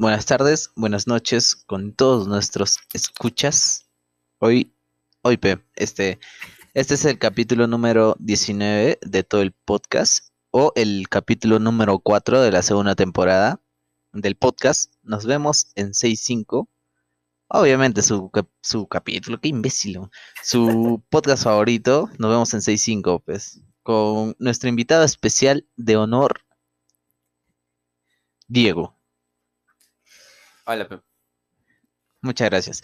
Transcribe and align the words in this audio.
buenas 0.00 0.24
tardes, 0.24 0.72
buenas 0.76 1.06
noches 1.06 1.54
con 1.54 1.92
todos 1.92 2.26
nuestros 2.26 2.78
escuchas. 2.94 3.86
Hoy, 4.38 4.74
hoy, 5.20 5.36
Pe, 5.36 5.62
este, 5.74 6.18
este 6.72 6.94
es 6.94 7.04
el 7.04 7.18
capítulo 7.18 7.66
número 7.66 8.16
19 8.18 8.98
de 9.02 9.22
todo 9.24 9.42
el 9.42 9.52
podcast 9.52 10.30
o 10.52 10.72
el 10.74 11.06
capítulo 11.10 11.58
número 11.58 11.98
4 11.98 12.40
de 12.40 12.50
la 12.50 12.62
segunda 12.62 12.94
temporada 12.94 13.60
del 14.14 14.36
podcast. 14.36 14.94
Nos 15.02 15.26
vemos 15.26 15.70
en 15.74 15.90
6.5. 15.90 16.66
Obviamente 17.48 18.00
su, 18.00 18.30
su 18.62 18.88
capítulo, 18.88 19.38
qué 19.38 19.48
imbécil. 19.48 20.00
Su 20.42 21.02
podcast 21.10 21.44
favorito. 21.44 22.08
Nos 22.18 22.30
vemos 22.30 22.54
en 22.54 22.60
6.5, 22.60 23.22
pues. 23.22 23.60
Con 23.82 24.34
nuestro 24.38 24.70
invitado 24.70 25.04
especial 25.04 25.68
de 25.76 25.98
honor, 25.98 26.40
Diego. 28.48 28.99
Hola, 30.72 30.86
Pep. 30.86 31.02
Muchas 32.22 32.48
gracias. 32.48 32.82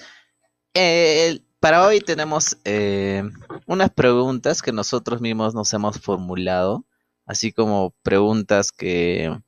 Eh, 0.74 1.38
para 1.60 1.86
hoy 1.86 2.00
tenemos 2.00 2.58
eh, 2.64 3.22
unas 3.64 3.90
preguntas 3.90 4.60
que 4.60 4.72
nosotros 4.72 5.20
mismos 5.20 5.54
nos 5.54 5.72
hemos 5.72 6.00
formulado, 6.00 6.84
así 7.26 7.52
como 7.52 7.94
preguntas 8.02 8.72
que, 8.72 9.38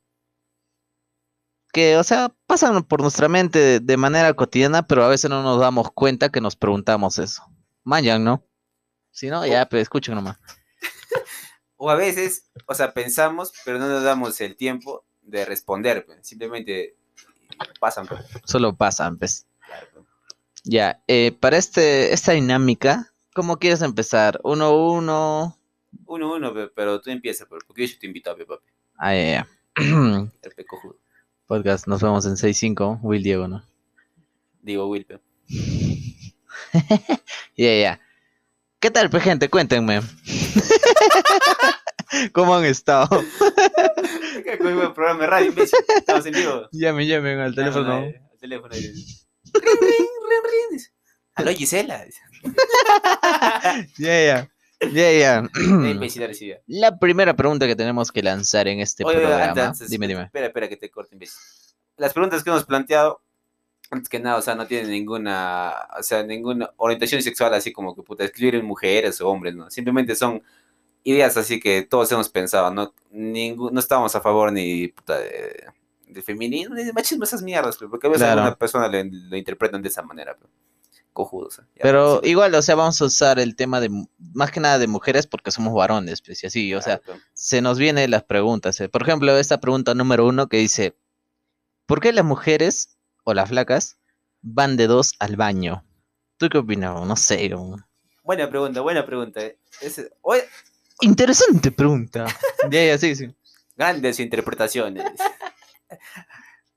que, 1.73 1.97
o 1.97 2.03
sea, 2.05 2.33
pasan 2.47 2.81
por 2.85 3.01
nuestra 3.01 3.27
mente 3.27 3.59
de, 3.59 3.79
de 3.81 3.97
manera 3.97 4.33
cotidiana, 4.33 4.87
pero 4.87 5.03
a 5.03 5.09
veces 5.09 5.29
no 5.29 5.43
nos 5.43 5.59
damos 5.59 5.91
cuenta 5.91 6.29
que 6.29 6.39
nos 6.39 6.55
preguntamos 6.55 7.19
eso. 7.19 7.43
Mayan, 7.83 8.23
¿no? 8.23 8.47
Si 9.11 9.27
no, 9.27 9.45
ya, 9.45 9.67
pero 9.67 9.81
escuchen 9.81 10.15
nomás. 10.15 10.37
O 11.81 11.89
a 11.89 11.95
veces, 11.95 12.49
o 12.67 12.73
sea, 12.73 12.93
pensamos, 12.93 13.51
pero 13.65 13.79
no 13.79 13.87
nos 13.87 14.03
damos 14.03 14.39
el 14.39 14.55
tiempo 14.55 15.05
de 15.21 15.43
responder. 15.43 16.05
Pep. 16.05 16.19
Simplemente 16.21 16.98
pasan. 17.79 18.07
Pep. 18.07 18.19
Solo 18.45 18.75
pasan, 18.75 19.17
pues. 19.17 19.45
Claro, 19.65 19.87
Pep. 19.93 20.03
Ya, 20.63 21.01
eh, 21.07 21.31
para 21.31 21.57
este, 21.57 22.13
esta 22.13 22.33
dinámica, 22.33 23.11
¿cómo 23.33 23.57
quieres 23.57 23.81
empezar? 23.81 24.39
¿Uno, 24.43 24.75
uno? 24.75 25.57
Uno, 26.05 26.33
uno, 26.33 26.53
pero 26.75 27.01
tú 27.01 27.09
empiezas, 27.09 27.47
porque 27.47 27.87
yo 27.87 27.99
te 27.99 28.07
invito 28.07 28.31
a 28.31 28.35
papi. 28.35 28.65
Ah, 28.97 29.13
ya, 29.13 29.23
ya. 29.23 29.47
El 30.41 30.51
pecojudo. 30.55 30.97
Podcast, 31.47 31.87
nos 31.87 32.01
vemos 32.01 32.25
en 32.25 32.33
6-5, 32.33 32.99
Will 33.01 33.23
Diego, 33.23 33.47
¿no? 33.47 33.63
Digo, 34.61 34.87
Will, 34.87 35.05
Pep. 35.05 35.21
Ya, 37.55 37.75
ya. 37.75 37.99
¿Qué 38.79 38.91
tal, 38.91 39.09
pues, 39.09 39.23
gente? 39.23 39.49
Cuéntenme. 39.49 40.01
¿Cómo 42.31 42.55
han 42.55 42.65
estado? 42.65 43.09
¿Qué 44.51 44.57
con 44.57 44.67
el 44.67 44.93
programa 44.93 45.21
de 45.21 45.27
radio, 45.27 45.47
imbécil? 45.49 45.79
Estamos 45.95 46.25
en 46.25 46.33
vivo. 46.33 46.67
Llamen, 46.71 47.07
llamen 47.07 47.39
al 47.39 47.55
teléfono. 47.55 47.93
Al 47.97 48.39
teléfono. 48.39 48.75
y- 48.75 48.79
Ring, 48.81 49.63
ring, 49.81 50.71
ring. 50.71 50.81
Aló, 51.35 51.51
Gisela. 51.51 52.05
Ya, 53.97 54.23
ya. 54.25 54.49
Ya, 54.93 55.11
ya. 55.11 55.49
La 56.67 56.97
primera 56.99 57.35
pregunta 57.35 57.67
que 57.67 57.75
tenemos 57.75 58.11
que 58.11 58.23
lanzar 58.23 58.67
en 58.67 58.79
este 58.79 59.03
Oye, 59.03 59.17
programa. 59.17 59.43
antes, 59.45 59.63
antes, 59.63 59.89
dime, 59.89 60.07
dime. 60.07 60.23
Espera, 60.23 60.47
espera 60.47 60.69
que 60.69 60.77
te 60.77 60.89
corte, 60.89 61.15
imbécil. 61.15 61.37
Las 61.97 62.13
preguntas 62.13 62.43
que 62.43 62.49
hemos 62.49 62.63
planteado, 62.63 63.21
antes 63.91 64.07
que 64.07 64.19
nada, 64.19 64.37
o 64.37 64.41
sea, 64.41 64.55
no 64.55 64.67
tienen 64.67 64.89
ninguna, 64.89 65.73
o 65.97 66.03
sea, 66.03 66.23
ninguna 66.23 66.71
orientación 66.77 67.21
sexual 67.21 67.53
así 67.53 67.73
como 67.73 67.93
que 67.95 68.03
puta, 68.03 68.23
excluir 68.23 68.55
en 68.55 68.65
mujeres 68.65 69.19
o 69.19 69.27
hombres, 69.29 69.53
¿no? 69.53 69.69
Simplemente 69.69 70.15
son 70.15 70.41
ideas 71.03 71.37
así 71.37 71.59
que 71.59 71.81
todos 71.83 72.11
hemos 72.11 72.29
pensado, 72.29 72.71
¿no? 72.71 72.93
Ningún, 73.11 73.73
no 73.73 73.79
estamos 73.79 74.15
a 74.15 74.21
favor 74.21 74.51
ni 74.51 74.87
puta 74.89 75.17
de, 75.19 75.65
de 76.07 76.21
feminismo 76.21 76.75
ni 76.75 76.83
de 76.83 76.93
machismo, 76.93 77.23
esas 77.23 77.41
mierdas, 77.41 77.77
porque 77.77 78.07
a 78.07 78.09
veces 78.09 78.23
Claro. 78.25 78.41
algunas 78.41 78.57
personas 78.57 78.91
lo, 78.91 79.03
lo 79.29 79.37
interpretan 79.37 79.81
de 79.81 79.89
esa 79.89 80.01
manera, 80.03 80.35
pero 80.37 80.49
cojudos. 81.13 81.59
¿eh? 81.59 81.63
Pero 81.81 82.21
sí, 82.23 82.29
igual, 82.29 82.53
o 82.55 82.61
sea, 82.61 82.75
vamos 82.75 83.01
a 83.01 83.05
usar 83.05 83.39
el 83.39 83.55
tema 83.55 83.81
de, 83.81 83.89
más 84.33 84.51
que 84.51 84.59
nada 84.59 84.77
de 84.79 84.87
mujeres 84.87 85.27
porque 85.27 85.51
somos 85.51 85.73
varones, 85.73 86.21
pues, 86.21 86.43
y 86.43 86.47
así, 86.47 86.73
o 86.75 86.81
sea, 86.81 86.99
claro, 86.99 87.19
se 87.33 87.61
nos 87.61 87.77
vienen 87.77 88.11
las 88.11 88.23
preguntas. 88.23 88.79
eh. 88.79 88.89
Por 88.89 89.01
ejemplo, 89.01 89.35
esta 89.37 89.59
pregunta 89.59 89.93
número 89.95 90.25
uno 90.27 90.47
que 90.47 90.57
dice, 90.57 90.95
¿por 91.85 91.99
qué 91.99 92.13
las 92.13 92.25
mujeres 92.25 92.97
o 93.23 93.33
las 93.33 93.49
flacas 93.49 93.97
van 94.41 94.77
de 94.77 94.87
dos 94.87 95.13
al 95.19 95.35
baño? 95.35 95.83
¿Tú 96.37 96.47
qué 96.49 96.59
opinas? 96.59 97.05
No 97.05 97.15
sé. 97.17 97.51
Buena 98.23 98.49
pregunta, 98.49 98.79
buena 98.81 99.05
pregunta. 99.05 99.41
¿eh? 99.41 99.57
Oye, 100.21 100.43
Interesante 101.01 101.71
pregunta. 101.71 102.25
ya, 102.71 102.85
ya, 102.85 102.97
sí, 102.97 103.15
sí. 103.15 103.33
Grandes 103.75 104.19
interpretaciones. 104.19 105.05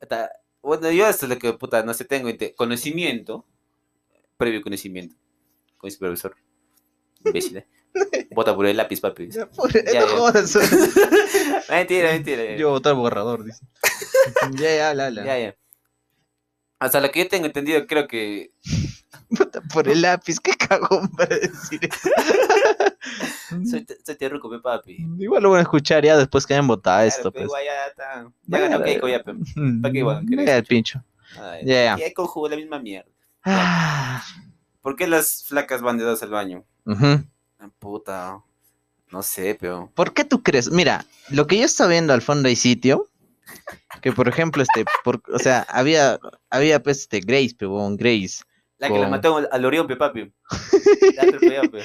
Hasta- 0.01 0.31
bueno, 0.63 0.91
yo 0.93 1.09
esto 1.09 1.27
es 1.27 1.31
lo 1.31 1.39
que, 1.39 1.53
puta, 1.55 1.83
no 1.83 1.93
sé, 1.93 2.05
tengo 2.05 2.31
conocimiento, 2.57 3.45
previo 4.37 4.63
conocimiento, 4.63 5.17
con 5.77 5.91
mi 5.91 5.97
profesor. 5.97 6.37
Imbécil, 7.25 7.57
¿eh? 7.59 7.67
Vota 8.31 8.55
por 8.55 8.67
el 8.67 8.77
lápiz, 8.77 9.01
papi. 9.01 9.29
Ya, 9.31 9.47
por- 9.47 9.73
Ya, 9.93 10.03
no 10.03 10.07
jodas. 10.07 10.57
mentira, 11.69 12.13
mentira. 12.13 12.45
Yo 12.57 12.69
voy 12.69 12.77
a 12.77 12.79
votar 12.79 12.95
borrador, 12.95 13.45
dice. 13.45 13.65
ya, 14.53 14.75
ya, 14.77 14.91
habla, 14.91 15.07
habla. 15.07 15.25
Ya, 15.25 15.39
ya. 15.39 15.57
Hasta 16.79 17.01
lo 17.01 17.11
que 17.11 17.21
yo 17.25 17.29
tengo 17.29 17.47
entendido, 17.47 17.85
creo 17.87 18.07
que. 18.07 18.53
Por 19.73 19.89
el 19.89 20.03
lápiz, 20.03 20.39
qué 20.41 20.53
cagón 20.55 21.09
para 21.11 21.37
decir 21.37 21.81
eso. 21.83 22.09
Soy, 23.69 23.87
soy 24.05 24.15
pe, 24.17 24.31
papi. 24.63 25.07
Igual 25.19 25.43
lo 25.43 25.51
van 25.51 25.59
a 25.59 25.63
escuchar 25.63 26.03
ya 26.05 26.17
después 26.17 26.47
que 26.47 26.55
hayan 26.55 26.67
votado 26.67 26.97
Claro, 26.99 27.09
esto, 27.09 27.33
pues. 27.33 27.45
igual 27.45 27.63
ya 27.65 27.87
está. 27.87 28.31
Ya 28.47 28.59
ganó. 28.61 28.83
Keiko, 28.85 29.09
ya, 29.09 29.23
¿Para 29.83 29.93
qué 29.93 29.99
igual 29.99 30.25
vaya 30.27 30.57
el 30.57 30.65
pincho. 30.65 31.05
Ay, 31.39 31.67
Ya, 31.67 31.85
ya. 31.85 31.97
Y 31.99 32.03
hay 32.05 32.15
conjugo 32.15 32.49
la 32.49 32.57
misma 32.57 32.79
mierda. 32.79 33.11
Ah, 33.45 34.25
¿Por 34.81 34.97
qué 34.97 35.07
las 35.07 35.45
flacas 35.45 35.83
van 35.83 35.99
de 35.99 36.05
dos 36.05 36.23
al 36.23 36.31
baño? 36.31 36.65
Ah, 36.87 37.23
Puta. 37.79 38.43
No 39.11 39.23
sé, 39.23 39.57
pero. 39.61 39.93
¿Por 39.95 40.15
qué 40.15 40.25
tú 40.25 40.43
crees? 40.43 40.71
Mira, 40.71 41.05
lo 41.29 41.47
que 41.47 41.59
yo 41.59 41.65
estaba 41.65 41.91
viendo 41.91 42.15
al 42.15 42.23
fondo 42.23 42.49
hay 42.49 42.57
sitio, 42.57 43.11
que 44.01 44.13
por 44.13 44.29
ejemplo, 44.29 44.63
este, 44.63 44.87
por, 45.05 45.23
o 45.33 45.39
sea, 45.39 45.67
había, 45.69 46.19
había 46.49 46.83
pues 46.83 47.01
este 47.01 47.21
Grace, 47.21 47.55
pero 47.59 47.73
Grace. 47.97 48.43
La 48.83 48.89
que 48.89 48.95
la 48.95 49.01
Con- 49.03 49.11
mató 49.11 49.37
al 49.51 49.65
Orión, 49.65 49.87
pe, 49.87 49.95
papi. 49.95 50.33
La 51.17 51.23
atropelló, 51.23 51.71
pe. 51.71 51.83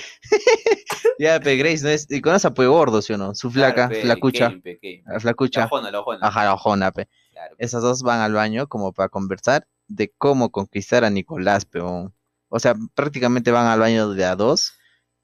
Ya, 1.19 1.39
pe 1.39 1.55
Grace, 1.57 1.83
¿no 1.83 1.89
es? 1.89 2.07
Y 2.09 2.21
con 2.21 2.33
esa 2.33 2.53
pues 2.55 2.67
gordo, 2.67 3.01
¿sí 3.03 3.13
o 3.13 3.17
no? 3.19 3.35
Su 3.35 3.51
flaca, 3.51 3.87
Claro, 3.87 3.89
pe, 3.91 4.01
flacucha, 4.01 4.47
Kevin, 4.47 4.61
pe, 4.63 4.79
Kevin. 4.79 5.03
la 5.05 5.19
flacucha. 5.19 5.59
La 5.61 5.65
ojona, 5.67 5.91
la 5.91 5.99
ojona. 5.99 6.19
Ajá, 6.27 6.43
la 6.45 6.53
ojona, 6.55 6.91
pe. 6.91 7.07
Claro, 7.31 7.55
pe. 7.55 7.63
Esas 7.65 7.83
dos 7.83 8.01
van 8.01 8.19
al 8.21 8.33
baño 8.33 8.65
como 8.67 8.93
para 8.93 9.09
conversar 9.09 9.67
de 9.87 10.11
cómo 10.17 10.51
conquistar 10.51 11.03
a 11.05 11.09
Nicolás, 11.11 11.65
peón. 11.65 12.15
O 12.49 12.59
sea, 12.59 12.75
prácticamente 12.95 13.51
van 13.51 13.67
al 13.67 13.79
baño 13.79 14.09
de 14.09 14.25
a 14.25 14.35
dos 14.35 14.73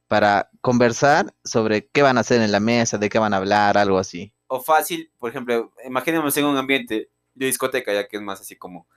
para 0.07 0.51
conversar 0.61 1.33
sobre 1.43 1.87
qué 1.87 2.03
van 2.03 2.17
a 2.17 2.21
hacer 2.21 2.41
en 2.41 2.51
la 2.51 2.59
mesa, 2.59 2.99
de 2.99 3.09
qué 3.09 3.17
van 3.17 3.33
a 3.33 3.37
hablar, 3.37 3.79
algo 3.79 3.97
así. 3.97 4.31
O 4.45 4.61
fácil, 4.61 5.11
por 5.17 5.31
ejemplo, 5.31 5.71
imaginemos 5.87 6.37
en 6.37 6.45
un 6.45 6.55
ambiente 6.57 7.09
de 7.33 7.45
discoteca, 7.47 7.91
ya 7.93 8.07
que 8.07 8.17
es 8.17 8.21
más 8.21 8.41
así 8.41 8.55
como. 8.55 8.87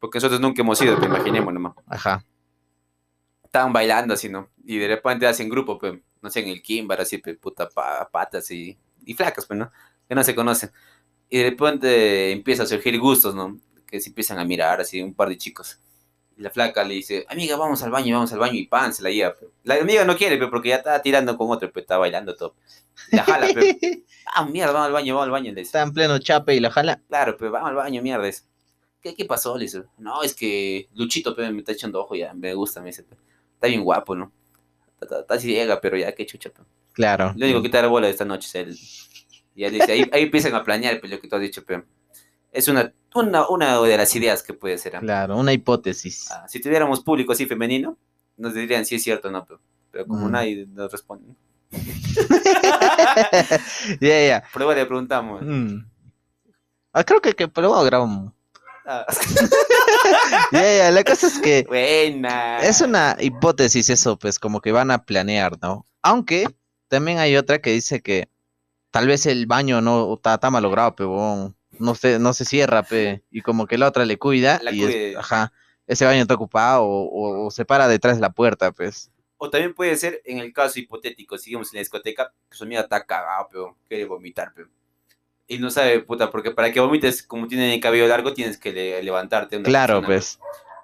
Porque 0.00 0.16
nosotros 0.16 0.40
nunca 0.40 0.62
hemos 0.62 0.80
ido, 0.82 0.98
te 0.98 1.06
imaginemos 1.06 1.52
nomás. 1.54 1.74
Ajá. 1.86 2.24
Estaban 3.44 3.72
bailando 3.72 4.14
así, 4.14 4.28
¿no? 4.28 4.48
Y 4.64 4.78
de 4.78 4.88
repente 4.88 5.26
hacen 5.26 5.48
grupo, 5.48 5.78
pe. 5.78 6.02
No 6.22 6.30
sé, 6.30 6.40
en 6.40 6.48
el 6.48 6.62
Kimbar, 6.62 7.00
así, 7.00 7.18
pe, 7.18 7.34
puta, 7.34 7.68
pa- 7.68 8.08
patas 8.10 8.50
y, 8.50 8.76
y 9.04 9.14
flacas, 9.14 9.46
pues, 9.46 9.58
¿no? 9.58 9.70
Que 10.08 10.14
no 10.14 10.22
se 10.24 10.34
conocen. 10.34 10.70
Y 11.28 11.38
de 11.38 11.50
repente 11.50 12.32
empieza 12.32 12.62
a 12.64 12.66
surgir 12.66 12.98
gustos, 12.98 13.34
¿no? 13.34 13.58
Que 13.86 14.00
se 14.00 14.08
empiezan 14.10 14.38
a 14.38 14.44
mirar 14.44 14.80
así, 14.80 15.00
un 15.02 15.14
par 15.14 15.28
de 15.28 15.38
chicos. 15.38 15.78
Y 16.36 16.42
la 16.42 16.50
flaca 16.50 16.84
le 16.84 16.94
dice, 16.94 17.26
amiga, 17.28 17.56
vamos 17.56 17.82
al 17.82 17.90
baño, 17.90 18.14
vamos 18.14 18.32
al 18.32 18.38
baño, 18.38 18.54
y 18.54 18.66
pan, 18.66 18.92
se 18.94 19.02
la 19.02 19.10
lleva, 19.10 19.34
pe. 19.34 19.46
La 19.64 19.74
amiga 19.76 20.04
no 20.04 20.16
quiere, 20.16 20.36
pe, 20.38 20.46
porque 20.48 20.68
ya 20.70 20.76
está 20.76 21.00
tirando 21.02 21.36
con 21.36 21.50
otro, 21.50 21.70
pe, 21.72 21.80
está 21.80 21.98
bailando 21.98 22.36
todo. 22.36 22.54
La 23.12 23.24
jala, 23.24 23.48
pe. 23.52 24.04
Ah, 24.32 24.44
mierda, 24.44 24.72
vamos 24.72 24.86
al 24.86 24.92
baño, 24.92 25.14
vamos 25.14 25.24
al 25.24 25.30
baño, 25.32 25.46
le 25.52 25.60
dice. 25.62 25.62
Está 25.70 25.82
en 25.82 25.92
pleno 25.92 26.16
chape 26.20 26.54
y 26.54 26.60
la 26.60 26.70
jala. 26.70 27.00
Claro, 27.08 27.36
pero 27.36 27.50
vamos 27.50 27.70
al 27.70 27.74
baño, 27.74 28.00
mierda. 28.00 28.24
dice. 28.26 28.44
¿Qué, 29.02 29.14
¿Qué 29.14 29.24
pasó? 29.24 29.56
Le 29.56 29.64
dice. 29.64 29.82
No, 29.98 30.22
es 30.22 30.34
que 30.34 30.88
Luchito 30.94 31.34
pe, 31.34 31.50
me 31.50 31.60
está 31.60 31.72
echando 31.72 32.00
ojo 32.00 32.14
ya, 32.14 32.34
me 32.34 32.52
gusta, 32.54 32.80
me 32.80 32.88
dice. 32.88 33.02
pe. 33.04 33.16
Está 33.54 33.66
bien 33.68 33.82
guapo, 33.82 34.14
¿no? 34.14 34.32
Está, 35.00 35.38
ciega, 35.38 35.80
pero 35.80 35.96
ya, 35.96 36.12
qué 36.14 36.26
chucha. 36.26 36.50
pe. 36.50 36.62
Claro. 36.92 37.32
Lo 37.36 37.46
único 37.46 37.62
que 37.62 37.68
te 37.70 37.76
da 37.78 37.84
la 37.84 37.88
bola 37.88 38.08
esta 38.08 38.24
noche 38.24 38.46
es 38.48 38.54
él. 38.54 38.78
Y 39.54 39.64
él 39.64 39.72
dice, 39.72 39.92
ahí, 39.92 40.08
ahí 40.12 40.22
empiezan 40.24 40.54
a 40.54 40.64
planear, 40.64 41.00
pues, 41.00 41.10
lo 41.12 41.20
que 41.20 41.28
tú 41.28 41.36
has 41.36 41.42
dicho, 41.42 41.64
pero 41.66 41.84
es 42.52 42.68
una, 42.68 42.92
una, 43.14 43.48
una 43.48 43.80
de 43.80 43.96
las 43.96 44.14
ideas 44.16 44.42
que 44.42 44.52
puede 44.54 44.76
ser. 44.78 44.96
¿ah? 44.96 45.00
Claro, 45.00 45.36
una 45.38 45.52
hipótesis. 45.52 46.30
Ah, 46.30 46.46
si 46.48 46.60
tuviéramos 46.60 47.00
público 47.00 47.32
así 47.32 47.46
femenino, 47.46 47.96
nos 48.36 48.54
dirían 48.54 48.84
si 48.84 48.96
es 48.96 49.02
cierto 49.02 49.28
o 49.28 49.30
no, 49.30 49.44
pero, 49.44 49.60
pero 49.90 50.06
como 50.06 50.28
Mm. 50.28 50.32
nadie 50.32 50.66
nos 50.66 50.90
responde. 50.92 51.34
Ya, 54.00 54.26
ya. 54.26 54.44
Pero 54.52 54.64
igual 54.64 54.76
le 54.78 54.86
preguntamos. 54.86 55.42
Mm. 55.42 55.84
Ah, 56.92 57.04
creo 57.04 57.20
que, 57.20 57.34
que 57.34 57.48
pero 57.48 57.70
vamos 57.70 57.84
a 57.84 57.86
grabar 57.86 58.08
un- 58.08 58.34
Ah, 58.86 59.06
Ya, 60.52 60.90
la 60.90 61.04
cosa 61.04 61.26
es 61.26 61.38
que 61.38 61.64
buena. 61.68 62.58
es 62.60 62.80
una 62.80 63.16
hipótesis 63.20 63.88
eso, 63.90 64.18
pues 64.18 64.38
como 64.38 64.60
que 64.60 64.72
van 64.72 64.90
a 64.90 65.04
planear, 65.04 65.58
¿no? 65.60 65.86
Aunque 66.02 66.46
también 66.88 67.18
hay 67.18 67.36
otra 67.36 67.60
que 67.60 67.70
dice 67.72 68.00
que 68.00 68.28
tal 68.90 69.06
vez 69.06 69.26
el 69.26 69.46
baño 69.46 69.80
no 69.80 70.14
está, 70.14 70.34
está 70.34 70.50
malogrado, 70.50 70.94
pero 70.96 71.54
no 71.78 71.94
se, 71.94 72.18
no 72.18 72.32
se 72.32 72.44
cierra, 72.44 72.82
pe, 72.82 73.22
y 73.30 73.42
como 73.42 73.66
que 73.66 73.78
la 73.78 73.88
otra 73.88 74.04
le 74.04 74.18
cuida 74.18 74.60
La 74.62 74.72
y 74.72 74.82
es- 74.84 75.16
ajá, 75.16 75.52
ese 75.86 76.04
baño 76.04 76.22
está 76.22 76.34
ocupado 76.34 76.82
o, 76.84 77.04
o- 77.04 77.46
o 77.46 77.50
se 77.50 77.64
para 77.64 77.86
detrás 77.88 78.16
de 78.16 78.22
la 78.22 78.30
puerta, 78.30 78.72
pues. 78.72 79.10
O 79.36 79.48
también 79.50 79.74
puede 79.74 79.96
ser 79.96 80.20
en 80.24 80.38
el 80.38 80.52
caso 80.52 80.78
hipotético, 80.80 81.38
sigamos 81.38 81.72
en 81.72 81.76
la 81.76 81.80
discoteca, 81.80 82.32
que 82.50 82.56
su 82.56 82.64
amiga 82.64 82.82
está 82.82 83.04
cagada, 83.06 83.46
pero 83.50 83.76
quiere 83.88 84.04
vomitar, 84.04 84.52
pero. 84.54 84.68
Y 85.50 85.58
no 85.58 85.68
sabe, 85.68 85.98
puta, 85.98 86.30
porque 86.30 86.52
para 86.52 86.70
que 86.72 86.78
vomites, 86.78 87.24
como 87.24 87.48
tiene 87.48 87.74
el 87.74 87.80
cabello 87.80 88.06
largo, 88.06 88.32
tienes 88.32 88.56
que 88.56 88.72
le- 88.72 89.02
levantarte. 89.02 89.56
una 89.56 89.64
Claro, 89.64 90.00
persona, 90.00 90.06
pues. 90.06 90.38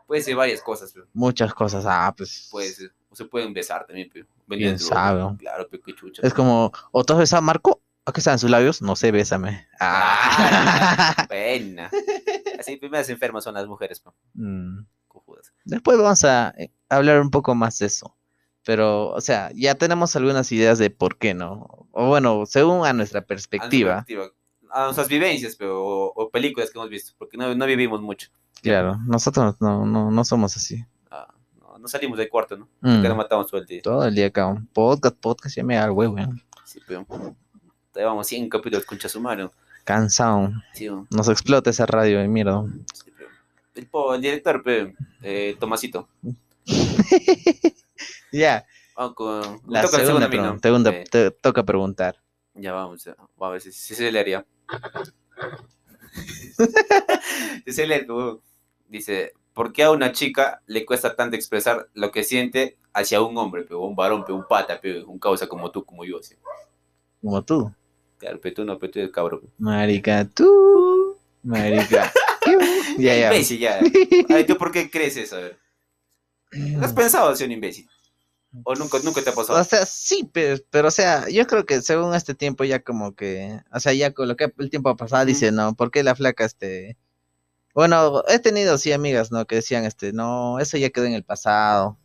Puede 0.09 0.23
ser 0.23 0.35
varias 0.35 0.61
cosas, 0.61 0.91
pero 0.93 1.07
muchas 1.13 1.55
cosas, 1.55 1.85
ah, 1.87 2.13
pues. 2.17 2.49
puede 2.51 2.71
ser. 2.71 2.93
O 3.09 3.15
se 3.15 3.25
pueden 3.27 3.55
besar 3.55 3.87
también, 3.87 4.11
pero. 4.13 4.27
¿Quién 4.49 4.79
sabe? 4.81 5.37
Claro, 5.39 5.69
pero 5.71 5.83
qué 5.85 5.95
chucha. 5.95 6.21
Es 6.27 6.35
como, 6.35 6.73
¿o 6.91 7.05
tú 7.05 7.13
has 7.13 7.21
besado 7.21 7.39
a 7.39 7.43
Marco? 7.43 7.81
¿A 8.05 8.13
qué 8.13 8.19
están 8.21 8.41
sus 8.41 8.51
labios? 8.51 8.83
No 8.83 8.97
sé, 8.97 9.13
bésame. 9.13 9.69
Ah. 9.79 11.27
Buena. 11.29 11.89
Así, 12.59 12.77
primeras 12.77 13.09
enfermas 13.09 13.45
son 13.45 13.55
las 13.55 13.69
mujeres, 13.69 14.01
pero. 14.01 14.17
Mm. 14.35 14.85
Después 15.65 15.97
vamos 15.99 16.25
a 16.25 16.55
eh, 16.59 16.71
hablar 16.89 17.21
un 17.21 17.31
poco 17.31 17.55
más 17.55 17.79
de 17.79 17.87
eso. 17.87 18.17
Pero, 18.65 19.11
o 19.11 19.21
sea, 19.21 19.51
ya 19.55 19.77
tenemos 19.77 20.17
algunas 20.17 20.51
ideas 20.51 20.79
de 20.79 20.91
por 20.91 21.19
qué, 21.19 21.35
¿no? 21.35 21.89
O 21.93 22.09
bueno, 22.09 22.47
según 22.47 22.85
a 22.85 22.93
nuestra 22.93 22.93
A 22.93 22.93
nuestra 22.95 23.27
perspectiva. 23.27 24.05
A 24.73 24.85
nuestras 24.85 25.09
vivencias, 25.09 25.57
pero, 25.57 25.85
o, 25.85 26.13
o 26.15 26.31
películas 26.31 26.71
que 26.71 26.79
hemos 26.79 26.91
visto, 26.91 27.13
porque 27.19 27.37
no, 27.37 27.55
no 27.55 27.67
vivimos 27.67 28.01
mucho. 28.01 28.29
Claro, 28.63 28.97
nosotros 29.07 29.57
no, 29.61 29.85
no, 29.87 30.11
no 30.11 30.25
somos 30.25 30.57
así. 30.57 30.85
Ah, 31.11 31.33
no, 31.61 31.79
no 31.79 31.89
salimos 31.89 32.19
del 32.19 32.29
cuarto, 32.29 32.57
¿no? 32.57 32.69
Mm. 32.81 33.03
Nos 33.03 33.17
matamos 33.17 33.47
todo 33.49 33.61
el 33.61 33.67
día. 33.67 33.83
Todo 33.83 34.05
el 34.07 34.15
día 34.15 34.27
acá. 34.27 34.47
un 34.47 34.67
Podcast, 34.67 35.17
podcast, 35.17 35.57
ya 35.57 35.63
me 35.65 35.77
da 35.77 35.85
el 35.85 35.91
huevo, 35.93 36.15
weón. 36.15 36.43
Sí, 36.65 36.81
pero. 36.87 37.07
Llevamos 37.95 38.27
100 38.27 38.49
capítulos 38.51 38.85
con 38.85 38.99
Chasumaro. 38.99 39.53
Cansado. 39.85 40.51
Sí, 40.73 40.89
weón. 40.89 41.07
Nos 41.11 41.29
explota 41.29 41.71
esa 41.71 41.87
radio 41.87 42.19
de 42.19 42.29
mierda. 42.29 42.65
Sí, 42.93 43.11
pero. 43.17 43.31
El, 44.12 44.15
el 44.17 44.21
director, 44.23 44.62
pe, 44.62 44.95
eh, 45.23 45.57
Tomasito. 45.61 46.09
Ya, 48.33 48.67
Vamos 48.97 49.15
con. 49.15 49.61
la 49.69 49.87
segunda 49.87 50.07
segundo 50.07 50.27
a 50.27 50.29
mí, 50.29 50.37
¿no? 50.37 50.43
pregunta. 50.59 50.69
segunda- 50.69 50.91
Eh, 50.93 51.05
te 51.11 51.31
toca 51.31 51.65
preguntar. 51.65 52.17
ya 52.55 52.73
vamos, 52.73 53.05
vamos 53.07 53.29
a 53.41 53.49
ver 53.51 53.61
si, 53.61 53.73
si 53.73 53.95
se 53.95 54.11
leería. 54.11 54.41
si 54.41 54.56
se 57.67 57.87
lee, 57.87 58.07
tú. 58.07 58.43
Dice: 58.89 59.33
¿Por 59.53 59.73
qué 59.73 59.85
a 59.85 59.91
una 59.91 60.13
chica 60.13 60.63
le 60.67 60.85
cuesta 60.85 61.17
tanto 61.17 61.37
expresar 61.37 61.89
lo 61.95 62.11
que 62.11 62.23
siente 62.25 62.77
hacia 62.93 63.21
un 63.21 63.37
hombre, 63.37 63.63
pe, 63.63 63.75
un 63.75 63.97
varón, 63.97 64.25
pe, 64.25 64.33
un 64.33 64.47
pata, 64.47 64.81
pe, 64.81 65.03
un 65.03 65.19
causa 65.19 65.49
como 65.49 65.71
tú, 65.71 65.85
como 65.85 66.05
yo? 66.05 66.19
Así. 66.19 66.35
Como 67.21 67.43
tú. 67.43 67.73
Claro, 68.19 68.41
pe, 68.41 68.53
tú 68.53 68.65
no, 68.65 68.79
pe, 68.79 68.89
tú 68.89 68.99
eres 68.99 69.11
cabrón. 69.11 69.43
Marica, 69.59 70.25
tú. 70.25 71.17
Marica. 71.43 72.12
ya, 72.99 73.17
ya. 73.17 73.33
Imbécil, 73.33 73.59
ya. 73.59 73.81
Ay, 74.29 74.45
¿tú 74.47 74.57
por 74.57 74.73
qué 74.73 74.91
crees 74.91 75.17
eso? 75.17 75.37
A 75.37 75.41
ver. 75.41 75.59
¿Has 76.81 76.93
pensado 76.93 77.35
ser 77.35 77.47
un 77.49 77.53
imbécil? 77.53 77.89
¿O 78.64 78.75
nunca, 78.75 78.99
nunca 79.05 79.23
te 79.23 79.31
ha 79.31 79.35
pasado? 79.35 79.61
O 79.61 79.64
sea, 79.64 79.87
sí, 79.87 80.29
pero, 80.32 80.56
pero, 80.70 80.88
o 80.88 80.91
sea, 80.91 81.29
yo 81.29 81.47
creo 81.47 81.67
que 81.67 81.82
según 81.82 82.14
este 82.14 82.35
tiempo 82.35 82.64
ya 82.64 82.81
como 82.82 83.14
que, 83.14 83.61
o 83.73 83.81
sea, 83.81 83.93
ya 83.93 84.12
con 84.12 84.29
lo 84.29 84.37
que 84.37 84.53
el 84.58 84.70
tiempo 84.70 84.94
pasado 84.97 85.23
Ujú. 85.23 85.29
dice, 85.29 85.53
no, 85.53 85.75
¿por 85.75 85.91
qué 85.91 86.03
la 86.03 86.14
flaca, 86.14 86.44
este, 86.44 86.97
bueno, 87.75 88.23
he 88.29 88.38
tenido 88.41 88.79
sí 88.79 88.93
amigas, 88.93 89.32
¿no? 89.32 89.47
Que 89.47 89.56
decían, 89.56 89.85
este, 89.85 90.12
no, 90.12 90.58
eso 90.61 90.79
ya 90.79 90.91
quedó 90.91 91.06
en 91.06 91.14
el 91.14 91.25
pasado. 91.25 91.99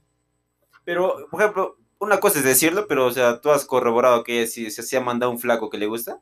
Pero, 0.83 1.27
por 1.29 1.41
ejemplo, 1.41 1.77
una 1.99 2.19
cosa 2.19 2.39
es 2.39 2.45
decirlo, 2.45 2.87
pero, 2.87 3.05
o 3.07 3.11
sea, 3.11 3.39
tú 3.41 3.51
has 3.51 3.65
corroborado 3.65 4.23
que 4.23 4.47
sí 4.47 4.71
se 4.71 4.83
se 4.83 4.97
ha 4.97 5.01
mandado 5.01 5.31
un 5.31 5.39
flaco 5.39 5.69
que 5.69 5.77
le 5.77 5.85
gusta. 5.87 6.19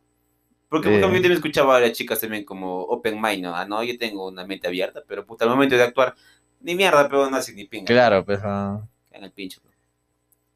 Porque, 0.69 0.89
por 0.89 0.95
Eh. 0.95 0.99
ejemplo, 0.99 1.17
yo 1.17 1.21
también 1.23 1.33
escuchaba 1.33 1.77
a 1.77 1.79
las 1.81 1.93
chicas 1.93 2.19
también 2.19 2.45
como 2.45 2.81
open 2.83 3.21
mind, 3.21 3.43
¿no? 3.43 3.55
Ah, 3.55 3.65
no, 3.65 3.83
yo 3.83 3.97
tengo 3.97 4.27
una 4.27 4.45
mente 4.45 4.67
abierta, 4.67 5.03
pero, 5.07 5.25
puta, 5.25 5.45
al 5.45 5.51
momento 5.51 5.75
de 5.75 5.83
actuar, 5.83 6.15
ni 6.61 6.75
mierda, 6.75 7.07
pero 7.09 7.29
no 7.29 7.37
hace 7.37 7.53
ni 7.53 7.65
pinga. 7.65 7.87
Claro, 7.87 8.25
pues, 8.25 8.39
ah, 8.43 8.81
En 9.11 9.23
el 9.23 9.31
pincho. 9.31 9.61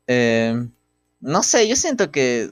Pues. 0.06 0.16
eh, 0.16 0.68
no 1.20 1.44
sé, 1.44 1.68
yo 1.68 1.76
siento 1.76 2.12
que 2.12 2.52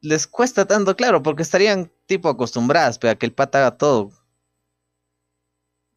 les 0.00 0.26
cuesta 0.26 0.66
tanto, 0.66 0.96
claro, 0.96 1.22
porque 1.22 1.42
estarían 1.42 1.90
tipo 2.06 2.28
acostumbradas, 2.28 2.98
pero 2.98 3.12
a 3.12 3.14
que 3.14 3.26
el 3.26 3.32
pata 3.32 3.58
haga 3.58 3.76
todo. 3.76 4.10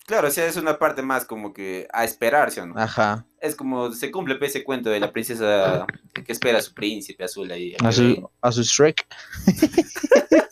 Claro, 0.06 0.30
o 0.30 0.32
sea, 0.32 0.46
es 0.46 0.56
una 0.56 0.80
parte 0.80 1.02
más 1.02 1.26
como 1.26 1.54
que 1.54 1.86
a 1.92 2.06
esperar, 2.06 2.50
¿sí 2.52 2.62
o 2.62 2.66
no? 2.66 2.80
Ajá. 2.80 3.26
Es 3.42 3.56
como, 3.56 3.92
se 3.92 4.10
cumple 4.10 4.36
pues, 4.36 4.52
ese 4.52 4.64
cuento 4.64 4.90
de 4.90 5.02
la 5.02 5.12
princesa 5.12 5.86
que 6.14 6.32
espera 6.32 6.60
a 6.60 6.62
su 6.62 6.74
príncipe 6.74 7.26
azul 7.26 7.52
ahí. 7.52 7.76
A 7.84 7.92
su, 7.92 8.30
a 8.42 8.52
su 8.52 8.64
Shrek. 8.64 9.06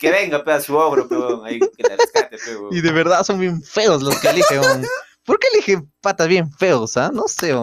Que 0.00 0.10
venga, 0.10 0.44
pe, 0.44 0.52
a 0.52 0.60
su 0.60 0.76
ogro, 0.76 1.08
pero 1.08 1.44
ahí 1.44 1.58
que 1.58 1.82
la 1.82 1.96
rescate. 1.96 2.36
Y 2.70 2.80
de 2.80 2.92
verdad 2.92 3.22
son 3.22 3.38
bien 3.38 3.62
feos 3.62 4.02
los 4.02 4.18
que 4.20 4.28
eligen. 4.28 4.86
¿Por 5.24 5.38
qué 5.38 5.48
eligen 5.54 5.90
patas 6.00 6.28
bien 6.28 6.50
feos, 6.52 6.96
ah? 6.96 7.10
No 7.12 7.28
sé. 7.28 7.54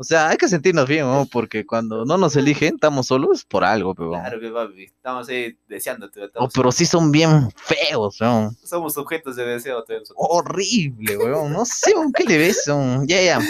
O 0.00 0.02
sea, 0.04 0.30
hay 0.30 0.38
que 0.38 0.48
sentirnos 0.48 0.88
bien, 0.88 1.04
weón, 1.04 1.28
porque 1.28 1.66
cuando 1.66 2.06
no 2.06 2.16
nos 2.16 2.34
eligen, 2.34 2.76
estamos 2.76 3.08
solos 3.08 3.44
por 3.44 3.64
algo, 3.64 3.94
pero. 3.94 4.12
Claro, 4.12 4.40
pe, 4.40 4.50
papi. 4.50 4.84
Estamos 4.84 5.28
ahí 5.28 5.58
deseándote. 5.68 6.22
Oh, 6.22 6.24
estamos- 6.24 6.52
pero 6.54 6.72
sí 6.72 6.86
son 6.86 7.12
bien 7.12 7.50
feos, 7.54 8.18
weón. 8.18 8.56
Somos 8.64 8.96
objetos 8.96 9.36
de 9.36 9.44
deseo. 9.44 9.74
nosotros. 9.80 10.12
Horrible, 10.16 11.18
weón. 11.18 11.52
No 11.52 11.66
sé, 11.66 11.92
weón, 11.94 12.12
¿qué 12.14 12.24
le 12.24 12.38
ves, 12.38 12.64
weón? 12.66 13.06
Ya, 13.06 13.20
ya. 13.22 13.40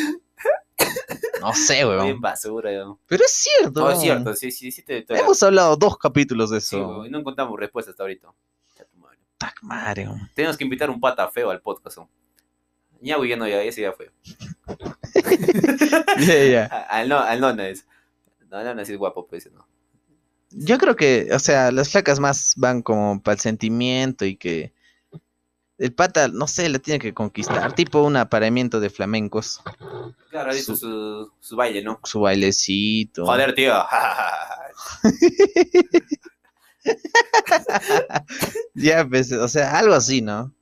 No 1.40 1.52
sé, 1.54 1.84
Bien 1.84 1.88
weón. 1.88 2.20
basura, 2.20 2.70
weón. 2.70 2.98
Pero 3.06 3.24
es 3.24 3.30
cierto, 3.30 3.80
No, 3.82 3.86
es 3.90 3.98
weón. 3.98 4.02
cierto, 4.02 4.34
sí, 4.34 4.50
sí, 4.50 4.72
sí 4.72 4.82
te... 4.82 5.02
te- 5.02 5.18
Hemos 5.20 5.40
hablado 5.44 5.76
dos 5.76 5.96
capítulos 5.98 6.50
de 6.50 6.60
Sí, 6.60 6.74
eso. 6.74 6.84
weón, 6.88 7.06
y 7.06 7.10
no 7.10 7.20
encontramos 7.20 7.56
respuesta 7.60 7.92
hasta 7.92 8.02
ahorita. 8.02 8.26
Tac 9.38 9.54
madre, 9.62 10.08
weón. 10.08 10.28
Tenemos 10.34 10.56
que 10.56 10.64
invitar 10.64 10.90
un 10.90 10.98
pata 11.00 11.28
feo 11.28 11.50
al 11.50 11.60
podcast. 11.62 11.96
weón. 11.98 12.08
Ñago 13.00 13.24
ya 13.24 13.36
no, 13.36 13.48
ya, 13.48 13.62
ese 13.62 13.82
ya 13.82 13.92
fue. 13.92 14.10
Ya, 16.26 16.44
ya. 16.44 16.64
A- 16.70 16.80
Al 17.00 17.08
no, 17.08 17.18
al 17.18 17.40
nona 17.40 17.68
es. 17.68 17.86
No, 18.50 18.58
al 18.58 18.64
nona 18.64 18.84
sí 18.84 18.92
es 18.92 18.98
guapo, 18.98 19.26
pues, 19.26 19.50
no. 19.52 19.66
Yo 20.50 20.78
creo 20.78 20.96
que, 20.96 21.28
o 21.32 21.38
sea, 21.38 21.70
las 21.70 21.90
flacas 21.90 22.18
más 22.18 22.54
van 22.56 22.82
como 22.82 23.22
para 23.22 23.34
el 23.34 23.40
sentimiento 23.40 24.24
y 24.24 24.36
que 24.36 24.72
el 25.78 25.92
pata, 25.94 26.28
no 26.28 26.46
sé, 26.48 26.68
le 26.68 26.78
tiene 26.80 26.98
que 26.98 27.14
conquistar, 27.14 27.72
tipo 27.72 28.02
un 28.02 28.16
apareamiento 28.16 28.80
de 28.80 28.90
flamencos, 28.90 29.62
Claro, 30.28 30.52
visto 30.52 30.76
su, 30.76 31.30
su 31.40 31.56
baile, 31.56 31.82
¿no? 31.82 32.00
su 32.04 32.20
bailecito. 32.20 33.24
Joder, 33.24 33.54
tío. 33.54 33.72
Ya, 38.74 39.06
pues, 39.06 39.32
o 39.32 39.48
sea, 39.48 39.78
algo 39.78 39.94
así, 39.94 40.20
¿no? 40.22 40.52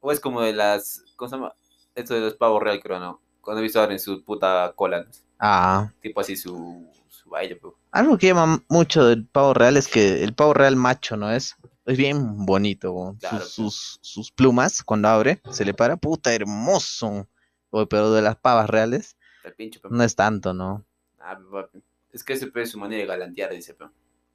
o 0.00 0.12
es 0.12 0.20
como 0.20 0.42
de 0.42 0.52
las... 0.52 1.02
¿Cómo 1.16 1.28
se 1.28 1.36
llama? 1.36 1.54
Esto 1.98 2.14
de 2.14 2.20
los 2.20 2.34
pavos 2.34 2.62
real, 2.62 2.80
creo, 2.80 2.98
¿no? 3.00 3.20
Cuando 3.40 3.60
he 3.60 3.62
visto 3.64 3.82
en 3.90 3.98
su 3.98 4.22
puta 4.22 4.72
cola. 4.76 5.02
¿no? 5.02 5.10
Ah, 5.40 5.92
Tipo 6.00 6.20
así 6.20 6.36
su, 6.36 6.86
su 7.08 7.30
baile, 7.30 7.56
pues. 7.56 7.74
algo 7.92 8.16
que 8.18 8.28
llama 8.28 8.62
mucho 8.68 9.04
del 9.06 9.26
pavo 9.26 9.54
real 9.54 9.76
es 9.76 9.88
que 9.88 10.22
el 10.22 10.34
pavo 10.34 10.54
real 10.54 10.76
macho, 10.76 11.16
¿no 11.16 11.30
es? 11.32 11.56
Es 11.86 11.96
bien 11.96 12.44
bonito. 12.44 12.88
Sus- 13.12 13.18
Claro, 13.20 13.44
sus, 13.44 13.98
sus 14.02 14.30
plumas, 14.30 14.82
cuando 14.82 15.08
abre, 15.08 15.40
se 15.50 15.64
le 15.64 15.74
para, 15.74 15.96
puta, 15.96 16.32
hermoso. 16.34 17.26
Oye, 17.70 17.86
pero 17.86 18.12
de 18.12 18.22
las 18.22 18.36
pavas 18.36 18.68
reales, 18.70 19.16
El 19.44 19.54
pinche, 19.54 19.80
pe. 19.80 19.88
no 19.90 20.02
es 20.04 20.14
tanto, 20.14 20.54
¿no? 20.54 20.84
Ah. 21.18 21.38
Es 22.12 22.22
que 22.24 22.32
ese 22.34 22.50
es 22.54 22.70
su 22.70 22.78
manera 22.78 23.00
de 23.02 23.06
galantear, 23.06 23.50
dice, 23.52 23.74
pe. 23.74 23.86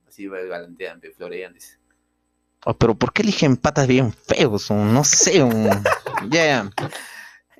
Así 0.07 0.27
va 0.27 0.39
galantean, 0.41 0.99
pe, 0.99 1.11
florean, 1.11 1.53
dice. 1.53 1.77
Oh, 2.65 2.73
pero 2.75 2.95
¿por 2.95 3.11
qué 3.13 3.23
eligen 3.23 3.57
patas 3.57 3.87
bien 3.87 4.11
feos? 4.13 4.69
No 4.71 5.03
sé. 5.03 5.39
Ya, 6.29 6.45
ya. 6.45 6.71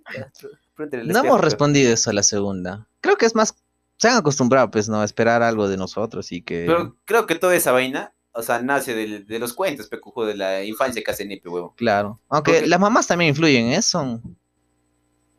No 1.06 1.20
hemos 1.20 1.40
respondido 1.40 1.94
eso 1.94 2.10
a 2.10 2.14
la 2.14 2.24
segunda. 2.24 2.88
Creo 3.00 3.16
que 3.16 3.28
es 3.28 3.36
más. 3.36 3.56
Se 3.98 4.08
han 4.08 4.18
acostumbrado, 4.18 4.72
pues, 4.72 4.90
¿no? 4.90 5.02
A 5.02 5.06
esperar 5.06 5.44
algo 5.44 5.70
de 5.70 5.78
nosotros 5.78 6.32
y 6.32 6.42
que. 6.42 6.66
Pero 6.68 6.98
creo 7.06 7.28
que 7.28 7.36
toda 7.36 7.56
esa 7.56 7.72
vaina, 7.72 8.14
o 8.32 8.42
sea, 8.42 8.60
nace 8.62 8.96
de, 8.96 9.40
los 9.40 9.54
cuentos, 9.54 9.88
pe, 9.88 10.00
cujo, 10.00 10.26
de 10.26 10.36
la 10.36 10.64
infancia 10.64 11.04
que 11.04 11.12
hacen 11.12 11.28
Nipe, 11.28 11.48
huevo. 11.48 11.76
Claro. 11.78 12.20
Aunque 12.30 12.54
Porque- 12.54 12.68
las 12.68 12.80
mamás 12.80 13.06
también 13.06 13.30
influyen 13.30 13.68
en 13.68 13.74
eso. 13.74 14.20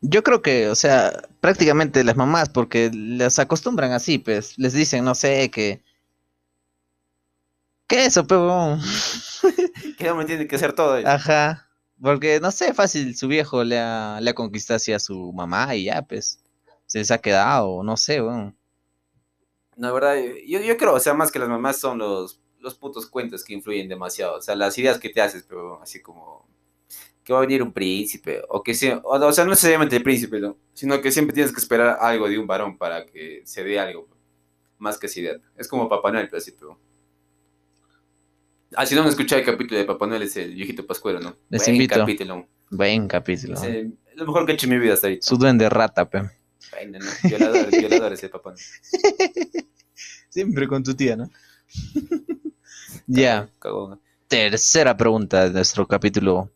Yo 0.01 0.23
creo 0.23 0.41
que, 0.41 0.69
o 0.69 0.75
sea, 0.75 1.11
prácticamente 1.41 2.03
las 2.05 2.15
mamás, 2.15 2.47
porque 2.49 2.89
las 2.93 3.37
acostumbran 3.37 3.91
así, 3.91 4.17
pues, 4.19 4.57
les 4.57 4.71
dicen, 4.73 5.03
no 5.03 5.15
sé, 5.15 5.51
que. 5.51 5.83
¿Qué 7.87 8.05
eso, 8.05 8.25
pero? 8.25 8.77
Que 9.97 10.09
hombre 10.09 10.25
tiene 10.25 10.47
que 10.47 10.55
hacer 10.55 10.73
todo. 10.73 10.97
eso. 10.97 11.07
Ajá. 11.07 11.64
Porque, 12.01 12.39
no 12.39 12.51
sé, 12.51 12.73
fácil, 12.73 13.15
su 13.15 13.27
viejo 13.27 13.63
le 13.63 13.79
ha, 13.79 14.19
le 14.21 14.29
ha 14.29 14.35
conquistado 14.35 14.77
así 14.77 14.91
a 14.93 14.99
su 14.99 15.31
mamá 15.33 15.75
y 15.75 15.85
ya, 15.85 16.01
pues. 16.01 16.41
Se 16.85 16.99
les 16.99 17.09
ha 17.09 17.17
quedado, 17.17 17.81
no 17.83 17.97
sé, 17.97 18.21
weón. 18.21 18.55
No, 19.75 19.93
verdad, 19.93 20.15
yo, 20.47 20.59
yo 20.61 20.77
creo, 20.77 20.93
o 20.93 20.99
sea, 20.99 21.13
más 21.13 21.31
que 21.31 21.39
las 21.39 21.49
mamás 21.49 21.79
son 21.79 21.97
los, 21.97 22.41
los 22.59 22.75
putos 22.75 23.07
cuentos 23.07 23.43
que 23.43 23.53
influyen 23.53 23.89
demasiado. 23.89 24.37
O 24.37 24.41
sea, 24.41 24.55
las 24.55 24.77
ideas 24.77 24.99
que 24.99 25.09
te 25.09 25.21
haces, 25.21 25.43
pero 25.43 25.81
así 25.81 26.01
como 26.01 26.47
que 27.25 27.33
va 27.33 27.39
a 27.39 27.41
venir 27.41 27.63
un 27.63 27.73
príncipe, 27.73 28.43
o 28.49 28.61
que 28.61 28.75
sea, 28.75 29.01
o, 29.03 29.31
sea, 29.31 29.45
no 29.45 29.49
necesariamente 29.49 29.95
el 29.95 30.03
príncipe, 30.03 30.39
¿no? 30.39 30.57
sino 30.73 31.01
que 31.01 31.11
siempre 31.11 31.33
tienes 31.33 31.51
que 31.51 31.59
esperar 31.59 31.97
algo 31.99 32.29
de 32.29 32.37
un 32.37 32.45
varón 32.45 32.77
para 32.77 33.07
que 33.07 33.41
se 33.45 33.63
dé 33.63 33.79
algo, 33.79 34.07
más 34.77 34.99
que 34.99 35.07
esa 35.07 35.19
idea. 35.19 35.37
Es 35.57 35.67
como 35.67 35.89
Papá 35.89 36.11
Noel, 36.11 36.27
pero 36.27 36.37
así, 36.37 36.51
pero... 36.51 36.79
Ah, 38.75 38.85
si 38.85 38.95
no 38.95 39.01
han 39.01 39.07
escuchado 39.07 39.39
el 39.39 39.45
capítulo 39.45 39.79
de 39.79 39.85
Papá 39.85 40.07
Noel, 40.07 40.23
es 40.23 40.35
el 40.37 40.53
viejito 40.53 40.85
pascuero, 40.85 41.19
¿no? 41.19 41.35
Les 41.49 41.61
Buen 41.63 41.75
invito. 41.75 41.95
capítulo. 41.99 42.47
Buen 42.69 43.07
capítulo. 43.07 43.55
Es 43.63 43.87
lo 44.15 44.25
mejor 44.25 44.45
que 44.45 44.51
he 44.51 44.55
hecho 44.55 44.65
en 44.67 44.73
mi 44.73 44.79
vida 44.79 44.93
hasta 44.93 45.07
ahorita. 45.07 45.25
Su 45.25 45.37
duende 45.37 45.69
rata, 45.69 46.09
pe. 46.09 46.21
¿no? 46.21 46.29
Violador, 47.23 47.69
violador 47.71 48.13
ese 48.13 48.29
Papá 48.29 48.51
Noel. 48.51 48.61
Siempre 50.29 50.67
con 50.67 50.83
tu 50.83 50.93
tía, 50.93 51.15
¿no? 51.15 51.29
ya. 53.07 53.49
Cagón. 53.59 54.01
Tercera 54.27 54.97
pregunta 54.97 55.45
de 55.45 55.51
nuestro 55.51 55.87
capítulo 55.87 56.51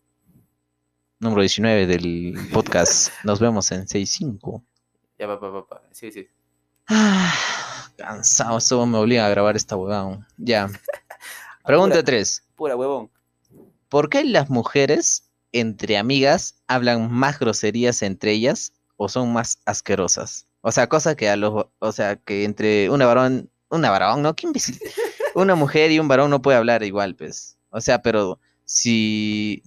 número 1.19 1.41
19 1.41 1.87
del 1.87 2.33
podcast. 2.51 3.13
Nos 3.23 3.39
vemos 3.39 3.71
en 3.71 3.85
6.5. 3.85 4.63
Ya, 5.17 5.27
papá, 5.27 5.51
papá. 5.51 5.81
Sí, 5.91 6.11
sí. 6.11 6.27
Ah, 6.87 7.33
cansado, 7.97 8.57
esto 8.57 8.85
me 8.85 8.97
obliga 8.97 9.25
a 9.25 9.29
grabar 9.29 9.55
esta 9.55 9.75
huevada. 9.75 10.27
Ya. 10.37 10.69
Pregunta 11.69 11.99
Apura. 11.99 12.05
3. 12.17 12.43
Pura 12.55 12.75
huevón. 12.75 13.11
¿Por 13.89 14.09
qué 14.09 14.23
las 14.23 14.49
mujeres 14.49 15.29
entre 15.51 15.99
amigas 15.99 16.55
hablan 16.65 17.11
más 17.11 17.37
groserías 17.37 18.01
entre 18.01 18.31
ellas 18.31 18.73
o 18.97 19.07
son 19.07 19.31
más 19.33 19.59
asquerosas? 19.65 20.47
O 20.61 20.71
sea, 20.71 20.89
cosa 20.89 21.15
que 21.15 21.29
a 21.29 21.35
los, 21.35 21.67
o 21.77 21.91
sea, 21.91 22.15
que 22.15 22.43
entre 22.43 22.89
una 22.89 23.05
varón, 23.05 23.51
una 23.69 23.91
varón, 23.91 24.23
¿no? 24.23 24.35
¿Qué 24.35 24.47
imbécil? 24.47 24.79
Una 25.35 25.53
mujer 25.53 25.91
y 25.91 25.99
un 25.99 26.07
varón 26.07 26.31
no 26.31 26.41
puede 26.41 26.57
hablar 26.57 26.81
igual, 26.81 27.15
pues. 27.15 27.59
O 27.69 27.79
sea, 27.81 28.01
pero 28.01 28.39
si 28.65 29.61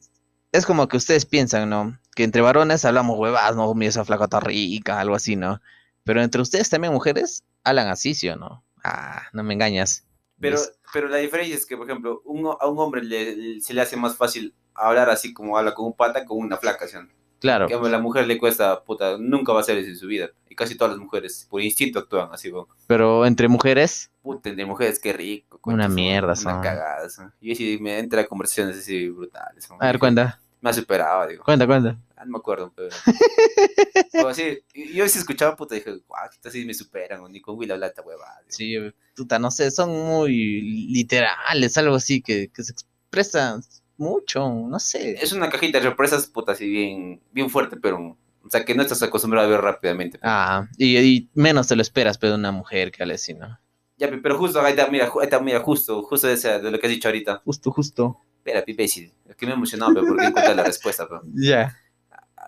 es 0.50 0.66
como 0.66 0.88
que 0.88 0.96
ustedes 0.96 1.24
piensan, 1.24 1.70
¿no? 1.70 2.00
Que 2.16 2.24
entre 2.24 2.42
varones 2.42 2.84
hablamos 2.84 3.16
huevadas, 3.16 3.54
no, 3.54 3.72
mira 3.74 3.90
esa 3.90 4.04
flaca 4.04 4.24
está 4.24 4.40
rica, 4.40 4.98
algo 4.98 5.14
así, 5.14 5.36
¿no? 5.36 5.60
Pero 6.02 6.20
entre 6.20 6.42
ustedes 6.42 6.68
también 6.68 6.92
mujeres 6.92 7.44
hablan 7.62 7.86
así, 7.86 8.14
¿sí 8.14 8.28
o 8.28 8.34
no? 8.34 8.64
Ah, 8.82 9.22
no 9.32 9.44
me 9.44 9.54
engañas. 9.54 10.04
Pero, 10.40 10.58
pero 10.92 11.08
la 11.08 11.16
diferencia 11.18 11.54
es 11.56 11.66
que, 11.66 11.76
por 11.76 11.88
ejemplo, 11.88 12.22
un, 12.24 12.46
a 12.58 12.66
un 12.68 12.78
hombre 12.78 13.02
le- 13.02 13.60
se 13.60 13.74
le 13.74 13.80
hace 13.80 13.96
más 13.96 14.16
fácil 14.16 14.54
hablar 14.74 15.10
así 15.10 15.32
como 15.34 15.56
habla 15.58 15.74
con 15.74 15.86
un 15.86 15.92
pata 15.94 16.24
con 16.24 16.38
una 16.38 16.56
flaca, 16.56 16.86
¿sí? 16.88 16.96
no? 16.96 17.08
claro. 17.40 17.66
Que 17.66 17.74
a 17.74 17.78
la 17.78 17.98
mujer 17.98 18.26
le 18.26 18.38
cuesta, 18.38 18.82
puta, 18.84 19.16
nunca 19.18 19.52
va 19.52 19.58
a 19.58 19.62
hacer 19.62 19.76
eso 19.78 19.88
en 19.90 19.96
su 19.96 20.06
vida. 20.06 20.30
Y 20.48 20.54
casi 20.54 20.76
todas 20.76 20.92
las 20.92 21.00
mujeres, 21.00 21.46
por 21.50 21.60
instinto, 21.60 21.98
actúan 21.98 22.28
así, 22.32 22.50
weón. 22.52 22.66
Pero 22.86 23.26
entre 23.26 23.48
mujeres, 23.48 24.10
Puta, 24.22 24.50
de 24.52 24.64
mujeres, 24.64 25.00
qué 25.00 25.12
rico. 25.12 25.58
Una 25.64 25.86
son, 25.86 25.94
mierda 25.96 26.26
Una 26.28 26.36
son. 26.36 26.60
cagada, 26.62 27.08
son. 27.10 27.32
Y 27.40 27.54
sí 27.56 27.78
me 27.80 27.98
entra 27.98 28.20
a 28.22 28.26
conversaciones 28.26 28.78
así 28.78 29.08
brutales. 29.08 29.68
a 29.70 29.86
ver, 29.86 29.98
cuenta, 29.98 30.40
Me 30.60 30.70
ha 30.70 30.72
superado, 30.72 31.26
digo. 31.26 31.42
cuenta, 31.42 31.66
cuenta. 31.66 31.96
Ah, 32.22 32.24
no 32.24 32.32
me 32.32 32.38
acuerdo, 32.38 32.72
pero. 32.76 32.88
pero 34.12 34.28
así, 34.28 34.60
yo 34.94 35.08
sí 35.08 35.18
escuchaba, 35.18 35.56
puta, 35.56 35.74
dije, 35.74 35.90
guau, 36.06 36.28
estas 36.30 36.52
sí 36.52 36.64
me 36.64 36.72
superan, 36.74 37.20
o 37.20 37.28
ni 37.28 37.40
con 37.40 37.56
Will 37.58 37.72
habla 37.72 37.88
esta 37.88 38.02
huevada. 38.02 38.40
Sí, 38.48 38.76
puta, 39.16 39.38
no 39.40 39.50
sé, 39.50 39.70
son 39.72 39.90
muy 39.90 40.60
literales, 40.92 41.76
algo 41.78 41.96
así 41.96 42.22
que, 42.22 42.48
que 42.54 42.62
se 42.62 42.72
expresa 42.72 43.60
mucho, 43.96 44.48
no 44.48 44.78
sé. 44.78 45.12
Es 45.20 45.32
una 45.32 45.50
cajita 45.50 45.78
de 45.78 45.84
sorpresas, 45.84 46.26
puta, 46.28 46.52
así 46.52 46.68
bien, 46.68 47.20
bien 47.32 47.50
fuerte, 47.50 47.76
pero. 47.76 48.16
O 48.44 48.50
sea, 48.50 48.64
que 48.64 48.74
no 48.74 48.82
estás 48.82 49.02
acostumbrado 49.02 49.46
a 49.46 49.50
ver 49.50 49.60
rápidamente. 49.60 50.18
Ah, 50.22 50.66
y, 50.76 50.96
y 50.98 51.30
menos 51.34 51.68
te 51.68 51.76
lo 51.76 51.82
esperas, 51.82 52.18
pero 52.18 52.32
de 52.34 52.38
una 52.38 52.50
mujer 52.52 52.90
que 52.92 53.02
hable 53.02 53.14
así, 53.14 53.34
¿no? 53.34 53.58
Ya, 53.96 54.08
pe- 54.10 54.18
pero 54.18 54.36
justo, 54.38 54.60
ahí 54.60 54.72
está, 54.72 54.88
mira, 54.88 55.04
ahí 55.06 55.24
está, 55.24 55.38
mira, 55.40 55.60
justo, 55.60 56.02
justo 56.02 56.26
de, 56.26 56.34
esa- 56.34 56.58
de 56.58 56.70
lo 56.70 56.78
que 56.78 56.86
has 56.86 56.92
dicho 56.92 57.06
ahorita. 57.08 57.40
Justo, 57.44 57.70
justo. 57.70 58.20
Espera, 58.38 58.64
pipe, 58.64 58.88
sí, 58.88 59.12
es 59.28 59.36
que 59.36 59.46
me 59.46 59.52
emocionó, 59.52 59.94
pero 59.94 60.04
porque 60.06 60.26
encontré 60.26 60.54
la 60.56 60.64
respuesta, 60.64 61.06
pero. 61.08 61.22
Ya. 61.34 61.62
Ah, 61.62 61.81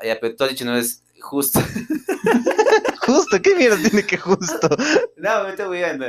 Ya, 0.03 0.19
pero 0.21 0.35
tú 0.35 0.45
has 0.45 0.51
dicho 0.51 0.65
no 0.65 0.77
es 0.77 1.03
justo. 1.21 1.61
Justo, 3.07 3.41
¿qué 3.43 3.55
mierda 3.55 3.77
tiene 3.77 4.05
que 4.05 4.17
justo? 4.17 4.69
no, 5.17 5.45
me 5.45 5.51
estoy 5.51 5.79
viendo. 5.79 6.07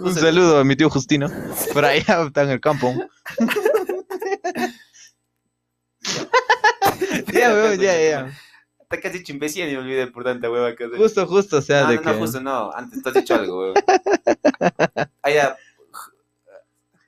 Un 0.00 0.14
saludo 0.14 0.58
a 0.58 0.64
mi 0.64 0.76
tío 0.76 0.88
Justino. 0.88 1.30
Por 1.72 1.84
allá 1.84 2.22
está 2.26 2.42
en 2.42 2.50
el 2.50 2.60
campo. 2.60 2.94
ya, 7.32 7.52
weón, 7.52 7.78
ya, 7.78 8.00
ya. 8.00 8.32
Hasta 8.80 9.00
que 9.00 9.08
has 9.08 9.12
dicho 9.12 9.32
imbécil 9.32 9.68
y 9.68 9.72
me 9.72 9.78
olvidé 9.78 10.06
por 10.06 10.24
tanta 10.24 10.50
hueva 10.50 10.74
que. 10.74 10.88
Justo, 10.88 11.26
justo, 11.26 11.58
o 11.58 11.62
sea, 11.62 11.82
no, 11.82 11.90
de 11.90 11.96
no, 11.96 12.02
que. 12.02 12.08
no, 12.08 12.18
justo 12.18 12.40
no. 12.40 12.72
Antes 12.72 13.02
tú 13.02 13.08
has 13.10 13.14
dicho 13.14 13.34
algo, 13.34 13.60
weón. 13.60 13.74
Ah, 15.22 15.30
ya. 15.30 15.56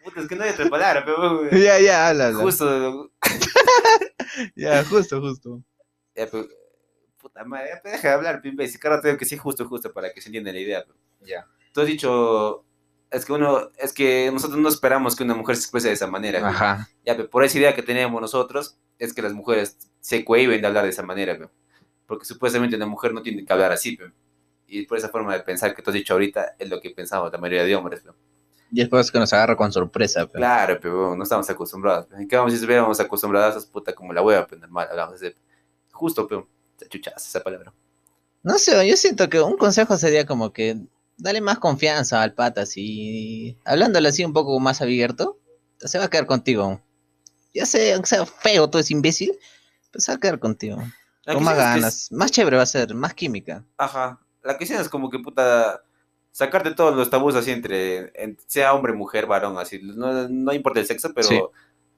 Puta, 0.05 0.21
es 0.21 0.29
que 0.29 0.37
no 0.37 0.45
hay 0.45 0.51
otra 0.51 0.69
palabra, 0.69 1.03
pero. 1.05 1.51
Ya, 1.51 1.81
ya, 1.81 2.09
habla. 2.09 2.35
Justo. 2.35 3.11
Ya, 4.55 4.85
justo, 4.85 5.21
justo. 5.21 5.63
Ya, 6.21 6.29
pero, 6.31 6.47
puta 7.19 7.45
madre, 7.45 7.69
ya, 7.75 7.81
pero 7.83 7.97
deja 7.97 8.09
de 8.09 8.15
hablar, 8.15 8.41
pimbe. 8.43 8.67
Si 8.69 8.79
claro 8.79 9.01
tengo 9.01 9.17
que 9.17 9.25
decir 9.25 9.39
justo, 9.39 9.67
justo 9.67 9.93
para 9.93 10.13
que 10.13 10.21
se 10.21 10.29
entienda 10.29 10.53
la 10.53 10.59
idea. 10.59 10.85
Ya. 11.21 11.47
Tú 11.73 11.81
has 11.81 11.87
dicho. 11.87 12.65
Es 13.11 13.25
que 13.25 13.33
uno, 13.33 13.71
es 13.77 13.93
que 13.93 14.31
nosotros 14.33 14.59
no 14.61 14.69
esperamos 14.69 15.17
que 15.17 15.25
una 15.25 15.35
mujer 15.35 15.57
se 15.57 15.63
exprese 15.63 15.89
de 15.89 15.95
esa 15.95 16.07
manera. 16.07 16.47
Ajá. 16.49 16.89
Ya, 17.05 17.17
pero 17.17 17.29
por 17.29 17.43
esa 17.43 17.59
idea 17.59 17.75
que 17.75 17.83
tenemos 17.83 18.21
nosotros, 18.21 18.79
es 18.99 19.13
que 19.13 19.23
las 19.23 19.33
mujeres 19.33 19.79
se 20.01 20.25
cohiben 20.25 20.61
de 20.61 20.67
hablar 20.69 20.85
de 20.85 20.91
esa 20.91 21.03
manera, 21.03 21.35
güey. 21.35 21.49
Porque 22.07 22.25
supuestamente 22.25 22.77
una 22.77 22.87
mujer 22.87 23.13
no 23.13 23.23
tiene 23.23 23.45
que 23.45 23.53
hablar 23.53 23.73
así, 23.73 23.97
güey. 23.97 24.11
Y 24.69 24.87
por 24.87 24.97
esa 24.99 25.09
forma 25.09 25.33
de 25.33 25.41
pensar 25.41 25.75
que 25.75 25.83
tú 25.83 25.91
has 25.91 25.95
dicho 25.95 26.13
ahorita, 26.13 26.55
es 26.59 26.69
lo 26.71 26.81
que 26.81 26.91
pensamos 26.91 27.33
la 27.33 27.39
mayoría 27.39 27.65
de 27.65 27.75
hombres, 27.75 28.05
güey. 28.05 28.15
Y 28.71 28.79
después 28.79 29.11
que 29.11 29.19
nos 29.19 29.33
agarra 29.33 29.57
con 29.57 29.73
sorpresa. 29.73 30.27
pero- 30.27 30.39
Claro, 30.39 30.79
pero 30.81 31.17
no 31.17 31.23
estamos 31.25 31.51
acostumbrados. 31.51 32.07
¿En 32.13 32.29
qué 32.29 32.37
vamos 32.37 32.53
si 32.53 32.57
estuviéramos 32.59 33.01
acostumbrados 33.01 33.57
a 33.57 33.59
esas 33.59 33.69
puta 33.69 33.93
como 33.93 34.13
la 34.13 34.23
hueva, 34.23 34.47
pero 34.47 34.61
normal, 34.61 34.87
hablamos 34.89 35.19
de 35.19 35.35
justo, 36.01 36.27
pero 36.27 36.49
chuchas 36.89 37.27
esa 37.27 37.41
palabra. 37.41 37.73
No 38.43 38.59
sé, 38.59 38.89
yo 38.89 38.97
siento 38.97 39.29
que 39.29 39.41
un 39.41 39.59
consejo 39.59 39.97
sería 39.99 40.25
como 40.25 40.53
que 40.53 40.79
dale 41.19 41.43
más 41.43 41.59
confianza 41.59 42.23
al 42.23 42.33
pata, 42.33 42.63
así, 42.63 43.59
hablándole 43.67 44.09
así 44.09 44.25
un 44.25 44.33
poco 44.33 44.59
más 44.59 44.81
abierto, 44.81 45.39
se 45.79 45.99
va 45.99 46.07
a 46.07 46.11
quedar 46.11 46.27
contigo. 46.27 46.81
Ya 47.53 47.67
sé, 47.67 47.93
aunque 47.93 48.09
sea 48.09 48.25
feo, 48.25 48.71
todo 48.71 48.81
es 48.81 48.91
imbécil, 48.91 49.39
pues 49.93 50.05
se 50.05 50.13
va 50.13 50.17
a 50.17 50.21
quedar 50.21 50.39
contigo. 50.39 50.83
La 51.25 51.35
Con 51.35 51.45
más 51.45 51.55
es 51.55 51.59
ganas, 51.59 52.13
más 52.13 52.31
chévere 52.31 52.57
va 52.57 52.63
a 52.63 52.67
ser, 52.67 52.95
más 52.95 53.13
química. 53.13 53.65
Ajá. 53.77 54.19
La 54.43 54.57
cuestión 54.57 54.81
es 54.81 54.89
como 54.89 55.11
que 55.11 55.19
puta. 55.19 55.83
Sacarte 56.33 56.71
todos 56.75 56.95
los 56.97 57.11
tabús 57.11 57.35
así 57.35 57.51
entre. 57.51 58.11
en- 58.15 58.39
sea 58.47 58.73
hombre, 58.73 58.93
mujer, 58.95 59.27
varón, 59.27 59.59
así. 59.59 59.81
No, 59.83 60.29
no 60.29 60.53
importa 60.55 60.81
el 60.81 60.87
sexo, 60.87 61.13
pero. 61.15 61.29
Sí. 61.29 61.41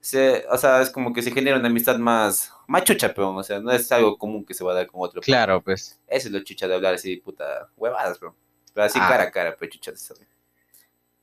Se, 0.01 0.45
o 0.51 0.59
sea, 0.59 0.83
es 0.83 0.91
como 0.91 1.13
que 1.13 1.23
se 1.23 1.31
genera 1.31 1.57
una 1.59 1.69
amistad 1.69 1.99
más. 1.99 2.51
Más 2.73 2.85
chucha, 2.85 3.13
pero. 3.13 3.35
O 3.35 3.43
sea, 3.43 3.61
no 3.61 3.71
es 3.71 3.93
algo 3.93 4.17
común 4.17 4.47
que 4.47 4.55
se 4.55 4.65
va 4.65 4.73
a 4.73 4.77
dar 4.77 4.87
con 4.87 5.03
otro. 5.03 5.21
Claro, 5.21 5.63
pues. 5.63 6.01
Eso 6.07 6.29
es 6.29 6.33
lo 6.33 6.41
chucha 6.43 6.67
de 6.67 6.75
hablar 6.75 6.95
así, 6.95 7.19
puta. 7.19 7.69
Huevadas, 7.77 8.19
bro. 8.19 8.35
Pero 8.73 8.87
así 8.87 8.99
Ah. 8.99 9.09
cara 9.11 9.25
a 9.25 9.31
cara, 9.31 9.55
pero 9.59 9.71
chucha. 9.71 9.91
eso. 9.91 10.15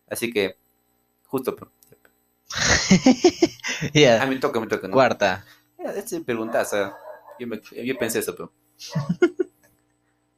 Así 0.08 0.32
que. 0.32 0.56
Justo, 1.26 1.56
pero. 1.56 1.72
Ya, 3.94 4.22
A 4.22 4.26
mí 4.28 4.36
me 4.36 4.42
toca, 4.42 4.60
me 4.60 4.68
toca, 4.68 4.88
¿no? 4.88 4.94
cuarta. 4.94 5.44
Este 5.96 6.22
preguntas, 6.22 6.72
yo, 7.40 7.48
me, 7.48 7.60
yo 7.84 7.98
pensé 7.98 8.20
eso, 8.20 8.36
pero. 8.36 8.52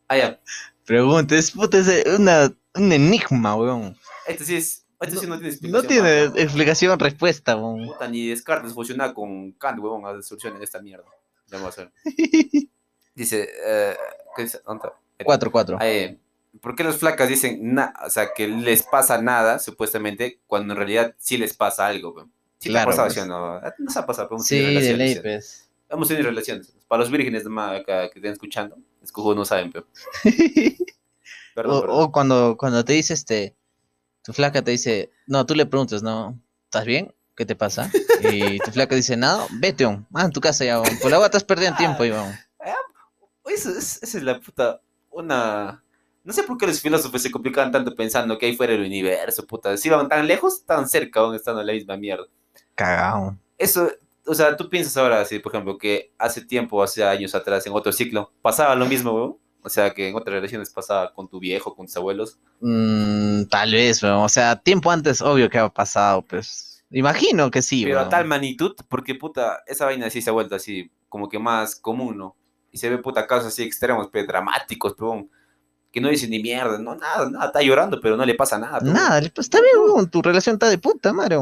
Ah, 0.08 0.16
ya. 0.18 0.40
Pregunta, 0.86 1.36
es 1.36 1.52
puta, 1.52 1.78
es 1.78 2.06
una, 2.20 2.54
un 2.76 2.92
enigma, 2.94 3.56
weón. 3.56 3.98
Este 4.28 4.46
sí 4.46 4.56
es. 4.56 4.86
Este 5.02 5.18
sí 5.18 5.28
no 5.28 5.38
tiene 5.40 5.48
No 5.48 5.80
explicación. 5.80 5.88
tiene 5.88 6.26
mano. 6.28 6.36
explicación, 6.38 7.00
respuesta, 7.00 7.56
weón. 7.56 7.88
Puta, 7.88 8.08
ni 8.08 8.28
Descartes 8.28 8.74
funciona 8.74 9.14
con 9.14 9.52
Kant, 9.54 9.80
huevón, 9.80 10.06
a 10.06 10.22
soluciones 10.22 10.62
esta 10.62 10.82
mierda. 10.82 11.06
Ya 11.48 11.58
vamos 11.58 11.78
a 11.78 11.82
ver. 11.84 11.92
Dice, 13.16 13.50
eh, 13.66 13.96
¿qué 14.36 14.44
dice? 14.44 14.62
¿Dónde 14.66 14.88
está? 14.88 14.98
Cuatro, 15.26 15.52
cuatro. 15.52 15.78
Eh, 15.82 16.18
¿Por 16.62 16.76
qué 16.76 16.84
las 16.84 16.98
flacas 16.98 17.28
dicen 17.30 17.74
na 17.76 17.94
o 18.06 18.10
sea, 18.10 18.34
que 18.34 18.48
les 18.48 18.84
pasa 18.84 19.22
nada, 19.22 19.60
supuestamente, 19.60 20.40
cuando 20.48 20.74
en 20.74 20.78
realidad 20.78 21.14
sí 21.18 21.38
les 21.38 21.54
pasa 21.56 21.88
algo? 21.88 22.28
¿Sí 22.60 22.70
Claro, 22.70 22.92
pues. 22.96 23.28
no? 23.28 23.56
¿A 23.56 23.72
ti 23.72 23.84
¿No 23.84 23.92
se 23.92 24.00
ha 24.00 24.06
pasado? 24.06 24.30
pe? 24.30 24.36
Hemos 24.36 24.48
Sí, 24.48 24.60
de 24.60 24.66
relaciones, 24.68 24.98
ley, 24.98 25.14
¿sí? 25.16 25.20
pues. 25.22 25.70
Hemos 25.90 26.08
tenido 26.08 26.30
relaciones. 26.30 26.74
Para 26.88 27.02
los 27.02 27.12
vírgenes 27.12 27.44
de 27.44 27.50
más 27.50 27.82
acá 27.82 28.10
que 28.10 28.20
estén 28.20 28.32
escuchando, 28.34 28.78
es 29.02 29.12
que 29.12 29.22
no 29.22 29.46
saben, 29.46 29.72
pero. 29.72 29.88
Perdón, 31.54 31.78
O, 31.78 31.82
perdón. 31.82 31.96
o 32.04 32.12
cuando, 32.14 32.56
cuando 32.58 32.86
te 32.86 32.94
dice 32.94 33.14
este, 33.14 33.56
tu 34.24 34.34
flaca 34.34 34.62
te 34.62 34.72
dice, 34.72 35.12
no, 35.28 35.46
tú 35.46 35.56
le 35.56 35.66
preguntas, 35.66 36.04
no, 36.04 36.40
¿estás 36.66 36.86
bien? 36.86 37.14
¿Qué 37.36 37.46
te 37.46 37.56
pasa? 37.56 37.92
Y 38.22 38.60
tu 38.60 38.72
flaca 38.72 38.96
dice, 38.96 39.18
no, 39.18 39.48
vete, 39.60 39.86
on. 39.86 40.06
ah, 40.14 40.26
en 40.26 40.32
tu 40.32 40.42
casa 40.42 40.64
ya, 40.64 40.80
on. 40.80 41.00
por 41.02 41.10
la 41.10 41.18
agua 41.18 41.28
estás 41.28 41.44
perdiendo 41.44 41.78
tiempo, 41.78 42.06
Iván. 42.06 42.38
Eso 43.46 43.70
es, 43.70 44.02
esa 44.02 44.18
es 44.18 44.24
la 44.24 44.40
puta. 44.40 44.82
Una. 45.10 45.84
No 46.24 46.34
sé 46.34 46.44
por 46.44 46.58
qué 46.58 46.68
los 46.68 46.80
filósofos 46.80 47.22
se 47.22 47.32
complicaban 47.32 47.72
tanto 47.72 47.96
pensando 47.96 48.38
que 48.38 48.46
ahí 48.46 48.56
fuera 48.56 48.74
el 48.74 48.82
universo, 48.82 49.46
puta. 49.46 49.76
Si 49.76 49.88
iban 49.88 50.08
tan 50.08 50.28
lejos, 50.28 50.64
tan 50.66 50.88
cerca, 50.88 51.20
aún 51.20 51.36
estando 51.36 51.62
en 51.62 51.68
la 51.68 51.74
misma 51.74 51.98
mierda. 51.98 52.26
Cagao. 52.76 53.36
Eso, 53.58 53.92
o 54.26 54.34
sea, 54.36 54.56
tú 54.56 54.70
piensas 54.70 54.96
ahora, 54.98 55.22
así, 55.22 55.40
por 55.40 55.52
ejemplo, 55.52 55.78
que 55.78 56.12
hace 56.18 56.46
tiempo, 56.46 56.82
hace 56.84 57.04
años 57.04 57.34
atrás, 57.34 57.66
en 57.66 57.74
otro 57.74 57.92
ciclo, 57.92 58.32
pasaba 58.42 58.76
lo 58.76 58.86
mismo, 58.86 59.12
weón. 59.14 59.38
O 59.64 59.70
sea, 59.70 59.94
que 59.94 60.10
en 60.10 60.16
otras 60.16 60.34
relaciones 60.34 60.70
pasaba 60.72 61.14
con 61.14 61.28
tu 61.28 61.40
viejo, 61.40 61.76
con 61.76 61.86
tus 61.86 61.96
abuelos. 61.96 62.40
Mm, 62.62 63.46
tal 63.46 63.72
vez, 63.72 64.02
weón. 64.02 64.24
O 64.24 64.30
sea, 64.30 64.56
tiempo 64.56 64.92
antes, 64.92 65.22
obvio 65.22 65.50
que 65.50 65.58
ha 65.58 65.70
pasado, 65.70 66.24
pues. 66.24 66.84
Imagino 66.90 67.50
que 67.52 67.62
sí, 67.62 67.86
pero 67.86 68.02
a 68.02 68.10
tal 68.10 68.26
magnitud, 68.26 68.76
porque 68.90 69.16
puta, 69.16 69.64
esa 69.66 69.86
vaina 69.86 70.10
sí 70.10 70.22
se 70.22 70.30
ha 70.30 70.34
vuelto 70.34 70.56
así, 70.56 70.92
como 71.08 71.30
que 71.30 71.40
más 71.40 71.76
común, 71.76 72.18
¿no? 72.18 72.36
Y 72.70 72.80
se 72.80 72.90
ve 72.90 72.98
puta 72.98 73.28
casos 73.28 73.48
así 73.48 73.64
extremos, 73.64 74.10
pero 74.12 74.28
dramáticos, 74.28 74.96
weón. 75.00 75.30
Que 75.92 76.00
no 76.02 76.08
dice 76.10 76.28
ni 76.28 76.42
mierda, 76.42 76.78
no, 76.78 76.96
nada, 76.96 77.30
nada, 77.30 77.48
está 77.48 77.62
llorando, 77.62 78.00
pero 78.00 78.16
no 78.16 78.26
le 78.26 78.34
pasa 78.36 78.58
nada. 78.58 78.80
Nada, 78.82 79.20
pues, 79.36 79.48
está 79.48 79.60
bien, 79.60 79.76
weón, 79.86 80.10
tu 80.10 80.22
relación 80.22 80.54
está 80.56 80.70
de 80.70 80.78
puta, 80.78 81.12
madre. 81.12 81.38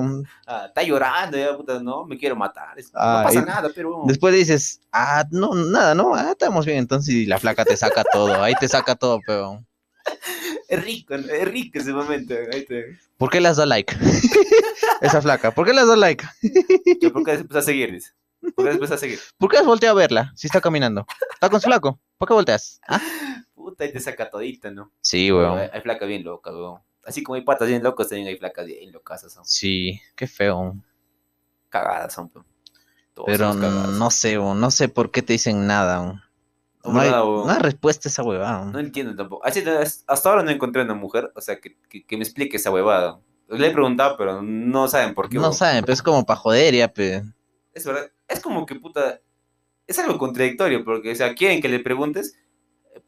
Ah, 0.47 0.65
está 0.67 0.81
llorando, 0.83 1.37
ya, 1.37 1.55
puta, 1.55 1.79
no, 1.79 2.05
me 2.05 2.17
quiero 2.17 2.35
matar. 2.35 2.77
es- 2.79 2.89
Ah, 2.95 3.19
no 3.21 3.27
pasa 3.27 3.41
nada, 3.45 3.69
pero... 3.75 4.01
Después 4.05 4.33
dices, 4.33 4.81
ah, 4.91 5.23
no, 5.31 5.53
nada, 5.53 5.93
no, 5.93 6.15
ah, 6.15 6.31
estamos 6.31 6.65
bien. 6.65 6.79
Entonces 6.79 7.13
y 7.13 7.25
la 7.27 7.37
flaca 7.37 7.63
te 7.63 7.77
saca 7.77 8.03
todo, 8.11 8.41
ahí 8.41 8.53
te 8.59 8.67
saca 8.67 8.95
todo, 8.95 9.19
pero. 9.25 9.63
Es 10.67 10.83
rico, 10.83 11.17
¿no? 11.17 11.27
es 11.27 11.47
rico 11.47 11.79
ese 11.79 11.91
momento. 11.93 12.33
ahí 12.53 12.63
te- 12.65 12.97
¿Por 13.17 13.29
qué 13.29 13.39
le 13.41 13.47
has 13.49 13.57
dado 13.57 13.69
like? 13.69 13.95
Esa 15.01 15.21
flaca, 15.21 15.51
¿por 15.51 15.65
qué 15.65 15.73
le 15.73 15.81
has 15.81 15.87
dado 15.87 15.99
like? 15.99 16.25
¿Por 17.11 17.23
qué 17.23 17.37
después 17.37 17.57
a 17.57 17.61
seguir? 17.61 17.91
Dice. 17.91 18.11
¿Por 18.55 18.65
qué 18.65 18.69
después 18.71 18.91
a 18.91 18.97
seguir? 18.97 19.19
¿Por 19.37 19.49
qué 19.49 19.57
has 19.57 19.65
volteado 19.65 19.97
a 19.97 19.99
verla 19.99 20.31
si 20.35 20.47
está 20.47 20.61
caminando? 20.61 21.05
¿Está 21.33 21.49
con 21.49 21.59
su 21.59 21.67
flaco? 21.67 21.99
¿Por 22.17 22.27
qué 22.27 22.33
volteas? 22.33 22.79
¿Ah? 22.87 23.01
Puta, 23.69 23.99
saca 23.99 24.29
todita, 24.29 24.71
¿no? 24.71 24.91
Sí, 25.01 25.31
weón. 25.31 25.57
Hay, 25.57 25.69
hay 25.71 25.81
flacas 25.81 26.07
bien 26.07 26.23
locas, 26.23 26.53
weón. 26.53 26.79
Así 27.03 27.23
como 27.23 27.35
hay 27.35 27.41
patas 27.41 27.67
bien 27.67 27.81
locas, 27.83 28.09
también 28.09 28.27
hay 28.27 28.37
flacas 28.37 28.65
bien 28.65 28.91
locas. 28.91 29.21
Son 29.31 29.45
Sí, 29.45 29.99
qué 30.15 30.27
feo. 30.27 30.75
cagadas, 31.69 32.13
son. 32.13 32.29
Todos 32.29 33.25
Pero 33.25 33.51
cagadas. 33.53 33.89
no 33.89 34.11
sé, 34.11 34.37
weón, 34.39 34.59
no 34.59 34.71
sé 34.71 34.89
por 34.89 35.11
qué 35.11 35.21
te 35.21 35.33
dicen 35.33 35.67
nada. 35.67 36.01
weón. 36.01 36.21
No, 36.83 36.93
No 36.93 36.99
hay, 37.01 37.09
nada, 37.09 37.23
weón. 37.25 37.47
no 37.47 37.53
hay 37.53 37.59
respuesta 37.59 38.07
a 38.07 38.11
esa 38.11 38.23
huevada. 38.23 38.59
weón. 38.61 38.71
No 38.71 38.79
entiendo 38.79 39.15
tampoco. 39.15 39.43
Hasta 39.45 40.29
ahora 40.29 40.43
no 40.43 40.51
encontré 40.51 40.81
una 40.83 40.93
mujer, 40.93 41.31
o 41.35 41.41
sea, 41.41 41.59
que, 41.59 41.77
que, 41.89 42.05
que 42.05 42.17
me 42.17 42.23
explique 42.23 42.57
esa 42.57 42.71
huevada. 42.71 43.19
Le 43.47 43.67
he 43.67 43.71
preguntado, 43.71 44.15
pero 44.15 44.41
no 44.43 44.87
saben 44.87 45.15
por 45.15 45.27
qué. 45.29 45.35
No 45.35 45.41
weón. 45.43 45.53
saben, 45.53 45.81
pero 45.81 45.93
es 45.93 46.03
como 46.03 46.25
para 46.25 46.39
joder 46.39 46.75
ya, 46.75 46.87
pe. 46.93 47.23
Es 47.73 47.85
verdad. 47.85 48.11
Es 48.27 48.39
como 48.41 48.65
que 48.65 48.75
puta. 48.75 49.19
Es 49.87 49.97
algo 49.97 50.19
contradictorio, 50.19 50.85
porque, 50.85 51.11
o 51.11 51.15
sea, 51.15 51.33
quieren 51.33 51.61
que 51.63 51.67
le 51.69 51.79
preguntes, 51.79 52.35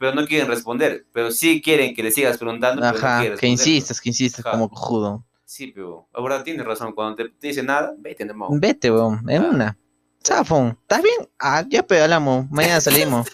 pero 0.02 0.16
no 0.16 0.26
quieren 0.26 0.48
responder. 0.48 1.06
Pero 1.14 1.30
sí 1.32 1.62
quieren 1.62 1.94
que 1.96 2.02
le 2.02 2.10
sigas 2.12 2.40
preguntando, 2.40 2.82
pero 2.82 2.94
no 3.00 3.08
Ajá, 3.08 3.36
que 3.38 3.48
insistes, 3.48 4.02
que 4.02 4.10
insistes 4.10 4.44
Ajá. 4.44 4.52
como 4.52 4.68
cojudo. 4.68 5.24
Sí, 5.46 5.68
pero 5.68 6.08
ahora 6.14 6.44
tienes 6.44 6.66
razón. 6.66 6.92
Cuando 6.94 7.16
te, 7.16 7.30
te 7.30 7.48
dicen 7.50 7.68
nada, 7.68 7.94
vete, 8.00 8.26
no. 8.26 8.48
Vete, 8.52 8.90
weón, 8.92 9.30
en 9.30 9.44
una. 9.46 9.78
Zafón, 10.26 10.78
¿estás 10.82 11.04
bien? 11.04 11.30
Ah, 11.38 11.64
ya 11.70 11.84
pe, 11.84 12.02
hablamos, 12.02 12.50
mañana 12.50 12.82
salimos. 12.82 13.28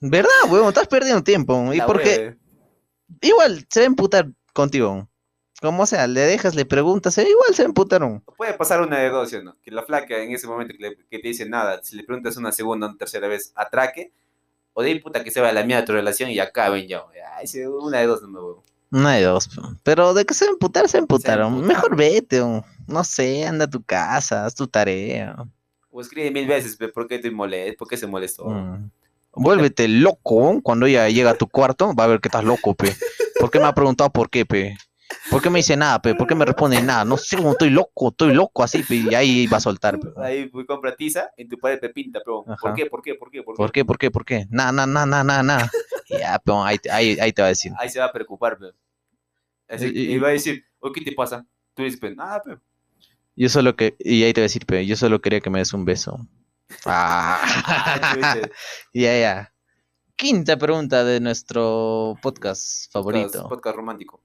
¿Verdad, 0.00 0.30
weón? 0.48 0.68
Estás 0.68 0.86
perdiendo 0.86 1.22
tiempo. 1.24 1.72
Y 1.72 1.78
La 1.78 1.86
porque 1.86 2.36
igual 3.20 3.66
se 3.68 3.80
va 3.80 3.84
a 3.84 3.86
emputar 3.86 4.28
contigo. 4.52 5.08
Como 5.60 5.86
sea, 5.86 6.06
le 6.06 6.20
dejas, 6.20 6.54
le 6.54 6.66
preguntas, 6.66 7.16
eh, 7.18 7.26
igual 7.28 7.54
se 7.54 7.62
va 7.62 7.66
a 7.66 7.70
emputar. 7.70 8.02
weón. 8.02 8.22
Puede 8.36 8.54
pasar 8.54 8.82
una 8.82 8.98
de 8.98 9.08
dos, 9.08 9.30
¿sí 9.30 9.36
o 9.36 9.42
¿no? 9.42 9.56
Que 9.62 9.70
la 9.70 9.82
flaca 9.82 10.18
en 10.18 10.32
ese 10.32 10.46
momento 10.46 10.74
que, 10.76 10.82
le- 10.82 10.96
que 11.10 11.18
te 11.18 11.28
dice 11.28 11.48
nada, 11.48 11.80
si 11.82 11.96
le 11.96 12.04
preguntas 12.04 12.36
una 12.36 12.52
segunda 12.52 12.86
o 12.86 12.90
una 12.90 12.98
tercera 12.98 13.28
vez, 13.28 13.52
atraque. 13.56 14.12
O 14.74 14.82
de 14.82 14.90
ahí 14.90 14.98
puta 15.00 15.24
que 15.24 15.30
se 15.30 15.40
va 15.40 15.48
a 15.48 15.52
la 15.52 15.64
mierda 15.64 15.82
de 15.82 15.86
tu 15.86 15.92
relación 15.92 16.30
y 16.30 16.38
acaben 16.38 16.86
ya. 16.86 17.02
Ay, 17.36 17.46
sí, 17.46 17.60
una 17.64 17.98
de 17.98 18.06
dos 18.06 18.22
no 18.22 18.28
me 18.28 18.40
huevo. 18.40 18.62
Una 18.90 19.14
de 19.14 19.22
dos, 19.22 19.48
pe. 19.48 19.62
pero 19.82 20.14
de 20.14 20.24
que 20.24 20.34
se 20.34 20.44
va 20.44 20.50
a 20.50 20.52
emputar, 20.52 20.88
se 20.88 20.98
va 20.98 21.00
a 21.00 21.04
emputar. 21.04 21.38
weón. 21.38 21.54
emputar. 21.54 21.68
Mejor 21.68 21.96
vete, 21.96 22.40
no 22.86 23.04
sé, 23.04 23.46
anda 23.46 23.64
a 23.64 23.70
tu 23.70 23.82
casa, 23.82 24.44
haz 24.44 24.54
tu 24.54 24.66
tarea. 24.66 25.36
O 25.90 26.00
escribe 26.00 26.30
mil 26.30 26.46
veces, 26.46 26.76
¿por 26.92 27.06
qué 27.06 27.18
te 27.18 27.30
molest? 27.30 27.78
¿Por 27.78 27.88
qué 27.88 27.96
se 27.96 28.06
molestó? 28.06 28.46
Mm. 28.46 28.90
Vuélvete 29.36 29.88
loco 29.88 30.60
cuando 30.62 30.86
ella 30.86 31.08
llega 31.08 31.30
a 31.30 31.34
tu 31.34 31.48
cuarto, 31.48 31.94
va 31.94 32.04
a 32.04 32.08
ver 32.08 32.20
que 32.20 32.28
estás 32.28 32.44
loco, 32.44 32.74
pe. 32.74 32.94
¿Por 33.40 33.50
qué 33.50 33.58
me 33.58 33.66
ha 33.66 33.74
preguntado 33.74 34.10
por 34.10 34.30
qué, 34.30 34.46
pe? 34.46 34.76
¿Por 35.30 35.42
qué 35.42 35.50
me 35.50 35.58
dice 35.58 35.76
nada, 35.76 36.00
pe? 36.00 36.14
¿Por 36.14 36.26
qué 36.26 36.34
me 36.34 36.44
responde 36.44 36.80
nada? 36.82 37.04
No 37.04 37.16
sé, 37.16 37.36
estoy 37.36 37.70
loco, 37.70 38.08
estoy 38.10 38.32
loco 38.34 38.62
así, 38.62 38.82
pe. 38.82 38.96
Y 38.96 39.14
ahí 39.14 39.46
va 39.46 39.56
a 39.56 39.60
soltar, 39.60 39.98
pe. 39.98 40.08
Ahí 40.16 40.46
pues, 40.46 40.66
compra 40.66 40.94
tiza 40.94 41.30
en 41.36 41.48
tu 41.48 41.58
pared 41.58 41.78
te 41.80 41.88
pinta, 41.88 42.20
pero. 42.24 42.44
¿por 42.60 42.74
qué? 42.74 42.86
¿Por 42.86 43.02
qué? 43.02 43.14
¿Por 43.14 43.30
qué? 43.30 43.42
¿Por 43.42 43.54
qué? 43.54 43.58
¿Por 43.58 43.72
qué, 43.72 43.84
por 43.84 43.98
qué, 43.98 44.10
por 44.10 44.24
qué? 44.24 44.46
Nada, 44.50 44.72
nada, 44.86 45.06
nada, 45.06 45.24
nada, 45.24 45.42
nada. 45.42 45.70
Ya, 46.08 46.38
ahí, 46.64 46.78
te- 46.78 46.90
ahí, 46.90 47.18
ahí 47.18 47.32
te 47.32 47.40
va 47.40 47.46
a 47.46 47.48
decir. 47.48 47.72
Ahí 47.78 47.88
se 47.88 47.98
va 47.98 48.04
a 48.06 48.12
preocupar, 48.12 48.58
pe. 48.58 48.66
Así, 49.68 49.86
Y- 49.94 50.18
va 50.18 50.28
a 50.28 50.32
decir, 50.32 50.64
"Oye, 50.80 50.92
¿qué 50.94 51.00
te 51.00 51.12
pasa? 51.12 51.46
Tú 51.74 51.82
dices, 51.82 51.98
pe, 51.98 52.14
nada, 52.14 52.42
pe. 52.42 52.58
Yo 53.34 53.48
solo 53.48 53.74
que, 53.74 53.96
y 53.98 54.22
ahí 54.22 54.32
te 54.32 54.40
va 54.40 54.44
a 54.44 54.48
decir, 54.50 54.66
pe, 54.66 54.84
yo 54.86 54.94
solo 54.96 55.20
quería 55.20 55.40
que 55.40 55.50
me 55.50 55.58
des 55.60 55.72
un 55.72 55.84
beso. 55.84 56.18
Ah, 56.86 57.40
ya, 58.92 59.18
ya. 59.18 59.52
Quinta 60.16 60.56
pregunta 60.56 61.04
de 61.04 61.20
nuestro 61.20 62.16
podcast 62.22 62.90
favorito. 62.92 63.26
Podcast, 63.28 63.48
podcast 63.48 63.76
romántico. 63.76 64.22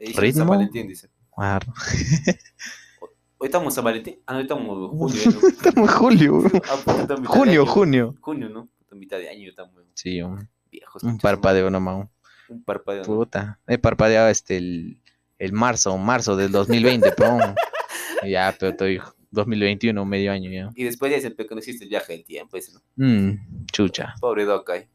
Edición 0.00 0.22
¿Ritmo? 0.24 0.38
San 0.40 0.48
Valentín, 0.48 0.88
dice. 0.88 1.10
Ah, 1.36 1.60
Hoy 3.38 3.46
estamos 3.46 3.74
San 3.74 3.84
Valentín. 3.84 4.18
Ah, 4.26 4.32
no, 4.32 4.38
hoy 4.38 4.42
estamos 4.44 4.90
julio. 4.90 5.22
¿no? 5.42 5.48
Estamos 5.48 5.90
en 5.90 5.94
julio. 5.96 6.42
Ah, 6.64 7.16
Junio, 7.26 7.66
junio. 7.66 8.14
Junio, 8.20 8.48
¿no? 8.48 8.68
Puta, 8.78 8.94
mitad 8.96 9.18
de 9.18 9.28
año 9.28 9.48
estamos 9.48 9.74
Sí, 9.94 10.20
un, 10.22 10.48
viejos. 10.70 11.02
un 11.02 11.18
parpadeo 11.18 11.70
nomás. 11.70 11.98
¿no? 11.98 12.10
Un 12.48 12.64
parpadeo. 12.64 13.02
Puta, 13.04 13.60
he 13.66 13.78
parpadeado 13.78 14.28
este 14.28 14.56
el, 14.56 15.00
el 15.38 15.52
marzo, 15.52 15.96
marzo 15.98 16.36
del 16.36 16.50
2020, 16.50 17.12
pero 17.16 17.38
ya, 18.26 18.54
pero 18.58 18.72
estoy 18.72 19.00
2021, 19.30 20.04
medio 20.04 20.32
año 20.32 20.50
ya. 20.50 20.70
Y 20.74 20.84
después 20.84 21.12
que 21.22 21.54
no 21.54 21.58
existe 21.58 21.84
el 21.84 21.90
viaje 21.90 22.12
del 22.14 22.24
tiempo. 22.24 22.56
Ese, 22.56 22.72
¿no? 22.72 22.80
Mm, 22.96 23.66
chucha. 23.72 24.14
Pobre 24.20 24.44
Doc 24.44 24.68
ahí. 24.70 24.86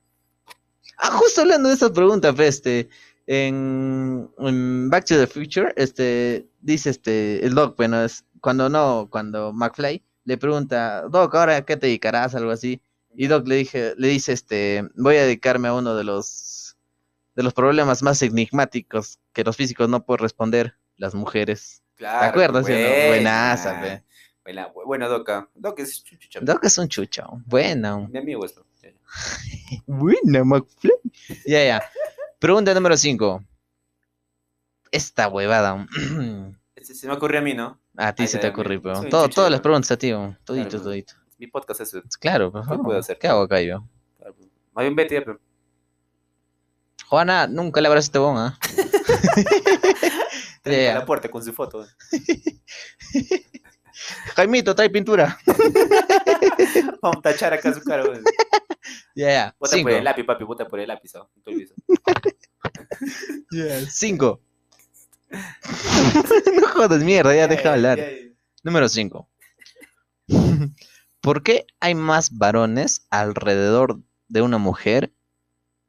Ah, 0.97 1.11
justo 1.11 1.41
hablando 1.41 1.69
de 1.69 1.75
esa 1.75 1.91
pregunta, 1.91 2.33
pues, 2.33 2.55
este, 2.55 2.89
en, 3.27 4.29
en 4.37 4.89
Back 4.89 5.05
to 5.05 5.15
the 5.15 5.27
Future, 5.27 5.73
este, 5.75 6.47
dice 6.61 6.91
este, 6.91 7.45
el 7.45 7.55
Doc, 7.55 7.75
bueno, 7.77 8.03
es 8.03 8.25
cuando 8.41 8.69
no, 8.69 9.07
cuando 9.09 9.53
McFly 9.53 10.03
le 10.25 10.37
pregunta, 10.37 11.03
Doc, 11.09 11.33
¿ahora 11.35 11.65
qué 11.65 11.77
te 11.77 11.87
dedicarás? 11.87 12.35
Algo 12.35 12.51
así. 12.51 12.81
Y 13.15 13.27
Doc 13.27 13.47
le 13.47 13.55
dije, 13.55 13.93
le 13.97 14.09
dice, 14.09 14.33
este, 14.33 14.87
voy 14.95 15.15
a 15.15 15.23
dedicarme 15.23 15.67
a 15.67 15.73
uno 15.73 15.95
de 15.95 16.03
los, 16.03 16.77
de 17.35 17.43
los 17.43 17.53
problemas 17.53 18.03
más 18.03 18.21
enigmáticos 18.21 19.19
que 19.33 19.43
los 19.43 19.55
físicos 19.55 19.89
no 19.89 20.05
pueden 20.05 20.23
responder, 20.23 20.75
las 20.97 21.15
mujeres. 21.15 21.81
Claro, 21.95 22.27
acuerdas, 22.27 22.65
sí 22.65 22.73
o 22.73 22.75
no? 22.75 23.07
Buenaza, 23.07 23.81
pe. 23.81 24.03
Buena, 24.43 24.67
buena 24.85 25.07
Doca. 25.07 25.49
Doc 25.55 25.79
es 25.79 26.03
chuchucha. 26.03 26.39
Doc 26.41 26.63
es 26.65 26.77
un 26.77 26.87
chucho, 26.87 27.41
bueno. 27.45 28.07
Mi 28.11 28.19
amigo 28.19 28.45
esto. 28.45 28.65
Buena, 29.87 30.43
McFly. 30.43 30.91
Ya, 31.45 31.65
ya. 31.65 31.83
Pregunta 32.39 32.73
número 32.73 32.97
5. 32.97 33.43
Esta 34.91 35.27
huevada. 35.27 35.87
Se, 36.81 36.93
se 36.93 37.07
me 37.07 37.13
ocurrió 37.13 37.39
a 37.39 37.41
mí, 37.41 37.55
¿no? 37.55 37.79
A 37.97 38.13
ti 38.13 38.23
Ay, 38.23 38.27
se 38.27 38.37
te 38.37 38.47
ocurrió, 38.47 38.79
un 38.79 39.09
todo, 39.09 39.27
todas 39.27 39.49
las 39.49 39.59
preguntas 39.61 39.89
a 39.89 39.97
ti, 39.97 40.11
weón. 40.13 40.37
todito, 40.43 40.69
Claro, 40.69 40.83
todito. 40.83 41.13
Mi 41.39 41.47
podcast 41.47 41.81
es. 41.81 41.95
Claro, 42.19 42.51
por 42.51 42.69
¿Qué 42.69 42.77
puedo 42.77 42.99
hacer? 42.99 43.17
¿Qué 43.17 43.27
hago 43.27 43.41
acá 43.41 43.59
yo? 43.61 43.79
Más 44.73 44.83
bien 44.83 44.95
vete 44.95 45.19
pero. 45.21 45.39
Juana, 47.07 47.47
nunca 47.47 47.81
le 47.81 47.87
abras 47.87 48.05
este 48.05 48.19
bon, 48.19 48.37
¿ah? 48.37 48.59
Ya. 50.63 50.93
la 50.93 51.05
puerta 51.05 51.29
con 51.31 51.43
su 51.43 51.53
foto. 51.53 51.87
Jaimito, 54.35 54.75
trae 54.75 54.89
pintura. 54.91 55.39
Vamos 57.01 57.17
a 57.17 57.21
tachar 57.21 57.53
acá 57.53 57.73
su 57.73 57.81
cara. 57.81 58.05
güey. 58.05 58.19
Ya, 59.15 59.27
ya. 59.29 59.55
Vota 59.59 59.75
Cinco. 59.75 59.89
por 59.89 59.97
el 59.97 60.03
lápiz, 60.03 60.23
papi, 60.25 60.43
vota 60.43 60.67
por 60.67 60.79
el 60.79 60.87
lápiz. 60.87 61.13
¿no? 61.15 61.29
No 61.35 61.41
te 61.43 61.49
olvides. 61.51 61.73
Ya, 63.51 63.89
Cinco. 63.89 64.41
no 65.31 66.67
jodas, 66.69 67.01
mierda, 67.03 67.35
ya 67.35 67.47
deja 67.47 67.63
de 67.63 67.69
hablar. 67.69 67.99
Número 68.63 68.87
5. 68.89 69.29
¿Por 71.21 71.43
qué 71.43 71.65
hay 71.79 71.95
más 71.95 72.37
varones 72.37 73.07
alrededor 73.09 73.99
de 74.27 74.41
una 74.41 74.57
mujer 74.57 75.11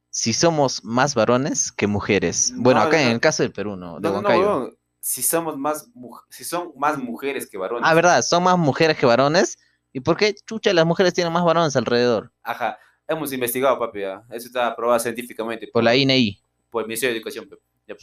si 0.09 0.33
somos 0.33 0.83
más 0.83 1.15
varones 1.15 1.71
que 1.71 1.87
mujeres? 1.87 2.53
Bueno, 2.55 2.79
No, 2.81 2.87
acá 2.87 2.99
en 3.01 3.07
no. 3.09 3.13
el 3.13 3.19
caso 3.19 3.43
del 3.43 3.51
Perú, 3.51 3.75
¿no? 3.75 3.99
De 3.99 4.09
No, 4.09 4.15
no, 4.15 4.21
no, 4.21 4.29
Huancayo. 4.29 4.41
huevón. 4.55 4.77
Si 4.99 5.23
somos 5.23 5.57
más, 5.57 5.89
si 6.29 6.43
son 6.43 6.71
más 6.75 6.97
mujeres 6.97 7.47
que 7.49 7.57
varones. 7.57 7.83
Ah, 7.89 7.93
¿verdad? 7.93 8.21
Son 8.23 8.43
más 8.43 8.57
mujeres 8.57 8.97
que 8.97 9.05
varones. 9.05 9.57
¿Y 9.97 9.99
por 9.99 10.15
qué, 10.15 10.35
chucha, 10.45 10.71
las 10.75 10.85
mujeres 10.85 11.11
tienen 11.15 11.33
más 11.33 11.43
varones 11.43 11.75
alrededor? 11.75 12.31
Ajá. 12.43 12.77
Hemos 13.07 13.33
investigado, 13.33 13.79
papi, 13.79 14.01
ya. 14.01 14.23
Eso 14.29 14.45
está 14.45 14.67
aprobado 14.67 14.99
científicamente. 14.99 15.69
Por 15.73 15.83
la 15.83 15.95
INEI. 15.95 16.39
Por 16.69 16.83
el 16.83 16.87
Ministerio 16.87 17.13
de 17.15 17.17
Educación, 17.17 17.49
pe. 17.49 17.55
Ya. 17.87 17.95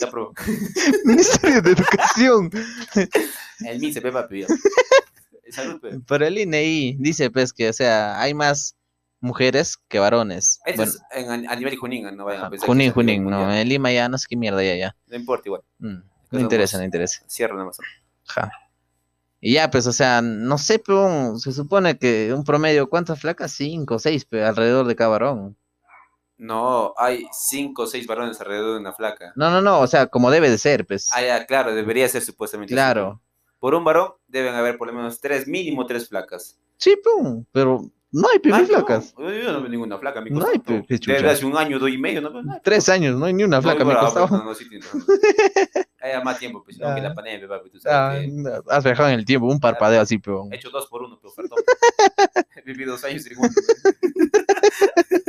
Ya 0.00 0.06
aprobó. 0.08 0.32
Ministerio 1.04 1.62
de 1.62 1.70
Educación. 1.70 2.50
El 3.64 3.94
pe, 4.02 4.10
papi, 4.10 4.40
ya. 4.40 4.46
Salud, 5.52 5.80
pe. 5.80 6.00
Por 6.00 6.24
el 6.24 6.36
INEI 6.36 6.96
dice, 6.98 7.30
pues, 7.30 7.52
que, 7.52 7.68
o 7.68 7.72
sea, 7.72 8.20
hay 8.20 8.34
más 8.34 8.74
mujeres 9.20 9.76
que 9.86 10.00
varones. 10.00 10.58
Esto 10.66 10.82
Bueno, 10.82 10.92
es 11.12 11.26
en- 11.28 11.48
a, 11.48 11.54
nivel 11.54 11.76
Junín, 11.76 12.16
no 12.16 12.24
vayan 12.24 12.42
a 12.46 12.50
pensar. 12.50 12.66
Junín, 12.66 12.90
Junín, 12.90 13.22
no, 13.22 13.38
mundial. 13.38 13.58
en 13.58 13.68
Lima 13.68 13.92
ya 13.92 14.08
no 14.08 14.18
sé 14.18 14.26
qué 14.28 14.36
mierda, 14.36 14.64
ya, 14.64 14.74
ya. 14.74 14.96
No 15.06 15.14
importa, 15.16 15.44
igual. 15.46 15.62
Mm, 15.78 15.98
no 16.32 16.40
interesa, 16.40 16.76
no 16.78 16.82
interesa. 16.82 17.22
Cierra 17.28 17.54
nada 17.54 17.66
más. 17.66 17.78
Ajá. 18.30 18.50
Y 19.46 19.52
ya, 19.52 19.70
pues, 19.70 19.86
o 19.86 19.92
sea, 19.92 20.22
no 20.22 20.58
sé, 20.58 20.80
pero 20.80 21.38
se 21.38 21.52
supone 21.52 21.96
que 22.00 22.34
un 22.34 22.42
promedio, 22.42 22.90
¿cuántas 22.90 23.20
flacas? 23.20 23.52
Cinco, 23.52 24.00
seis, 24.00 24.24
pero 24.24 24.44
alrededor 24.44 24.88
de 24.88 24.96
cada 24.96 25.10
varón. 25.10 25.56
No, 26.36 26.94
hay 26.98 27.28
cinco 27.30 27.82
o 27.82 27.86
seis 27.86 28.08
varones 28.08 28.40
alrededor 28.40 28.74
de 28.74 28.80
una 28.80 28.92
flaca. 28.92 29.32
No, 29.36 29.48
no, 29.52 29.62
no, 29.62 29.78
o 29.78 29.86
sea, 29.86 30.08
como 30.08 30.32
debe 30.32 30.50
de 30.50 30.58
ser, 30.58 30.84
pues. 30.84 31.10
Ah, 31.12 31.22
ya, 31.22 31.46
claro, 31.46 31.72
debería 31.76 32.08
ser 32.08 32.22
supuestamente. 32.22 32.74
claro. 32.74 33.20
pe. 33.22 33.42
Por 33.60 33.76
un 33.76 33.84
varón 33.84 34.14
deben 34.26 34.52
haber 34.52 34.78
por 34.78 34.88
lo 34.88 34.94
menos 34.94 35.20
tres, 35.20 35.46
mínimo 35.46 35.86
tres 35.86 36.08
flacas. 36.08 36.58
Sí, 36.76 36.96
pum, 36.96 37.44
pero 37.52 37.88
No 38.12 38.28
hay 38.28 38.38
ni 38.42 38.66
flacas. 38.66 39.14
No, 39.18 39.30
yo 39.30 39.52
no 39.52 39.60
veo 39.60 39.68
ninguna 39.68 39.98
flaca, 39.98 40.20
mi 40.20 40.30
No 40.30 40.46
hay, 40.46 40.58
chucha. 40.58 41.12
Desde 41.12 41.28
hace 41.30 41.44
un 41.44 41.56
año, 41.56 41.78
dos 41.78 41.90
y 41.90 41.98
medio, 41.98 42.20
no 42.20 42.42
nada. 42.42 42.60
Tres 42.62 42.88
años, 42.88 43.18
no 43.18 43.26
hay 43.26 43.34
ni 43.34 43.44
una 43.44 43.60
flaca 43.60 43.82
a 43.82 43.86
mi 43.86 43.92
No, 43.92 44.00
costado. 44.00 44.28
No, 44.28 44.44
no, 44.44 44.54
sí. 44.54 44.64
Hay 46.00 46.22
más 46.22 46.38
tiempo, 46.38 46.62
pues, 46.62 46.78
no, 46.78 46.86
que 46.94 47.00
Ah. 47.00 47.04
la 47.04 47.14
pandemia, 47.14 47.48
papi, 47.48 47.70
tú 47.70 47.78
Ah, 47.78 47.80
sabes 48.12 48.26
que 48.26 48.32
no, 48.32 48.50
has 48.68 48.84
viajado 48.84 49.08
en 49.08 49.18
el 49.18 49.24
tiempo, 49.24 49.46
un 49.48 49.58
parpadeo 49.58 50.00
así, 50.00 50.18
pero. 50.18 50.46
he 50.52 50.56
hecho 50.56 50.70
dos 50.70 50.86
por 50.86 51.02
uno, 51.02 51.18
pero 51.20 51.34
perdón. 51.34 51.58
Vivido 52.64 52.92
dos 52.92 53.04
años 53.04 53.26
y 53.28 53.34
uno. 53.34 53.48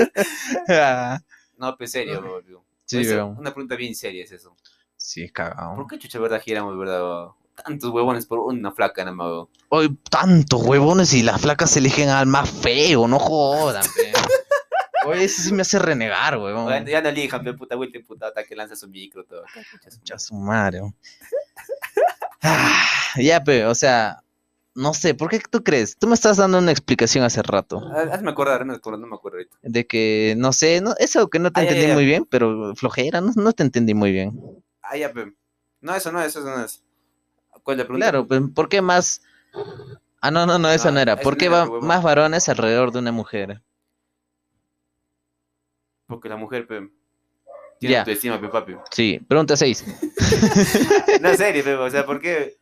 Ah, 0.70 1.20
No, 1.58 1.76
pues 1.78 1.92
serio, 1.92 2.22
bro. 2.22 2.42
Sí. 2.86 3.06
Una 3.38 3.54
pregunta 3.54 3.76
bien 3.76 3.96
seria 3.96 4.24
es 4.24 4.32
eso. 4.32 4.56
Sí, 4.96 5.24
es 5.24 5.32
cagado. 5.32 5.76
¿Por 5.76 5.88
qué 5.88 5.98
chucha, 5.98 6.20
verdad, 6.20 6.42
giramos, 6.42 6.78
verdad? 6.78 7.28
Tantos 7.64 7.90
huevones 7.92 8.26
por 8.28 8.40
una 8.40 8.72
flaca, 8.72 9.04
nada 9.04 9.16
más, 9.16 9.28
weón? 9.28 9.50
Hoy 9.70 9.98
tantos 10.10 10.62
huevones 10.64 11.14
y 11.14 11.24
las 11.24 11.42
flacas 11.42 11.72
se 11.72 11.80
eligen 11.80 12.10
al 12.10 12.28
más 12.28 12.50
feo, 12.50 13.08
no 13.08 13.18
jodan, 13.20 13.84
pe. 13.96 14.12
Oye, 15.08 15.24
ese 15.26 15.42
sí 15.42 15.54
me 15.54 15.62
hace 15.62 15.80
renegar, 15.80 16.38
huevón. 16.38 16.68
Oigan, 16.68 16.86
Ya 16.86 17.02
no 17.02 17.10
elijan, 17.10 17.44
pe, 17.44 17.54
puta 17.54 17.76
vuelta, 17.76 17.98
puta, 18.06 18.28
hasta 18.28 18.44
que 18.44 18.56
lanza 18.56 18.76
su 18.76 18.88
micro, 18.88 19.24
todo. 19.26 19.44
Ya 20.04 20.20
su 20.20 20.36
madre. 20.36 20.82
weón. 20.82 20.96
Ah, 22.44 22.86
ya, 23.18 23.44
pe, 23.44 23.66
o 23.66 23.74
sea, 23.76 24.22
no 24.76 24.94
sé, 24.94 25.16
¿por 25.16 25.30
qué 25.30 25.40
tú 25.50 25.64
crees? 25.64 25.98
Tú 25.98 26.08
me 26.08 26.14
estás 26.14 26.38
dando 26.38 26.60
una 26.60 26.72
explicación 26.72 27.24
hace 27.24 27.42
rato. 27.42 27.82
Ah, 27.92 28.06
Hazme 28.14 28.30
acordar, 28.32 28.62
no 28.66 28.74
me 28.74 28.78
acuerdo, 28.78 29.00
no 29.00 29.08
me 29.08 29.16
acuerdo 29.16 29.38
ahorita. 29.40 29.58
De 29.64 29.88
que, 29.88 30.36
no 30.38 30.54
sé, 30.54 30.82
no, 30.82 30.94
eso 31.00 31.30
que 31.30 31.40
no 31.40 31.52
te 31.52 31.62
Ah, 31.62 31.64
entendí 31.64 31.84
ya, 31.84 31.88
ya. 31.90 31.94
muy 31.96 32.06
bien, 32.06 32.26
pero 32.30 32.76
flojera, 32.76 33.20
no, 33.22 33.32
no 33.36 33.52
te 33.54 33.64
entendí 33.64 33.94
muy 33.96 34.12
bien. 34.12 34.40
Ah, 34.84 34.96
ya, 34.98 35.12
pe. 35.12 35.34
No, 35.82 35.96
eso 35.96 36.12
no 36.12 36.22
es, 36.22 36.28
eso 36.36 36.44
no 36.44 36.64
es. 36.64 36.84
¿Cuál 37.68 37.76
es 37.76 37.80
la 37.80 37.88
pregunta? 37.88 38.06
Claro, 38.06 38.26
pues, 38.26 38.42
¿por 38.56 38.70
qué 38.70 38.82
más? 38.82 39.22
Ah, 40.22 40.32
no, 40.32 40.46
no, 40.46 40.58
no, 40.58 40.70
eso 40.70 40.88
Ah, 40.88 40.92
no 40.92 41.02
era. 41.02 41.18
¿Por 41.18 41.36
qué 41.36 41.50
va 41.50 41.66
más 41.82 42.02
varones 42.02 42.48
alrededor 42.48 42.94
de 42.94 43.00
una 43.00 43.12
mujer? 43.12 43.62
Porque 46.06 46.30
la 46.30 46.38
mujer, 46.38 46.66
pe, 46.66 46.90
tiene 47.78 47.92
Ya. 47.92 48.00
autoestima, 48.00 48.40
pe, 48.40 48.48
papi. 48.48 48.74
Sí, 48.90 49.20
pregunta 49.28 49.58
6. 49.58 49.84
No, 51.22 51.28
en 51.30 51.38
serio, 51.38 51.62
pe, 51.62 51.74
o 51.74 51.90
sea, 51.90 52.06
¿por 52.06 52.22
qué? 52.22 52.56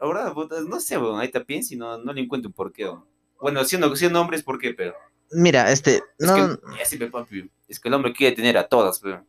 Ahora, 0.00 0.32
no 0.66 0.80
sé, 0.80 0.96
weón, 0.96 1.20
ahí 1.20 1.30
te 1.30 1.42
pienso 1.42 1.74
y 1.74 1.76
no, 1.76 1.98
no 1.98 2.10
le 2.10 2.22
encuentro 2.22 2.48
un 2.48 2.54
porqué, 2.54 2.86
weón. 2.86 3.04
Bueno, 3.42 3.62
siendo, 3.64 3.94
siendo 3.94 4.22
hombres, 4.22 4.42
¿por 4.42 4.58
qué, 4.58 4.72
pero? 4.72 4.94
Mira, 5.32 5.70
este, 5.70 6.02
Es 6.18 6.26
no, 6.28 6.34
que, 6.34 6.78
ya 6.78 6.84
sí, 6.86 6.96
pe, 6.96 7.08
papi, 7.08 7.50
es 7.68 7.78
que 7.78 7.88
el 7.88 7.94
hombre 7.94 8.14
quiere 8.14 8.34
tener 8.34 8.56
a 8.56 8.66
todas, 8.66 9.00
pero. 9.00 9.22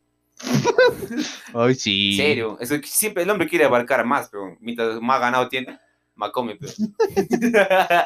Ay, 1.54 1.74
sí. 1.74 2.12
En 2.12 2.16
serio, 2.16 2.58
es 2.60 2.70
que 2.70 2.86
siempre 2.86 3.22
el 3.22 3.30
hombre 3.30 3.48
quiere 3.48 3.64
abarcar 3.64 4.04
más, 4.04 4.28
pero 4.30 4.56
mientras 4.60 5.00
más 5.00 5.20
ganado 5.20 5.48
tiene, 5.48 5.78
más 6.14 6.30
come, 6.30 6.56
pero. 6.56 6.72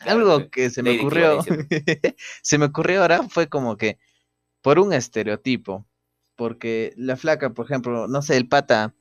Algo 0.00 0.48
que 0.50 0.70
se 0.70 0.82
me 0.82 0.98
ocurrió, 0.98 1.40
se 2.42 2.58
me 2.58 2.66
ocurrió 2.66 3.02
ahora 3.02 3.28
fue 3.28 3.48
como 3.48 3.76
que 3.76 3.98
por 4.62 4.78
un 4.78 4.92
estereotipo, 4.92 5.86
porque 6.36 6.94
la 6.96 7.16
flaca, 7.16 7.50
por 7.50 7.66
ejemplo, 7.66 8.06
no 8.06 8.22
sé, 8.22 8.36
el 8.36 8.48
pata 8.48 8.94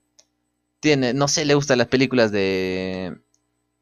tiene, 0.80 1.13
no 1.13 1.28
sé, 1.28 1.46
le 1.46 1.54
gustan 1.54 1.78
las 1.78 1.88
películas 1.88 2.32
de 2.32 3.15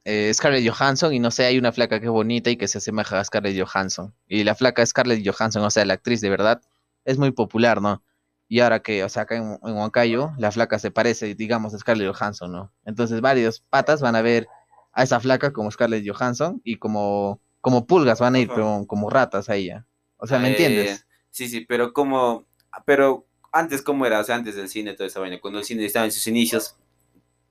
eh, 0.04 0.32
Scarlett 0.34 0.70
Johansson 0.70 1.14
y 1.14 1.20
no 1.20 1.32
sé, 1.32 1.46
hay 1.46 1.58
una 1.58 1.72
flaca 1.72 2.00
que 2.00 2.06
es 2.06 2.12
bonita 2.12 2.50
y 2.50 2.58
que 2.58 2.68
se 2.68 2.80
asemeja 2.80 3.20
a 3.20 3.24
Scarlett 3.24 3.58
Johansson 3.58 4.14
y 4.28 4.44
la 4.44 4.56
flaca 4.56 4.86
Scarlett 4.86 5.26
Johansson, 5.26 5.64
o 5.64 5.70
sea, 5.70 5.86
la 5.86 5.94
actriz 5.96 6.22
de 6.22 6.30
verdad, 6.30 6.62
es 7.06 7.18
muy 7.18 7.32
popular, 7.32 7.82
¿no? 7.82 8.04
Y 8.48 8.60
ahora 8.60 8.82
que, 8.82 9.04
o 9.04 9.10
sea, 9.10 9.24
acá 9.24 9.36
en, 9.38 9.60
en 9.64 9.74
Huancayo, 9.76 10.32
la 10.38 10.52
flaca 10.52 10.78
se 10.80 10.92
parece, 10.92 11.36
digamos, 11.36 11.74
a 11.74 11.80
Scarlett 11.80 12.14
Johansson, 12.16 12.52
¿no? 12.52 12.72
Entonces 12.86 13.22
varios 13.22 13.62
patas 13.70 14.02
van 14.02 14.16
a 14.16 14.22
ver 14.22 14.48
a 14.94 15.04
esa 15.04 15.20
flaca 15.20 15.52
como 15.52 15.72
Scarlett 15.72 16.06
Johansson 16.08 16.62
y 16.64 16.78
como, 16.78 17.40
como 17.62 17.86
pulgas 17.88 18.20
van 18.20 18.36
a 18.36 18.40
ir, 18.40 18.50
pero 18.54 18.86
como 18.88 19.10
ratas 19.10 19.50
a 19.50 19.56
ella. 19.56 19.86
O 20.18 20.28
sea, 20.28 20.40
¿me 20.40 20.48
Eh, 20.48 20.52
entiendes? 20.52 21.08
Sí, 21.32 21.50
sí, 21.50 21.62
pero 21.62 21.92
como, 21.92 22.46
pero 22.86 23.26
antes 23.52 23.82
cómo 23.82 24.06
era, 24.06 24.20
o 24.20 24.24
sea, 24.24 24.36
antes 24.36 24.56
del 24.56 24.70
cine, 24.70 24.94
toda 24.94 25.08
esa 25.08 25.20
vaina, 25.20 25.40
cuando 25.42 25.60
el 25.60 25.66
cine 25.66 25.86
estaba 25.86 26.06
en 26.06 26.12
sus 26.12 26.28
inicios, 26.28 26.78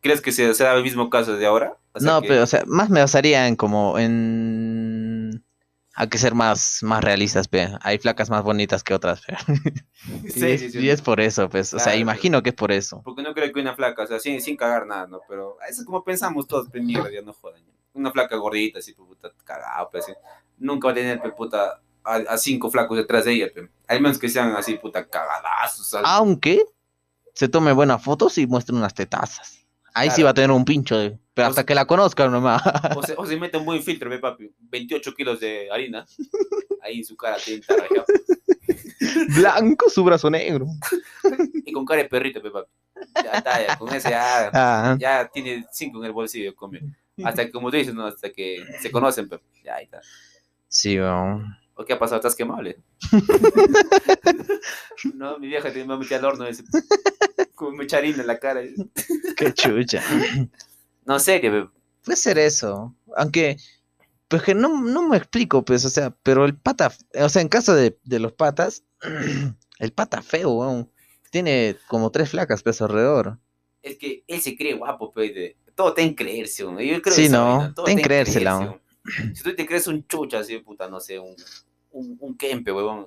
¿crees 0.01 0.21
que 0.23 0.33
se, 0.33 0.55
se 0.55 0.65
da 0.65 0.75
el 0.75 0.83
mismo 0.85 1.11
caso 1.11 1.37
de 1.37 1.47
ahora? 1.47 1.77
O 1.95 2.01
sea, 2.01 2.13
no, 2.13 2.21
que- 2.21 2.29
pero, 2.29 2.43
o 2.43 2.47
sea, 2.47 2.63
más 2.67 2.91
me 2.91 3.01
basaría 3.01 3.47
en 3.49 3.57
como 3.57 3.99
en... 3.99 4.94
Hay 5.97 6.09
que 6.09 6.19
ser 6.19 6.35
más, 6.35 6.81
más 6.83 7.05
realistas, 7.05 7.47
pe. 7.47 7.69
Hay 7.81 7.99
flacas 7.99 8.29
más 8.29 8.43
bonitas 8.43 8.83
que 8.83 8.95
otras, 8.95 9.21
pe. 9.21 9.37
Sí, 10.29 10.41
y, 10.41 10.51
es, 10.51 10.61
sí, 10.61 10.71
sí. 10.71 10.79
y 10.81 10.91
es 10.91 11.01
por 11.01 11.21
eso, 11.21 11.49
pues. 11.49 11.73
O 11.73 11.79
sea, 11.79 11.97
imagino 11.97 12.43
que 12.43 12.51
es 12.51 12.55
por 12.55 12.73
eso. 12.73 13.01
Porque 13.05 13.23
no 13.23 13.33
creo 13.33 13.53
que 13.53 13.61
una 13.61 13.75
flaca, 13.75 14.03
o 14.03 14.07
sea, 14.07 14.19
sin, 14.19 14.41
sin 14.43 14.57
cagar 14.57 14.87
nada, 14.87 15.07
¿no? 15.07 15.21
Pero 15.29 15.57
eso 15.69 15.81
es 15.81 15.87
como 15.87 16.05
pensamos 16.05 16.47
todos, 16.47 16.69
pues 16.71 16.83
mierda, 16.83 17.11
ya 17.11 17.23
no 17.23 17.33
jodan. 17.33 17.63
Una 17.95 18.11
flaca 18.11 18.37
gordita, 18.37 18.81
así, 18.81 18.93
puta, 18.93 19.33
cagado, 19.45 19.89
pues, 19.91 20.05
así. 20.05 20.13
Nunca 20.59 20.89
va 20.89 20.93
a 20.93 20.95
tener, 20.95 21.21
pues, 21.21 21.33
puta, 21.35 21.81
a, 22.03 22.15
a 22.17 22.37
cinco 22.37 22.71
flacos 22.71 22.97
detrás 22.99 23.25
de 23.25 23.33
ella, 23.33 23.47
pues. 23.55 23.71
Al 23.87 24.01
menos 24.01 24.19
que 24.19 24.29
sean 24.29 24.55
así, 24.57 24.75
puta, 24.75 25.09
cagadazos. 25.09 25.95
algo. 25.95 26.09
Aunque 26.09 26.65
se 27.35 27.49
tome 27.49 27.73
buenas 27.73 28.03
fotos 28.03 28.37
y 28.39 28.47
muestre 28.47 28.75
unas 28.75 28.95
tetazas. 28.95 29.63
Ahí 29.95 30.11
sí 30.11 30.23
va 30.23 30.31
a 30.31 30.35
tener 30.35 30.51
un 30.51 30.65
pincho, 30.65 30.99
de- 30.99 31.19
pero 31.35 31.49
O 31.49 31.51
hasta 31.51 31.65
que 31.65 31.75
la 31.75 31.87
conozcan 31.87 32.31
nomás. 32.33 32.63
O 32.97 33.03
se, 33.03 33.15
o 33.17 33.27
se 33.27 33.37
mete 33.37 33.57
un 33.57 33.65
buen 33.65 33.83
filtro, 33.83 34.11
ve, 34.11 34.19
papi. 34.19 34.51
28 34.59 35.15
kilos 35.15 35.41
de 35.41 35.69
harina. 35.71 36.05
Ahí 36.83 36.99
en 36.99 37.05
su 37.05 37.17
cara 37.17 37.37
tiene 37.45 37.63
tarajado. 37.63 38.05
Blanco, 39.37 39.89
su 39.91 40.05
brazo 40.05 40.31
negro. 40.31 40.67
Y 41.65 41.73
con 41.73 41.85
cara 41.87 42.03
de 42.03 42.09
perrito, 42.09 42.43
pe, 42.43 42.51
papi. 42.51 42.71
Ya 43.23 43.33
está, 43.33 43.67
ya, 43.67 43.79
con 43.79 43.93
ese 43.95 44.11
ya, 44.11 44.51
Ah, 44.53 44.97
ya 44.99 45.29
tiene 45.33 45.67
cinco 45.73 45.99
en 45.99 46.05
el 46.07 46.13
bolsillo, 46.13 46.55
come. 46.55 46.81
Hasta 47.25 47.45
que, 47.47 47.53
como 47.53 47.71
tú 47.71 47.77
dices, 47.77 47.95
¿no? 47.95 48.07
Hasta 48.07 48.31
que 48.31 48.65
se 48.81 48.91
conocen, 48.91 49.29
pe. 49.29 49.41
Ya, 49.65 49.77
ahí 49.77 49.85
está. 49.85 50.01
sí, 50.69 50.99
weón. 50.99 51.57
¿O 51.77 51.85
qué 51.85 51.93
ha 51.95 51.99
pasado? 51.99 52.19
¿Estás 52.21 52.37
quemable? 52.37 52.79
no, 55.15 55.39
mi 55.39 55.49
vieja 55.49 55.73
te 55.73 55.85
me 55.85 55.97
metí 55.97 56.15
al 56.15 56.25
horno 56.25 56.47
ese. 56.47 56.65
Con 57.55 57.77
mucha 57.77 57.99
harina 57.99 58.21
en 58.21 58.27
la 58.27 58.38
cara. 58.38 58.62
Qué 59.37 59.53
chucha. 59.55 60.03
No, 61.05 61.19
serio, 61.19 61.51
pe. 61.71 61.81
Puede 62.05 62.17
ser 62.17 62.38
eso. 62.38 62.95
Aunque, 63.17 63.57
pues 64.29 64.43
que 64.43 64.55
no, 64.55 64.83
no 64.83 65.09
me 65.09 65.17
explico, 65.17 65.64
pues, 65.64 65.85
o 65.85 65.88
sea, 65.90 66.11
pero 66.23 66.45
el 66.45 66.57
pata, 66.57 66.93
o 67.14 67.29
sea, 67.29 67.43
en 67.43 67.49
caso 67.49 67.75
de, 67.75 67.99
de 68.05 68.19
los 68.19 68.33
patas, 68.33 68.83
el 69.79 69.93
pata 69.93 70.23
feo, 70.23 70.51
weón, 70.53 70.90
tiene 71.31 71.77
como 71.88 72.11
tres 72.11 72.31
flacas, 72.31 72.62
pues, 72.62 72.81
alrededor. 72.83 73.38
Es 73.83 73.97
que 73.99 74.25
él 74.27 74.40
se 74.40 74.57
cree 74.57 74.75
guapo, 74.75 75.12
de- 75.17 75.57
Todo 75.75 75.88
está 75.90 76.03
en 76.03 76.14
creerse. 76.14 76.62
Yo 76.62 77.03
creo 77.03 77.14
Sí, 77.14 77.25
esa 77.27 77.37
no, 77.37 77.57
vaina, 77.59 77.75
todo 77.75 77.87
está 77.87 77.93
en 77.93 77.99
está 77.99 78.09
creérsela. 78.09 78.81
Si 79.35 79.43
tú 79.43 79.55
te 79.55 79.67
crees 79.67 79.87
un 79.87 80.07
chucha 80.07 80.38
así, 80.38 80.59
puta, 80.59 80.88
no 80.88 81.01
sé, 81.01 81.19
un, 81.19 81.35
un, 81.95 82.17
un 82.21 82.37
kempe, 82.37 82.73
huevón. 82.73 83.07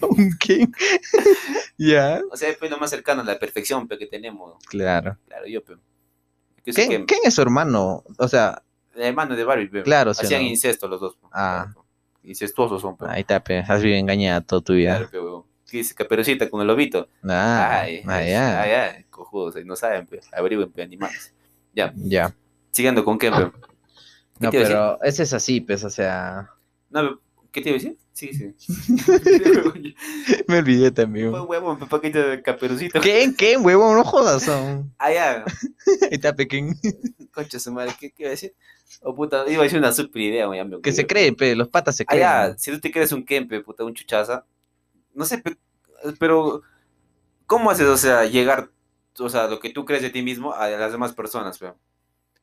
¿Qué? 0.40 0.68
ya. 1.78 2.20
O 2.30 2.36
sea, 2.36 2.50
es 2.50 2.70
lo 2.70 2.78
más 2.78 2.90
cercano 2.90 3.22
a 3.22 3.24
la 3.24 3.38
perfección 3.38 3.88
pe, 3.88 3.98
que 3.98 4.06
tenemos. 4.06 4.62
Claro. 4.66 5.18
Claro, 5.26 5.46
yo, 5.46 5.64
pe. 5.64 5.76
Que 6.64 6.72
sé 6.72 6.86
¿Quién, 6.86 7.06
que 7.06 7.14
quién 7.14 7.20
es 7.24 7.34
su 7.34 7.42
hermano? 7.42 8.04
O 8.18 8.28
sea, 8.28 8.62
el 8.94 9.02
hermano 9.02 9.34
de 9.34 9.44
Barbie, 9.44 9.68
pe. 9.68 9.82
Claro, 9.82 10.12
sí 10.14 10.26
Hacían 10.26 10.42
no. 10.42 10.48
incesto 10.48 10.86
los 10.88 11.00
dos. 11.00 11.16
pe. 11.16 11.26
Ah. 11.32 11.72
Incestuosos 12.22 12.82
son, 12.82 12.96
pe. 12.98 13.06
ahí 13.08 13.22
está, 13.22 13.42
pe, 13.42 13.60
has 13.66 13.82
vivido 13.82 13.98
engañada 13.98 14.42
toda 14.42 14.60
tu 14.62 14.74
vida. 14.74 14.96
Claro, 14.96 15.10
pe, 15.10 15.20
huevón. 15.20 15.44
¿Qué 15.70 15.78
dice 15.78 15.94
Caperucita 15.94 16.50
con 16.50 16.60
el 16.60 16.66
lobito? 16.66 17.08
Ah, 17.26 17.80
ay, 17.82 18.02
ah, 18.06 18.22
ya. 18.24 18.60
ay, 18.62 18.70
ay, 18.72 19.04
cojudos, 19.04 19.54
no 19.64 19.76
saben, 19.76 20.06
pe. 20.06 20.20
Averigüen, 20.32 20.70
pe, 20.70 20.82
animales. 20.82 21.32
Ya, 21.72 21.92
Ya. 21.96 22.34
siguiendo 22.72 23.04
con 23.04 23.18
qué, 23.18 23.30
pe. 23.30 23.50
¿Qué 24.40 24.46
No, 24.46 24.50
pero 24.50 25.02
ese 25.02 25.22
es 25.22 25.32
así, 25.32 25.60
pues, 25.60 25.84
o 25.84 25.90
sea. 25.90 26.50
No, 26.90 27.20
¿qué 27.52 27.60
te 27.62 27.68
iba 27.70 27.76
a 27.76 27.80
decir? 27.80 27.98
Sí, 28.12 28.30
sí. 28.32 28.54
Me 30.48 30.58
olvidé 30.58 30.90
también. 30.90 31.30
Fue 31.30 31.40
huevón, 31.42 31.78
pe, 31.78 31.86
paquito 31.86 32.18
de 32.18 32.42
Caperucita. 32.42 33.00
¿Quién? 33.00 33.32
¿Quién, 33.32 33.64
huevón? 33.64 33.96
No 33.96 34.04
jodas. 34.04 34.42
son. 34.42 34.92
Ah, 34.98 35.12
ya. 35.12 35.44
Está, 36.10 36.34
pequeño. 36.34 36.74
Concha 37.32 37.58
su 37.58 37.72
madre, 37.72 37.94
¿qué, 37.98 38.10
qué 38.10 38.22
iba 38.24 38.28
a 38.28 38.30
decir? 38.32 38.54
O 39.02 39.14
puta, 39.14 39.44
iba 39.48 39.60
a 39.60 39.64
decir 39.64 39.78
una 39.78 39.92
super 39.92 40.20
idea, 40.20 40.46
güey, 40.46 40.60
Que 40.82 40.92
se 40.92 41.06
cree, 41.06 41.32
pe, 41.32 41.54
los 41.54 41.68
patas 41.68 41.96
se 41.96 42.02
Ah, 42.04 42.06
creen. 42.06 42.20
ya, 42.22 42.54
si 42.58 42.70
tú 42.72 42.80
te 42.80 42.90
crees 42.90 43.12
un 43.12 43.24
Kempe, 43.24 43.60
puta, 43.60 43.84
un 43.84 43.94
chuchaza, 43.94 44.44
no 45.14 45.24
sé, 45.24 45.38
pe- 45.38 45.56
pero 46.18 46.62
¿cómo 47.46 47.70
haces, 47.70 47.86
o 47.86 47.96
sea, 47.96 48.24
llegar, 48.26 48.70
o 49.18 49.28
sea, 49.28 49.46
lo 49.46 49.60
que 49.60 49.70
tú 49.70 49.84
crees 49.84 50.02
de 50.02 50.10
ti 50.10 50.22
mismo 50.22 50.52
a 50.52 50.68
las 50.68 50.92
demás 50.92 51.12
personas, 51.12 51.58
pe? 51.58 51.72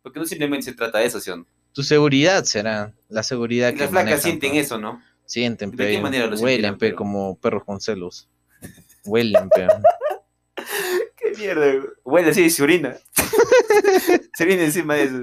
Porque 0.02 0.20
no 0.20 0.26
simplemente 0.26 0.63
se 0.65 0.74
trata 0.74 1.00
de 1.00 1.06
eso, 1.06 1.20
¿sí? 1.20 1.32
Tu 1.78 1.84
seguridad 1.84 2.44
será 2.46 2.92
la 3.08 3.22
seguridad 3.22 3.72
que 3.72 3.82
las 3.82 3.92
flacas 3.92 4.24
sienten 4.24 4.56
eso, 4.56 4.80
¿no? 4.80 5.00
Sienten, 5.28 5.70
¿De 5.70 5.78
pe. 5.78 5.92
qué 5.92 6.02
manera 6.02 6.26
lo 6.26 6.36
Huelen, 6.36 6.76
pero? 6.76 6.96
como 6.96 7.38
perros 7.38 7.66
con 7.66 7.80
celos. 7.80 8.28
Huelen, 9.06 9.48
pe. 9.50 9.68
¡Qué 11.16 11.38
mierda! 11.38 11.84
Huele 12.04 12.32
así, 12.32 12.50
se 12.50 12.63
orina. 12.63 12.98
se 14.34 14.44
orina 14.44 14.63
encima 14.63 14.96
de 14.96 15.04
eso. 15.04 15.18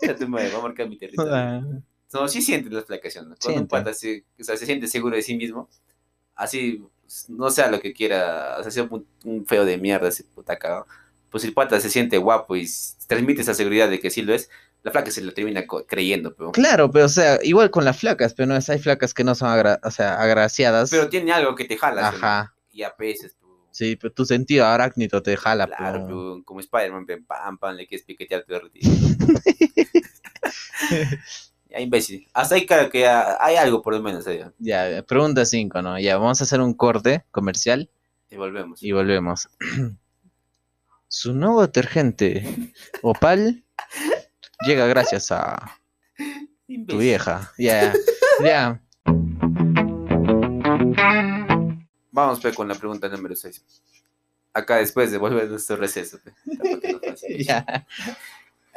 Ya 0.00 0.16
tu 0.16 0.26
madre, 0.26 0.50
va 0.52 0.60
a 0.60 0.62
marcar 0.62 0.88
mi 0.88 0.96
territorio. 0.96 1.34
Ah, 1.34 1.60
No, 2.14 2.28
sí 2.28 2.40
sienten 2.40 2.72
las 2.72 2.84
placas, 2.84 3.16
¿no? 3.16 3.36
Cuando 3.38 3.60
un 3.60 3.68
pata 3.68 3.92
se, 3.92 4.24
o 4.40 4.44
sea, 4.44 4.56
se 4.56 4.64
siente 4.64 4.86
seguro 4.86 5.16
de 5.16 5.22
sí 5.22 5.36
mismo, 5.36 5.68
así, 6.34 6.82
no 7.28 7.50
sea 7.50 7.70
lo 7.70 7.78
que 7.78 7.92
quiera, 7.92 8.56
o 8.58 8.62
sea, 8.62 8.70
sea 8.70 8.84
un, 8.84 9.06
un 9.22 9.44
feo 9.44 9.66
de 9.66 9.76
mierda, 9.76 10.08
ese 10.08 10.24
puta 10.24 10.56
cagado, 10.58 10.86
pues 11.28 11.44
el 11.44 11.52
pata 11.52 11.78
se 11.78 11.90
siente 11.90 12.16
guapo 12.16 12.56
y 12.56 12.66
transmite 13.06 13.42
esa 13.42 13.52
seguridad 13.52 13.90
de 13.90 14.00
que 14.00 14.08
sí 14.08 14.22
lo 14.22 14.32
es, 14.32 14.48
la 14.82 14.90
flaca 14.92 15.10
se 15.10 15.20
la 15.22 15.32
termina 15.32 15.64
creyendo, 15.86 16.34
pero, 16.34 16.52
Claro, 16.52 16.90
pero 16.90 17.06
o 17.06 17.08
sea, 17.08 17.38
igual 17.42 17.70
con 17.70 17.84
las 17.84 17.98
flacas, 17.98 18.32
pero 18.34 18.46
no 18.46 18.56
es, 18.56 18.68
hay 18.70 18.78
flacas 18.78 19.12
que 19.12 19.24
no 19.24 19.34
son 19.34 19.48
agra- 19.50 19.80
o 19.82 19.90
sea, 19.90 20.14
agraciadas. 20.20 20.90
pero 20.90 21.08
tiene 21.08 21.32
algo 21.32 21.54
que 21.54 21.64
te 21.64 21.76
jala. 21.76 22.10
¿sí? 22.10 22.16
Ajá. 22.16 22.54
Y 22.72 22.82
a 22.82 22.94
veces, 22.98 23.36
pero, 23.40 23.48
Sí, 23.70 23.96
pero 23.96 24.12
tu 24.12 24.24
sentido 24.24 24.66
arácnido 24.66 25.22
te 25.22 25.36
jala, 25.36 25.66
claro, 25.66 26.04
pero- 26.06 26.42
como 26.44 26.60
Spider-Man, 26.60 27.06
pam, 27.26 27.58
pam, 27.58 27.76
le 27.76 27.86
quieres 27.86 28.06
piquetear 28.06 28.44
tu 28.44 28.58
retiro. 28.58 28.88
Ya, 31.70 31.80
imbécil. 31.80 32.26
Hasta 32.32 32.54
ahí 32.54 32.64
claro 32.64 32.88
que 32.88 33.06
hay 33.06 33.56
algo 33.56 33.82
por 33.82 33.92
lo 33.94 34.00
menos 34.00 34.26
ahí. 34.26 34.38
¿eh? 34.38 34.50
Ya, 34.58 35.02
pregunta 35.02 35.44
5, 35.44 35.82
¿no? 35.82 35.98
Ya, 35.98 36.16
vamos 36.16 36.40
a 36.40 36.44
hacer 36.44 36.62
un 36.62 36.72
corte 36.72 37.24
comercial 37.30 37.90
Y 38.30 38.36
volvemos. 38.36 38.82
y 38.82 38.92
volvemos. 38.92 39.48
Su 41.08 41.34
nuevo 41.34 41.60
detergente 41.60 42.72
Opal 43.02 43.64
llega 44.66 44.86
gracias 44.86 45.30
a 45.32 45.78
tu 46.86 46.98
vieja. 46.98 47.52
Ya, 47.58 47.92
ya. 48.42 48.80
Vamos 52.10 52.40
pe, 52.40 52.52
con 52.54 52.68
la 52.68 52.74
pregunta 52.74 53.08
número 53.08 53.36
6. 53.36 53.64
Acá 54.52 54.76
después 54.76 55.10
de 55.12 55.18
volver 55.18 55.44
a 55.44 55.48
nuestro 55.48 55.76
receso. 55.76 56.18
Ya. 57.38 57.86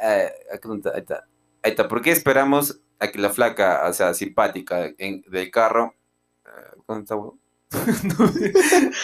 Eh, 0.00 0.30
pregunta, 0.60 0.90
ahí 0.94 1.00
está. 1.00 1.26
Ahí 1.62 1.70
está. 1.70 1.86
¿Por 1.88 2.02
qué 2.02 2.10
esperamos 2.10 2.80
a 2.98 3.08
que 3.08 3.18
la 3.18 3.30
flaca, 3.30 3.86
o 3.88 3.92
sea, 3.92 4.14
simpática 4.14 4.90
en- 4.98 5.22
del 5.28 5.50
carro... 5.50 5.94
eh, 6.44 6.76
¿Dónde 6.88 7.02
está, 7.04 7.14
huevón? 7.16 7.38
no, 7.72 8.24
estoy 8.26 8.52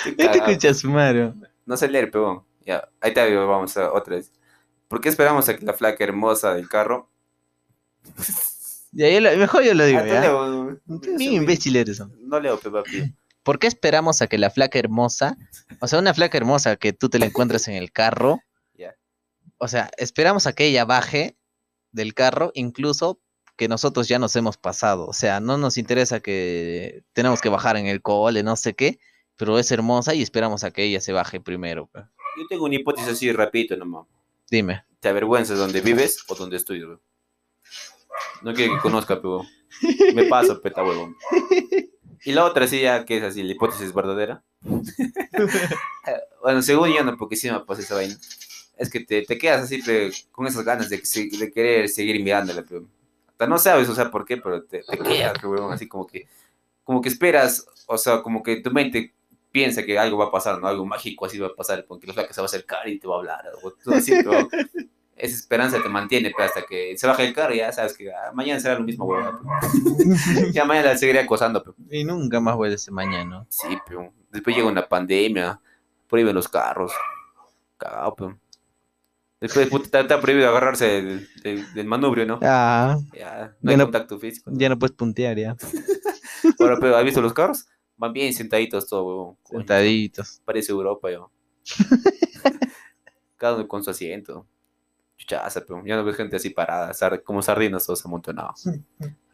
¿Qué 0.05 0.13
te 0.13 0.27
cagado. 0.27 0.47
escuchas, 0.51 0.85
Mario? 0.85 1.35
No 1.67 1.77
sé 1.77 1.89
leer, 1.89 2.11
pero 2.11 2.45
ya. 2.67 2.89
Ahí 3.01 3.11
está, 3.11 3.27
vamos 3.29 3.77
a 3.77 3.93
otra 3.93 4.17
vez. 4.17 4.33
¿Por 4.89 5.01
qué 5.01 5.09
esperamos 5.09 5.49
a 5.49 5.57
que 5.57 5.65
la 5.65 5.75
flaca 5.75 6.03
hermosa 6.05 6.55
del 6.55 6.69
carro... 6.69 7.09
Lo- 8.93 9.37
mejor 9.37 9.63
yo 9.65 9.75
lo 9.75 9.85
digo, 9.85 10.01
Ah, 10.01 10.05
imbécil 11.19 11.77
eres. 11.77 12.01
No 12.21 12.41
leo, 12.41 12.59
pe, 12.59 12.71
papi. 12.71 13.15
¿Por 13.43 13.59
qué 13.59 13.67
esperamos 13.67 14.21
a 14.23 14.27
que 14.27 14.39
la 14.39 14.51
flaca 14.51 14.79
hermosa, 14.79 15.37
o 15.81 15.87
sea, 15.89 15.99
una 15.99 16.13
flaca 16.15 16.37
hermosa 16.37 16.77
que 16.77 16.93
tú 16.93 17.09
te 17.09 17.19
la 17.19 17.27
encuentres 17.27 17.69
en 17.69 17.75
el 17.75 17.93
carro, 17.93 18.41
o 19.61 19.67
sea, 19.69 19.91
esperamos 19.97 20.47
a 20.47 20.53
que 20.53 20.67
ella 20.67 20.85
baje 20.85 21.37
del 21.93 22.15
carro, 22.15 22.53
incluso 22.55 23.21
que 23.57 23.67
nosotros 23.69 24.07
ya 24.07 24.19
nos 24.21 24.37
hemos 24.37 24.57
pasado, 24.57 25.07
o 25.09 25.13
sea, 25.13 25.41
no 25.41 25.59
nos 25.59 25.79
interesa 25.79 26.21
que 26.21 27.03
tenemos 27.13 27.41
que 27.41 27.49
bajar 27.49 27.77
en 27.77 27.87
el 27.87 28.01
cole, 28.03 28.43
no 28.45 28.55
sé 28.55 28.75
qué, 28.75 29.01
pero 29.37 29.59
es 29.59 29.71
hermosa 29.73 30.15
y 30.15 30.23
esperamos 30.23 30.63
a 30.65 30.71
que 30.71 30.85
ella 30.85 31.01
se 31.01 31.13
baje 31.13 31.41
primero. 31.41 31.87
pe. 31.89 32.01
Yo 32.37 32.47
tengo 32.49 32.67
una 32.67 32.77
hipótesis 32.77 33.11
así 33.11 33.33
rapidito 33.33 33.77
nomás. 33.77 34.07
Dime. 34.51 34.85
¿Te 35.01 35.09
avergüenzas 35.09 35.59
donde 35.59 35.81
vives 35.81 36.25
o 36.29 36.35
donde 36.35 36.57
estudias, 36.57 36.87
weón? 36.87 37.01
No 38.43 38.55
quiero 38.55 38.75
que 38.75 38.81
conozca, 38.81 39.17
pero 39.17 39.45
me 40.15 40.25
paso, 40.25 40.61
peta 40.61 40.83
huevón. 40.83 41.17
Y 42.25 42.33
la 42.33 42.45
otra 42.45 42.67
sí 42.67 42.81
ya 42.81 43.05
que 43.05 43.19
es 43.19 43.23
así, 43.23 43.43
la 43.43 43.53
hipótesis 43.53 43.93
verdadera. 43.95 44.43
bueno, 46.43 46.63
según 46.63 46.93
yo 46.93 47.05
no, 47.05 47.17
porque 47.17 47.37
sí 47.37 47.51
me 47.51 47.61
pasa 47.61 47.83
esa 47.83 47.95
vaina. 47.95 48.17
Es 48.77 48.91
que 48.91 49.01
te, 49.01 49.23
te 49.23 49.39
quedas 49.39 49.63
así 49.63 49.83
pe, 49.83 50.11
con 50.31 50.47
esas 50.47 50.65
ganas 50.65 50.89
de, 50.89 50.99
de 50.99 51.53
querer 51.53 51.89
seguir 51.89 52.23
mirándola, 52.23 52.65
pero 52.69 52.87
hasta 53.29 53.47
no 53.47 53.59
sabes, 53.59 53.89
o 53.89 53.95
sea, 53.95 54.11
por 54.11 54.25
qué, 54.25 54.37
pero 54.37 54.63
te, 54.65 54.83
te 54.83 54.99
quedas, 54.99 55.43
huevón, 55.43 55.73
así 55.73 55.89
como 55.89 56.07
que, 56.07 56.29
como 56.85 57.01
que 57.01 57.09
esperas, 57.09 57.67
o 57.87 57.99
sea, 57.99 58.23
como 58.23 58.43
que 58.43 58.61
tu 58.61 58.71
mente 58.71 59.15
piensa 59.59 59.83
que 59.85 59.99
algo 59.99 60.19
va 60.19 60.27
a 60.27 60.31
pasar, 60.31 60.61
¿no? 60.61 60.69
Algo 60.69 60.85
mágico 60.87 61.27
así 61.27 61.39
va 61.39 61.49
a 61.49 61.55
pasar, 61.55 61.85
porque 61.89 62.07
la 62.07 62.13
flaca 62.15 62.33
se 62.33 62.41
va 62.41 62.45
a 62.45 62.51
acercar 62.53 62.89
y 62.89 62.99
te 62.99 63.09
va 63.09 63.17
a 63.17 63.19
hablar, 63.19 63.45
o 63.63 63.71
todo 63.73 63.95
así, 63.97 64.13
pero 64.25 64.49
esa 65.17 65.35
esperanza 65.35 65.83
te 65.83 65.89
mantiene 65.89 66.31
pero 66.35 66.49
hasta 66.49 66.63
que 66.63 66.97
se 66.97 67.05
baja 67.09 67.25
el 67.25 67.35
carro 67.35 67.53
y 67.53 67.57
ya 67.59 67.73
sabes 67.73 67.97
que 67.97 68.13
ah, 68.13 68.31
mañana 68.33 68.61
será 68.61 68.75
lo 68.79 68.85
mismo, 68.85 69.05
huevón. 69.05 69.41
ya 70.53 70.65
mañana 70.65 70.91
la 70.93 70.97
seguiré 70.97 71.19
acosando, 71.21 71.61
pero 71.63 71.75
Y 71.91 72.05
nunca 72.05 72.39
más 72.41 72.55
vuelve 72.55 72.77
ese 72.77 72.93
mañana. 72.93 73.45
sí, 73.49 73.67
pero 73.87 74.13
después 74.31 74.55
llega 74.55 74.69
una 74.69 74.87
pandemia, 74.89 75.61
prohíben 76.09 76.35
los 76.37 76.49
carros, 76.49 76.93
cagado, 77.79 78.15
pero 78.15 78.39
después 79.41 79.69
puta, 79.69 80.01
está, 80.01 80.21
prohibido 80.21 80.49
agarrarse 80.51 80.87
del, 80.87 81.29
del, 81.43 81.75
del 81.75 81.87
manubrio, 81.87 82.25
¿no? 82.25 82.39
Ah, 82.43 82.97
Ya, 83.13 83.57
no 83.61 83.71
hay 83.71 83.75
Ya 83.75 83.79
no- 83.79 83.85
contacto 83.87 84.19
físico. 84.21 84.51
ya 84.55 84.69
no 84.69 84.79
puedes 84.79 84.95
puntear 84.97 85.37
ya. 85.37 85.57
Ahora, 86.61 86.77
pero 86.81 86.97
¿has 86.97 87.05
visto 87.05 87.21
los 87.21 87.33
carros? 87.33 87.67
Van 87.99 88.13
bien 88.13 88.33
sentaditos 88.33 88.87
todo, 88.89 89.05
huevón. 89.05 89.37
Sentaditos. 89.45 90.41
Parece 90.45 90.73
Europa, 90.73 91.11
yo. 91.11 91.31
Cada 93.37 93.57
uno 93.57 93.69
con 93.69 93.85
su 93.85 93.91
asiento. 93.91 94.47
Chuchaza, 95.17 95.61
pero 95.67 95.85
ya 95.85 95.97
no 95.97 96.05
ves 96.05 96.17
gente 96.17 96.37
así 96.37 96.51
parada, 96.51 96.93
sar- 96.95 97.23
como 97.25 97.43
sardinas 97.43 97.85
todos 97.85 98.05
amontonados. 98.07 98.65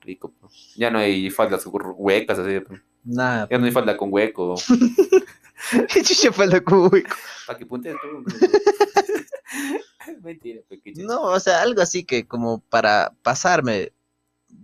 Rico, 0.00 0.33
pero. 0.35 0.50
Ya 0.77 0.90
no 0.90 0.98
hay 0.98 1.31
faldas 1.31 1.66
hu- 1.66 1.94
huecas 1.96 2.38
así, 2.38 2.61
pero. 2.66 2.81
Nada. 3.05 3.46
Ya 3.50 3.59
no 3.59 3.66
hay 3.66 3.70
falda 3.72 3.96
con 3.96 4.09
hueco. 4.12 4.55
¿Qué 5.92 6.03
chucha 6.03 6.33
falta 6.33 6.62
cubico? 6.62 7.14
Para 7.46 7.59
que 7.59 7.66
puntes 7.66 7.94
tú. 8.00 8.24
Mentira, 10.22 10.61
pequeño. 10.68 11.05
No, 11.07 11.22
o 11.22 11.40
sea, 11.40 11.62
algo 11.62 11.81
así 11.83 12.05
que 12.05 12.27
como 12.27 12.61
para 12.61 13.14
pasarme 13.22 13.92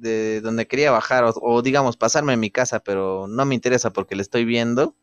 de 0.00 0.40
donde 0.40 0.66
quería 0.66 0.90
bajar, 0.90 1.24
o, 1.24 1.32
o 1.40 1.62
digamos, 1.62 1.96
pasarme 1.96 2.32
en 2.32 2.40
mi 2.40 2.50
casa, 2.50 2.80
pero 2.80 3.26
no 3.28 3.44
me 3.44 3.54
interesa 3.54 3.90
porque 3.90 4.16
le 4.16 4.22
estoy 4.22 4.44
viendo, 4.44 4.94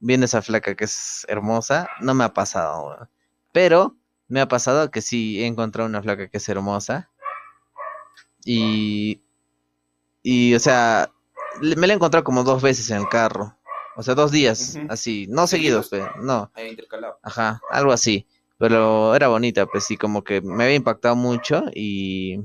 viendo 0.00 0.26
esa 0.26 0.42
flaca 0.42 0.74
que 0.74 0.84
es 0.84 1.24
hermosa, 1.28 1.88
no 2.00 2.14
me 2.14 2.24
ha 2.24 2.34
pasado. 2.34 3.08
Pero 3.52 3.96
me 4.28 4.40
ha 4.40 4.48
pasado 4.48 4.90
que 4.90 5.02
sí 5.02 5.42
he 5.42 5.46
encontrado 5.46 5.88
una 5.88 6.02
flaca 6.02 6.28
que 6.28 6.36
es 6.36 6.48
hermosa. 6.48 7.10
Y, 8.44 9.20
y 10.22 10.54
o 10.54 10.60
sea, 10.60 11.10
me 11.60 11.86
la 11.86 11.92
he 11.92 11.96
encontrado 11.96 12.24
como 12.24 12.44
dos 12.44 12.62
veces 12.62 12.90
en 12.90 12.98
el 12.98 13.08
carro. 13.08 13.56
O 13.96 14.02
sea, 14.02 14.14
dos 14.14 14.30
días, 14.30 14.78
así, 14.88 15.26
no 15.28 15.48
seguidos, 15.48 15.88
pero 15.90 16.12
no. 16.22 16.52
Intercalado. 16.56 17.18
Ajá, 17.22 17.60
algo 17.68 17.90
así. 17.90 18.26
Pero 18.56 19.14
era 19.14 19.28
bonita, 19.28 19.66
pues 19.66 19.84
sí, 19.84 19.96
como 19.96 20.22
que 20.22 20.40
me 20.40 20.64
había 20.64 20.76
impactado 20.76 21.16
mucho 21.16 21.64
y, 21.74 22.38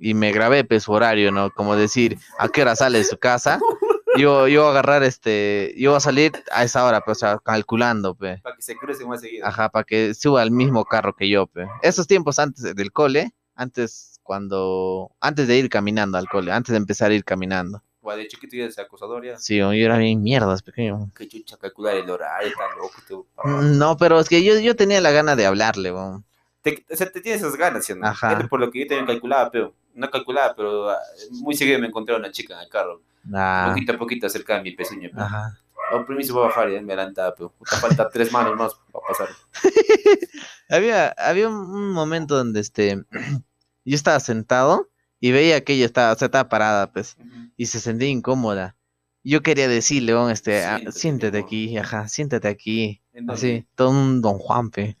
y 0.00 0.14
me 0.14 0.32
grabé 0.32 0.64
pues 0.64 0.84
su 0.84 0.92
horario, 0.92 1.30
¿no? 1.30 1.50
Como 1.50 1.76
decir, 1.76 2.18
¿a 2.38 2.48
qué 2.48 2.62
hora 2.62 2.74
sale 2.74 2.98
de 2.98 3.04
su 3.04 3.18
casa? 3.18 3.60
Yo, 4.16 4.48
yo 4.48 4.62
voy 4.62 4.68
a 4.68 4.70
agarrar 4.72 5.04
este, 5.04 5.72
yo 5.78 5.90
voy 5.92 5.98
a 5.98 6.00
salir 6.00 6.32
a 6.50 6.64
esa 6.64 6.84
hora, 6.84 7.00
pues, 7.00 7.18
o 7.18 7.20
sea, 7.20 7.38
calculando, 7.38 8.16
pues. 8.16 8.40
Para 8.42 8.56
que 8.56 8.62
se 8.62 8.74
crucen 8.76 9.08
más 9.08 9.20
seguido. 9.20 9.46
Ajá, 9.46 9.68
para 9.68 9.84
que 9.84 10.14
suba 10.14 10.42
al 10.42 10.50
mismo 10.50 10.84
carro 10.84 11.14
que 11.14 11.28
yo, 11.28 11.46
pues. 11.46 11.68
Esos 11.82 12.08
tiempos 12.08 12.40
antes 12.40 12.60
de- 12.64 12.74
del 12.74 12.90
cole, 12.90 13.30
antes 13.54 14.18
cuando, 14.24 15.12
antes 15.20 15.46
de 15.46 15.56
ir 15.58 15.68
caminando 15.68 16.18
al 16.18 16.28
cole, 16.28 16.50
antes 16.50 16.72
de 16.72 16.78
empezar 16.78 17.12
a 17.12 17.14
ir 17.14 17.22
caminando. 17.24 17.84
O 18.02 18.10
de 18.12 18.26
chiquito 18.26 18.56
ya 18.56 18.64
es 18.64 18.78
acosador 18.80 19.24
ya. 19.24 19.38
Sí, 19.38 19.58
yo 19.58 19.70
era 19.72 19.96
bien 19.96 20.20
mierdas, 20.22 20.62
pequeño. 20.64 21.12
Que 21.14 21.28
chucha 21.28 21.56
calcular 21.56 21.94
el 21.96 22.10
horario, 22.10 22.50
tan 22.58 22.78
loco. 22.78 23.24
Te, 23.44 23.48
No, 23.78 23.96
pero 23.96 24.18
es 24.18 24.28
que 24.28 24.42
yo, 24.42 24.58
yo 24.58 24.74
tenía 24.74 25.00
la 25.00 25.12
gana 25.12 25.36
de 25.36 25.46
hablarle, 25.46 25.92
weón. 25.92 26.24
te, 26.62 26.84
o 26.90 26.96
sea, 26.96 27.08
te 27.12 27.20
tienes 27.20 27.42
esas 27.42 27.56
ganas, 27.56 27.84
¿sí 27.84 27.94
no? 27.94 28.06
Ajá. 28.08 28.44
Por 28.50 28.58
lo 28.58 28.72
que 28.72 28.80
yo 28.80 28.86
también 28.88 29.06
calculaba, 29.06 29.50
pero 29.52 29.72
no 29.94 30.10
calculaba, 30.10 30.54
pero 30.54 30.90
ah, 30.90 30.98
muy 31.32 31.54
seguido 31.54 31.78
me 31.78 31.86
encontré 31.86 32.14
a 32.14 32.18
una 32.18 32.30
chica 32.30 32.54
en 32.54 32.60
el 32.60 32.68
carro. 32.68 33.02
Ah, 33.34 33.68
Poquito 33.68 33.92
a 33.92 33.98
poquito 33.98 34.26
acerca 34.26 34.56
de 34.56 34.62
mi 34.62 34.72
pezuña. 34.72 35.10
Pero. 35.12 35.24
ajá. 35.24 35.58
Oh, 35.92 36.06
permiso, 36.06 36.34
voy 36.34 36.44
a 36.44 36.46
bajar, 36.46 36.70
ya 36.70 36.80
me 36.80 36.92
adelantaba, 36.92 37.34
pero 37.34 37.50
puta, 37.50 37.76
falta 37.76 38.08
tres 38.08 38.30
manos 38.30 38.56
más 38.56 38.74
para 38.92 39.06
pasar. 39.08 39.28
Había, 40.68 41.08
había 41.18 41.48
un, 41.48 41.90
momento 41.90 42.36
donde 42.36 42.60
este, 42.60 43.04
yo 43.84 43.94
estaba 43.96 44.20
sentado 44.20 44.88
y 45.18 45.32
veía 45.32 45.64
que 45.64 45.72
ella 45.72 45.86
estaba, 45.86 46.12
o 46.12 46.16
sea, 46.16 46.26
estaba 46.26 46.48
parada, 46.48 46.92
pues, 46.92 47.16
y 47.56 47.66
se 47.66 47.80
sentía 47.80 48.08
incómoda. 48.08 48.76
Yo 49.24 49.42
quería 49.42 49.66
decirle, 49.66 50.14
weón, 50.14 50.30
este, 50.30 50.64
ah, 50.64 50.76
Siéntate, 50.76 50.98
siéntate 50.98 51.38
aquí, 51.38 51.76
ajá, 51.76 52.06
siéntate 52.06 52.46
aquí, 52.46 53.02
así, 53.26 53.66
todo 53.74 53.90
un 53.90 54.22
don 54.22 54.38
Juanpe. 54.38 54.96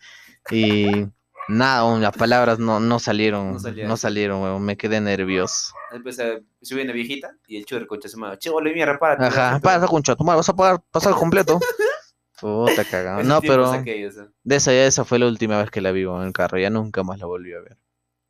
Y 0.50 1.06
nada, 1.50 1.98
las 1.98 2.16
palabras 2.16 2.58
no, 2.58 2.80
no 2.80 2.98
salieron, 2.98 3.58
No 3.84 3.96
salieron, 3.96 4.42
weón, 4.42 4.62
me 4.62 4.76
quedé 4.76 5.00
nervioso. 5.00 5.74
Eh, 5.92 6.42
subí 6.62 6.82
una 6.82 6.92
viejita 6.92 7.36
y 7.46 7.56
el 7.56 7.64
churro 7.64 7.86
concha 7.86 8.08
su 8.08 8.18
madre. 8.18 8.38
Che, 8.38 8.50
ole, 8.50 8.72
mierda, 8.72 8.98
párate. 8.98 9.24
Ajá, 9.24 9.60
pasa 9.60 9.86
con 9.86 10.02
tu 10.02 10.24
madre, 10.24 10.36
vas 10.38 10.48
a 10.48 10.56
pagar, 10.56 10.82
pasar 10.90 11.14
completo. 11.14 11.58
Puta 12.40 12.84
cagado. 12.84 13.20
Esos 13.20 13.28
No, 13.28 13.40
pero 13.42 13.70
aquellos, 13.70 14.16
eh. 14.16 14.28
de 14.42 14.56
esa 14.56 14.72
ya 14.72 14.86
esa 14.86 15.04
fue 15.04 15.18
la 15.18 15.26
última 15.26 15.60
vez 15.60 15.70
que 15.70 15.80
la 15.82 15.92
vi 15.92 16.02
en 16.02 16.22
el 16.22 16.32
carro, 16.32 16.58
ya 16.58 16.70
nunca 16.70 17.02
más 17.02 17.18
la 17.18 17.26
volví 17.26 17.52
a 17.52 17.60
ver. 17.60 17.76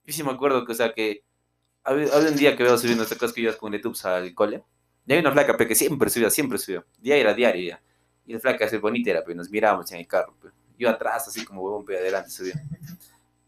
Yo 0.05 0.13
sí 0.13 0.23
me 0.25 0.33
acuerdo 0.33 0.65
que, 0.65 0.73
o 0.73 0.75
sea, 0.75 0.93
que 0.93 1.23
había, 1.85 2.13
había 2.13 2.31
un 2.31 2.37
día 2.37 2.57
que 2.57 2.65
veo 2.65 2.77
subiendo 2.77 3.05
estas 3.05 3.19
cosquillas 3.19 3.57
con 3.57 3.73
YouTube 3.73 3.97
al 4.05 4.35
cole. 4.35 4.65
Y 5.07 5.13
hay 5.13 5.19
una 5.19 5.33
flaca, 5.33 5.57
pe, 5.57 5.67
que 5.67 5.75
siempre 5.75 6.11
subía, 6.11 6.31
siempre 6.31 6.59
subía. 6.59 6.85
Día 6.99 7.17
era 7.17 7.35
diario 7.35 7.71
ya. 7.71 7.83
Y 8.27 8.33
la 8.33 8.41
flaca, 8.41 8.65
así 8.65 8.77
bonita 8.77 9.11
era, 9.11 9.25
pero 9.25 9.37
nos 9.37 9.51
mirábamos 9.51 9.91
en 9.93 9.99
el 9.99 10.07
carro. 10.07 10.35
Yo 10.79 10.89
atrás, 10.89 11.29
así 11.29 11.45
como 11.45 11.63
huevón, 11.63 11.85
pe, 11.85 11.99
adelante 11.99 12.31
subía. 12.31 12.55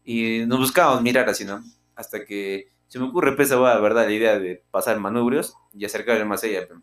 Y 0.03 0.45
nos 0.45 0.59
buscábamos 0.59 1.01
mirar 1.01 1.27
así, 1.29 1.45
¿no? 1.45 1.63
Hasta 1.95 2.25
que 2.25 2.73
se 2.87 2.99
me 2.99 3.05
ocurre, 3.05 3.35
pues, 3.35 3.47
esa 3.47 3.59
hueá, 3.59 3.79
¿verdad? 3.79 4.05
La 4.05 4.13
idea 4.13 4.37
de 4.37 4.63
pasar 4.69 4.99
manubrios 4.99 5.55
y 5.73 5.85
acercarme 5.85 6.25
más 6.25 6.43
a 6.43 6.47
ella, 6.47 6.67
pe. 6.67 6.75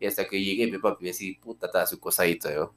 Y 0.00 0.06
hasta 0.06 0.26
que 0.26 0.42
llegué, 0.42 0.68
pe, 0.68 0.78
papi, 0.78 1.08
así, 1.08 1.34
puta, 1.34 1.66
estaba 1.66 1.86
su 1.86 2.00
cosadito, 2.00 2.50
yo. 2.52 2.74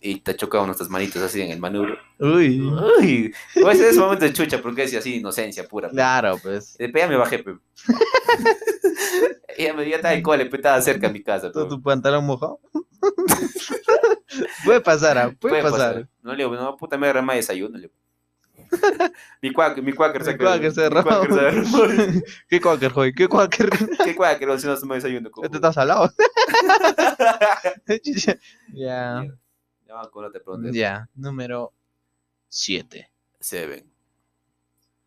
Y 0.00 0.20
te 0.20 0.34
chocaban 0.34 0.66
nuestras 0.66 0.90
manitos 0.90 1.22
así 1.22 1.40
en 1.40 1.50
el 1.50 1.60
manubrio. 1.60 1.96
Uy. 2.18 2.60
Uy, 2.60 3.34
pues 3.60 3.80
en 3.80 3.86
ese 3.86 4.00
momento 4.00 4.24
de 4.24 4.32
chucha, 4.32 4.60
porque 4.60 4.82
decía 4.82 4.98
así, 4.98 5.16
inocencia 5.16 5.66
pura. 5.68 5.88
pe. 5.88 5.94
Claro, 5.94 6.38
pues. 6.42 6.76
Después 6.78 7.04
ya 7.04 7.08
me 7.08 7.16
bajé, 7.16 7.38
pe. 7.38 7.56
ya 9.58 9.74
me 9.74 9.88
ya 9.88 9.96
estaba 9.96 10.14
en 10.14 10.22
cole, 10.22 10.46
pe, 10.46 10.56
estaba 10.56 10.80
cerca 10.82 11.06
de 11.06 11.12
mi 11.12 11.22
casa. 11.22 11.48
pe. 11.48 11.52
¿Todo 11.52 11.68
tu 11.68 11.82
pantalón 11.82 12.26
mojado? 12.26 12.60
puede 14.64 14.80
pasar, 14.80 15.18
ah, 15.18 15.36
puede, 15.40 15.62
pasar. 15.62 16.08
No 16.20 16.32
le 16.34 16.44
digo, 16.44 16.54
no, 16.56 16.76
puta, 16.76 16.96
me 16.98 17.06
agarré 17.06 17.22
más 17.22 17.36
desayuno. 17.36 17.76
Le 17.76 17.88
digo. 17.88 18.01
mi 19.42 19.52
cuáquer, 19.52 19.82
mi 19.84 19.92
cuáquer 19.92 20.22
Mi 20.22 20.70
se 20.72 20.80
derramó. 20.80 21.08
cuáquer 21.08 21.34
se 21.34 21.40
derramó. 21.40 21.78
¿Qué 22.48 22.60
cuáquer, 22.60 22.92
joder? 22.92 23.14
¿Qué 23.14 23.28
cuáquer? 23.28 23.70
¿Qué 24.04 24.14
cuáquer? 24.16 24.60
Si 24.60 24.66
no 24.66 24.78
tomo 24.78 24.94
desayuno. 24.94 25.30
como- 25.30 25.44
Este 25.44 25.56
está 25.58 25.72
salado. 25.72 26.10
ya. 28.72 29.24
Ya 29.86 30.00
otra 30.00 30.30
pregunta. 30.30 30.70
Ya. 30.72 31.08
Número 31.14 31.72
7. 32.48 33.10
Seven. 33.40 33.84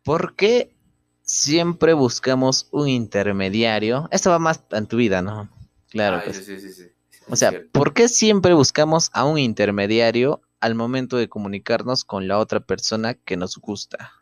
¿Por 0.04 0.34
qué 0.36 0.74
siempre 1.22 1.92
buscamos 1.94 2.68
un 2.70 2.88
intermediario? 2.88 4.08
Esto 4.12 4.30
va 4.30 4.38
más 4.38 4.62
en 4.70 4.86
tu 4.86 4.96
vida, 4.98 5.22
¿no? 5.22 5.48
Claro. 5.88 6.18
Ay, 6.18 6.22
pues. 6.26 6.44
sí, 6.44 6.60
sí, 6.60 6.72
sí. 6.72 6.84
O 7.28 7.34
sea. 7.34 7.52
¿por 7.72 7.92
qué 7.92 8.08
siempre 8.08 8.54
buscamos 8.54 9.10
a 9.12 9.24
un 9.24 9.38
intermediario 9.38 10.40
al 10.60 10.74
momento 10.74 11.16
de 11.16 11.28
comunicarnos 11.28 12.04
con 12.04 12.28
la 12.28 12.38
otra 12.38 12.60
persona 12.60 13.14
que 13.14 13.36
nos 13.36 13.56
gusta? 13.58 14.12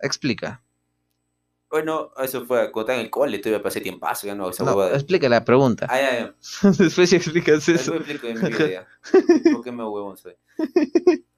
Explica. 0.00 0.62
Bueno, 1.70 2.12
eso 2.22 2.46
fue 2.46 2.66
estaba 2.66 2.94
en 2.94 3.00
el 3.00 3.10
cole, 3.10 3.38
todavía 3.40 3.60
pasé 3.62 3.80
tiempazo, 3.80 4.28
ya 4.28 4.34
no, 4.36 4.48
esa 4.48 4.62
No, 4.64 4.74
huevada. 4.76 4.94
explica 4.94 5.28
la 5.28 5.44
pregunta. 5.44 5.86
Ah, 5.90 6.00
ya, 6.00 6.18
ya. 6.62 6.70
Después 6.78 7.10
ya 7.10 7.16
explicas 7.16 7.66
Después 7.66 7.80
eso. 7.80 7.94
explico 7.96 8.28
en 8.28 8.40
mi 8.40 8.48
vida 8.50 8.68
ya. 8.70 8.86
¿Por 9.52 9.64
qué 9.64 9.72
me 9.72 9.82
huevón 9.84 10.16
soy? 10.16 10.34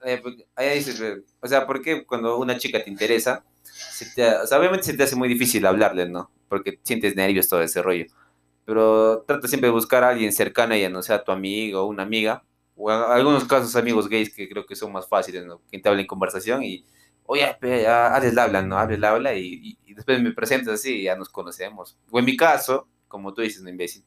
Eh, 0.04 0.22
Allá 0.54 0.72
dices, 0.72 1.00
eh, 1.00 1.22
o 1.40 1.48
sea, 1.48 1.66
¿por 1.66 1.80
qué 1.80 2.04
cuando 2.04 2.36
una 2.38 2.58
chica 2.58 2.84
te 2.84 2.90
interesa, 2.90 3.44
se 3.62 4.10
te, 4.14 4.26
o 4.36 4.46
sea, 4.46 4.58
obviamente 4.58 4.84
se 4.84 4.94
te 4.94 5.04
hace 5.04 5.16
muy 5.16 5.28
difícil 5.28 5.64
hablarle, 5.64 6.06
¿no? 6.06 6.30
Porque 6.48 6.78
sientes 6.82 7.16
nervios, 7.16 7.48
todo 7.48 7.62
ese 7.62 7.80
rollo. 7.80 8.04
Pero 8.66 9.24
trata 9.26 9.48
siempre 9.48 9.68
de 9.68 9.72
buscar 9.74 10.04
a 10.04 10.10
alguien 10.10 10.32
cercano 10.32 10.74
a 10.74 10.76
ella, 10.76 10.90
no 10.90 11.02
sea 11.02 11.24
tu 11.24 11.32
amigo 11.32 11.80
o 11.82 11.86
una 11.86 12.02
amiga, 12.02 12.44
o 12.76 12.92
en 12.92 12.98
algunos 13.10 13.44
casos 13.44 13.74
amigos 13.76 14.08
gays 14.08 14.32
que 14.34 14.48
creo 14.48 14.64
que 14.66 14.76
son 14.76 14.92
más 14.92 15.08
fáciles, 15.08 15.44
¿no? 15.44 15.60
Que 15.70 15.78
te 15.78 15.88
hablen 15.88 16.02
en 16.02 16.06
conversación 16.06 16.62
y, 16.62 16.84
oye, 17.24 17.56
pe, 17.60 17.82
ya, 17.82 18.14
hazles 18.14 18.34
la 18.34 18.44
habla, 18.44 18.62
¿no? 18.62 18.78
Hazles 18.78 18.98
la 19.00 19.10
habla 19.10 19.34
y, 19.34 19.46
y- 19.54 19.78
y 19.86 19.94
después 19.94 20.20
me 20.22 20.32
presentas 20.32 20.74
así 20.74 21.00
y 21.00 21.02
ya 21.04 21.16
nos 21.16 21.28
conocemos. 21.28 21.96
O 22.10 22.18
en 22.18 22.24
mi 22.24 22.36
caso, 22.36 22.86
como 23.08 23.32
tú 23.34 23.40
dices, 23.42 23.62
no 23.62 23.70
imbécil. 23.70 24.04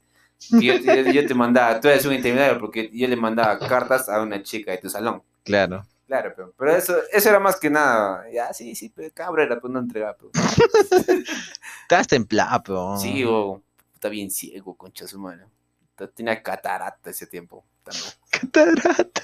Yo, 0.51 0.75
yo- 0.77 1.11
yo 1.11 1.25
te 1.27 1.33
mandaba, 1.33 1.79
tú 1.81 1.87
eres 1.89 2.05
un 2.05 2.13
intermediario 2.13 2.59
porque 2.59 2.89
yo 2.93 3.07
le 3.07 3.15
mandaba 3.15 3.59
cartas 3.59 4.07
a 4.07 4.21
una 4.21 4.41
chica 4.43 4.71
de 4.71 4.77
tu 4.77 4.89
salón. 4.89 5.21
Claro. 5.43 5.85
Claro, 6.07 6.33
pero, 6.35 6.53
pero 6.57 6.75
eso, 6.75 6.95
eso 7.11 7.29
era 7.29 7.39
más 7.39 7.59
que 7.59 7.69
nada. 7.69 8.23
Ya, 8.33 8.51
sí, 8.53 8.73
sí, 8.73 8.89
pero 8.95 9.09
cabrera, 9.13 9.59
pues 9.59 9.71
no 9.71 9.79
entregaba. 9.79 10.15
Pero. 10.17 10.31
Estás 11.83 12.07
templado, 12.07 12.63
pero... 12.63 12.97
Sí, 12.97 13.23
o 13.25 13.61
está 13.93 14.09
bien 14.09 14.29
ciego, 14.31 14.75
concha 14.75 15.07
su 15.07 15.19
madre. 15.19 15.45
Tenía 16.07 16.41
catarata 16.41 17.09
ese 17.09 17.27
tiempo. 17.27 17.65
También. 17.83 18.05
Catarata. 18.31 19.21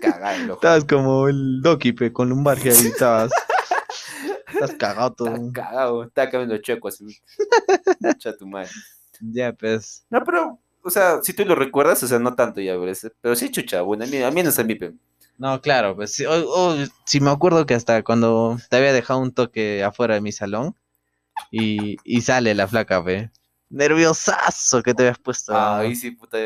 Cagado. 0.00 0.54
Estabas 0.54 0.84
como 0.84 1.28
el 1.28 1.60
Doki, 1.62 1.92
pe, 1.92 2.12
con 2.12 2.28
lumbargia 2.30 2.72
ahí 2.72 2.86
estabas. 2.86 3.30
Estás 4.52 4.72
cagado 4.72 5.12
todo. 5.12 5.28
Está 5.34 5.52
cagado, 5.52 6.04
está 6.04 6.30
cambiando 6.30 6.58
chueco 6.58 6.88
así. 6.88 7.04
Concha 8.02 8.36
tu 8.36 8.46
madre. 8.46 8.70
Ya, 9.20 9.52
pues. 9.52 10.04
No, 10.10 10.24
pero, 10.24 10.58
o 10.82 10.90
sea, 10.90 11.22
si 11.22 11.32
tú 11.32 11.44
lo 11.44 11.54
recuerdas, 11.54 12.02
o 12.02 12.08
sea, 12.08 12.18
no 12.18 12.34
tanto 12.34 12.60
ya, 12.60 12.74
pero, 13.20 13.36
sí, 13.36 13.50
chucha, 13.50 13.82
bueno, 13.82 14.04
a 14.04 14.06
mí, 14.06 14.22
a 14.22 14.30
mí 14.30 14.42
no 14.42 14.50
pe. 14.52 14.94
No, 15.36 15.60
claro, 15.60 15.94
pues 15.94 16.14
sí, 16.14 16.24
o- 16.24 16.48
o, 16.50 16.76
sí 17.04 17.20
me 17.20 17.30
acuerdo 17.30 17.66
que 17.66 17.74
hasta 17.74 18.02
cuando 18.02 18.58
te 18.68 18.76
había 18.76 18.92
dejado 18.92 19.20
un 19.20 19.32
toque 19.32 19.84
afuera 19.84 20.14
de 20.14 20.20
mi 20.20 20.32
salón 20.32 20.74
y, 21.52 21.96
y 22.02 22.22
sale 22.22 22.54
la 22.54 22.66
flaca, 22.66 23.00
ve. 23.00 23.30
Nerviosazo 23.70 24.82
que 24.82 24.94
te 24.94 25.02
habías 25.02 25.18
puesto. 25.18 25.52
Ay, 25.54 25.94
sí, 25.94 26.10
puta. 26.12 26.38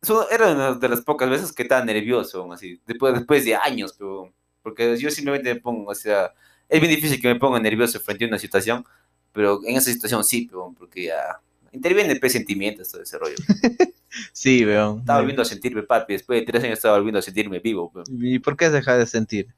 Eso 0.00 0.30
Era 0.30 0.52
una 0.52 0.74
de 0.74 0.88
las 0.88 1.00
pocas 1.00 1.28
veces 1.28 1.52
que 1.52 1.62
estaba 1.62 1.84
nervioso, 1.84 2.52
así, 2.52 2.80
después, 2.86 3.14
después 3.14 3.44
de 3.44 3.56
años, 3.56 3.94
pero, 3.98 4.32
porque 4.62 4.96
yo 4.96 5.10
simplemente 5.10 5.54
me 5.54 5.60
pongo, 5.60 5.90
o 5.90 5.94
sea, 5.94 6.32
es 6.68 6.80
bien 6.80 6.94
difícil 6.94 7.20
que 7.20 7.28
me 7.28 7.38
ponga 7.38 7.58
nervioso 7.58 7.98
frente 8.00 8.24
a 8.24 8.28
una 8.28 8.38
situación, 8.38 8.84
pero 9.32 9.60
en 9.64 9.76
esa 9.76 9.90
situación 9.90 10.24
sí, 10.24 10.46
pero, 10.48 10.74
porque 10.78 11.06
ya 11.06 11.40
interviene 11.72 12.16
pues, 12.16 12.32
sentimientos, 12.32 12.90
todo 12.90 13.02
ese 13.02 13.18
rollo. 13.18 13.36
Sí, 14.32 14.64
veo. 14.64 14.98
Estaba 14.98 15.20
volviendo 15.20 15.42
a 15.42 15.44
sentirme, 15.44 15.82
papi, 15.82 16.14
después 16.14 16.40
de 16.40 16.46
tres 16.46 16.64
años 16.64 16.78
estaba 16.78 16.96
volviendo 16.96 17.18
a 17.18 17.22
sentirme 17.22 17.60
vivo, 17.60 17.92
pero, 17.92 18.04
¿Y 18.10 18.38
por 18.38 18.56
qué 18.56 18.64
has 18.64 18.72
dejado 18.72 18.98
de 18.98 19.06
sentir? 19.06 19.48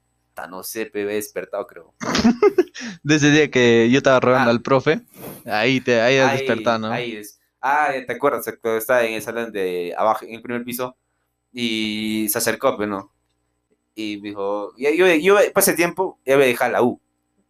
No 0.49 0.63
sé, 0.63 0.91
he 0.93 1.05
despertado, 1.05 1.67
creo. 1.67 1.95
Desde 3.03 3.29
el 3.29 3.35
día 3.35 3.51
que 3.51 3.89
yo 3.91 3.99
estaba 3.99 4.21
rogando 4.21 4.49
Ah. 4.51 4.53
al 4.53 4.63
profe, 4.63 5.01
ahí 5.47 5.81
te 5.81 6.01
ahí 6.01 6.17
has 6.19 6.31
Ahí- 6.33 6.39
despertado, 6.39 6.79
¿no? 6.79 6.91
ahí 6.93 7.17
es. 7.17 7.39
Ah, 7.61 7.91
¿te 8.07 8.13
acuerdas? 8.13 8.45
Cuando 8.61 8.79
estaba 8.79 9.05
en 9.05 9.15
el 9.15 9.23
salón 9.23 9.53
de 9.53 9.95
abajo, 9.97 10.25
en 10.25 10.35
el 10.35 10.43
primer 10.43 10.65
piso, 10.65 10.97
y 11.53 12.27
se 12.31 12.39
acercó, 12.39 12.77
pero 12.77 12.89
no. 12.91 13.13
Y 13.95 14.19
me 14.23 14.29
dijo, 14.31 14.73
yo, 14.79 14.91
yo, 14.91 15.07
yo 15.17 15.35
para 15.35 15.63
ese 15.63 15.75
tiempo 15.75 16.19
ya 16.25 16.35
había 16.35 16.47
dejado 16.47 16.73
la 16.73 16.83
U. 16.83 17.01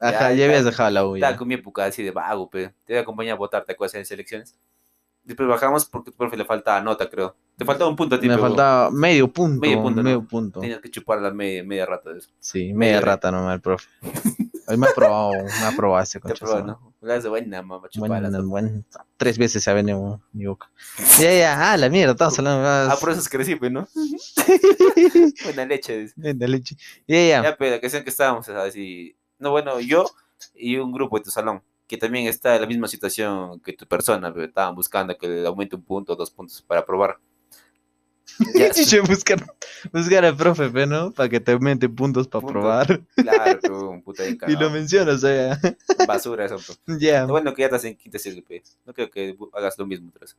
Ajá, 0.01 0.31
ya, 0.31 0.35
ya, 0.35 0.45
habías 0.47 0.65
dejado 0.65 0.91
la 0.91 1.07
U 1.07 1.15
Estaba 1.15 1.33
ya. 1.33 1.39
con 1.39 1.47
mi 1.47 1.55
época 1.55 1.85
así 1.85 2.03
de 2.03 2.11
vago, 2.11 2.49
pero 2.51 2.73
te 2.87 2.95
voy 2.95 2.99
a 2.99 3.03
acompañar 3.03 3.35
a 3.35 3.39
votar, 3.39 3.65
¿te 3.65 3.73
acuerdas 3.73 3.95
en 3.97 4.07
selecciones? 4.07 4.57
Después 5.23 5.49
bajamos 5.49 5.85
porque 5.87 6.11
tu 6.11 6.17
profe 6.17 6.37
le 6.37 6.45
faltaba 6.45 6.81
nota, 6.81 7.09
creo. 7.09 7.37
Te 7.57 7.65
faltaba 7.65 7.91
un 7.91 7.97
punto 7.97 8.17
a 8.17 8.21
ti, 8.21 8.27
Me 8.27 8.35
pero 8.35 8.49
faltaba 8.49 8.91
medio 8.91 9.29
punto. 9.31 9.61
Medio 9.61 9.83
punto, 9.83 10.03
Medio 10.03 10.21
¿no? 10.23 10.27
punto. 10.29 10.61
Tenías 10.61 10.81
que 10.81 10.91
chupar 10.91 11.21
la 11.21 11.31
media, 11.31 11.63
media 11.63 11.85
rata 11.87 12.11
de 12.11 12.19
eso. 12.19 12.31
Sí, 12.41 12.73
media 12.73 13.01
rata 13.01 13.31
nomás 13.31 13.55
el 13.55 13.61
profe. 13.61 13.87
Hoy 14.67 14.77
me 14.77 14.87
ha 14.87 14.93
probado, 14.95 15.33
me 15.33 15.67
ha 15.67 15.73
probado 15.77 16.03
ese 16.03 16.19
Te 16.21 16.29
concha. 16.29 16.47
probó, 16.47 16.63
¿no? 16.63 16.95
De 17.01 17.29
buena, 17.29 17.61
mamá. 17.63 17.89
Bueno, 17.97 18.43
bueno, 18.45 18.83
tres 19.17 19.37
veces 19.37 19.63
se 19.63 19.71
ha 19.71 19.75
venido 19.75 20.21
mi 20.33 20.47
boca. 20.47 20.71
Ya, 21.19 21.33
ya, 21.35 21.73
ah, 21.73 21.77
la 21.77 21.89
mierda, 21.91 22.13
estamos 22.13 22.39
hablando. 22.39 22.67
Ah, 22.67 22.89
Ah, 22.93 22.97
por 22.99 23.11
eso 23.11 23.21
es 23.21 23.29
crecí, 23.29 23.57
pues, 23.57 23.71
¿no? 23.73 23.87
Buena 25.45 25.65
leche, 25.67 25.99
dice. 25.99 26.15
de 26.17 26.49
leche. 26.49 26.77
Ya, 27.07 27.17
ya. 27.27 27.43
Ya, 27.43 27.57
pero 27.57 27.81
que 27.81 27.91
sean 27.91 28.05
que 28.05 28.11
estábamos 28.11 28.49
así. 28.49 29.17
No, 29.39 29.51
bueno, 29.51 29.81
yo 29.81 30.07
y 30.55 30.77
un 30.77 30.93
grupo 30.93 31.19
de 31.19 31.25
tu 31.25 31.31
salón, 31.31 31.63
que 31.91 31.97
también 31.99 32.29
está 32.29 32.55
en 32.55 32.61
la 32.61 32.69
misma 32.69 32.87
situación 32.87 33.59
que 33.59 33.73
tu 33.73 33.85
persona, 33.85 34.33
pero 34.33 34.47
estaban 34.47 34.77
buscando 34.77 35.19
que 35.19 35.27
le 35.27 35.45
aumente 35.45 35.75
un 35.75 35.83
punto 35.83 36.13
o 36.13 36.17
dos 36.17 36.31
puntos 36.31 36.63
para 36.63 36.87
probar. 36.87 37.19
Ya, 38.55 38.71
Chiche, 38.71 39.01
buscar, 39.09 39.45
buscar 39.93 40.25
al 40.25 40.37
profe, 40.37 40.71
¿no? 40.87 41.11
Para 41.11 41.29
que 41.29 41.41
te 41.41 41.51
aumente 41.51 41.89
puntos 41.89 42.29
para 42.29 42.43
Puntos. 42.43 42.53
probar. 42.63 43.01
claro, 43.17 43.91
un 43.91 44.03
puta 44.03 44.23
de 44.23 44.39
Y 44.47 44.53
lo 44.53 44.71
mencionas, 44.71 45.17
o 45.17 45.19
sea. 45.19 45.59
Basura 46.07 46.45
eso. 46.47 46.57
Ya. 46.87 47.23
Lo 47.23 47.33
bueno 47.33 47.53
que 47.53 47.63
ya 47.63 47.67
estás 47.67 47.85
en 47.87 47.97
quinta 47.97 48.19
pe. 48.47 48.63
No 48.87 48.95
creo 48.95 49.11
que 49.11 49.37
hagas 49.53 49.77
lo 49.79 49.85
mismo 49.85 50.13
vez. 50.19 50.37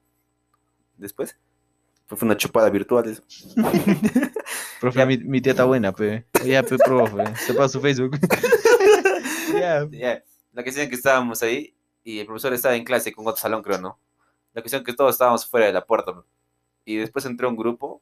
Después, 0.97 1.35
fue 2.07 2.17
una 2.21 2.37
chupada 2.37 2.69
virtual 2.69 3.09
eso. 3.09 3.23
Profe, 4.79 4.99
Ya. 4.99 5.05
mi, 5.05 5.17
mi 5.17 5.41
tía 5.41 5.51
está 5.51 5.65
buena, 5.65 5.91
pe. 5.91 6.25
Ya, 6.45 6.63
pe, 6.63 6.77
profe. 6.77 7.35
Sepa 7.35 7.67
su 7.67 7.81
Facebook. 7.81 8.17
ya. 9.53 9.85
Ya, 9.91 10.23
La 10.53 10.63
cuestión 10.63 10.83
es 10.83 10.89
que 10.89 10.95
estábamos 10.95 11.41
ahí 11.43 11.75
y 12.03 12.19
el 12.19 12.25
profesor 12.25 12.53
estaba 12.53 12.75
en 12.75 12.83
clase 12.83 13.13
con 13.13 13.25
otro 13.27 13.37
salón, 13.37 13.61
creo, 13.61 13.79
¿no? 13.79 13.99
La 14.53 14.61
cuestión 14.61 14.81
es 14.81 14.85
que 14.85 14.93
todos 14.93 15.11
estábamos 15.15 15.45
fuera 15.45 15.67
de 15.67 15.73
la 15.73 15.85
puerta. 15.85 16.13
Y 16.83 16.97
después 16.97 17.25
entró 17.25 17.47
un 17.49 17.55
grupo. 17.55 18.01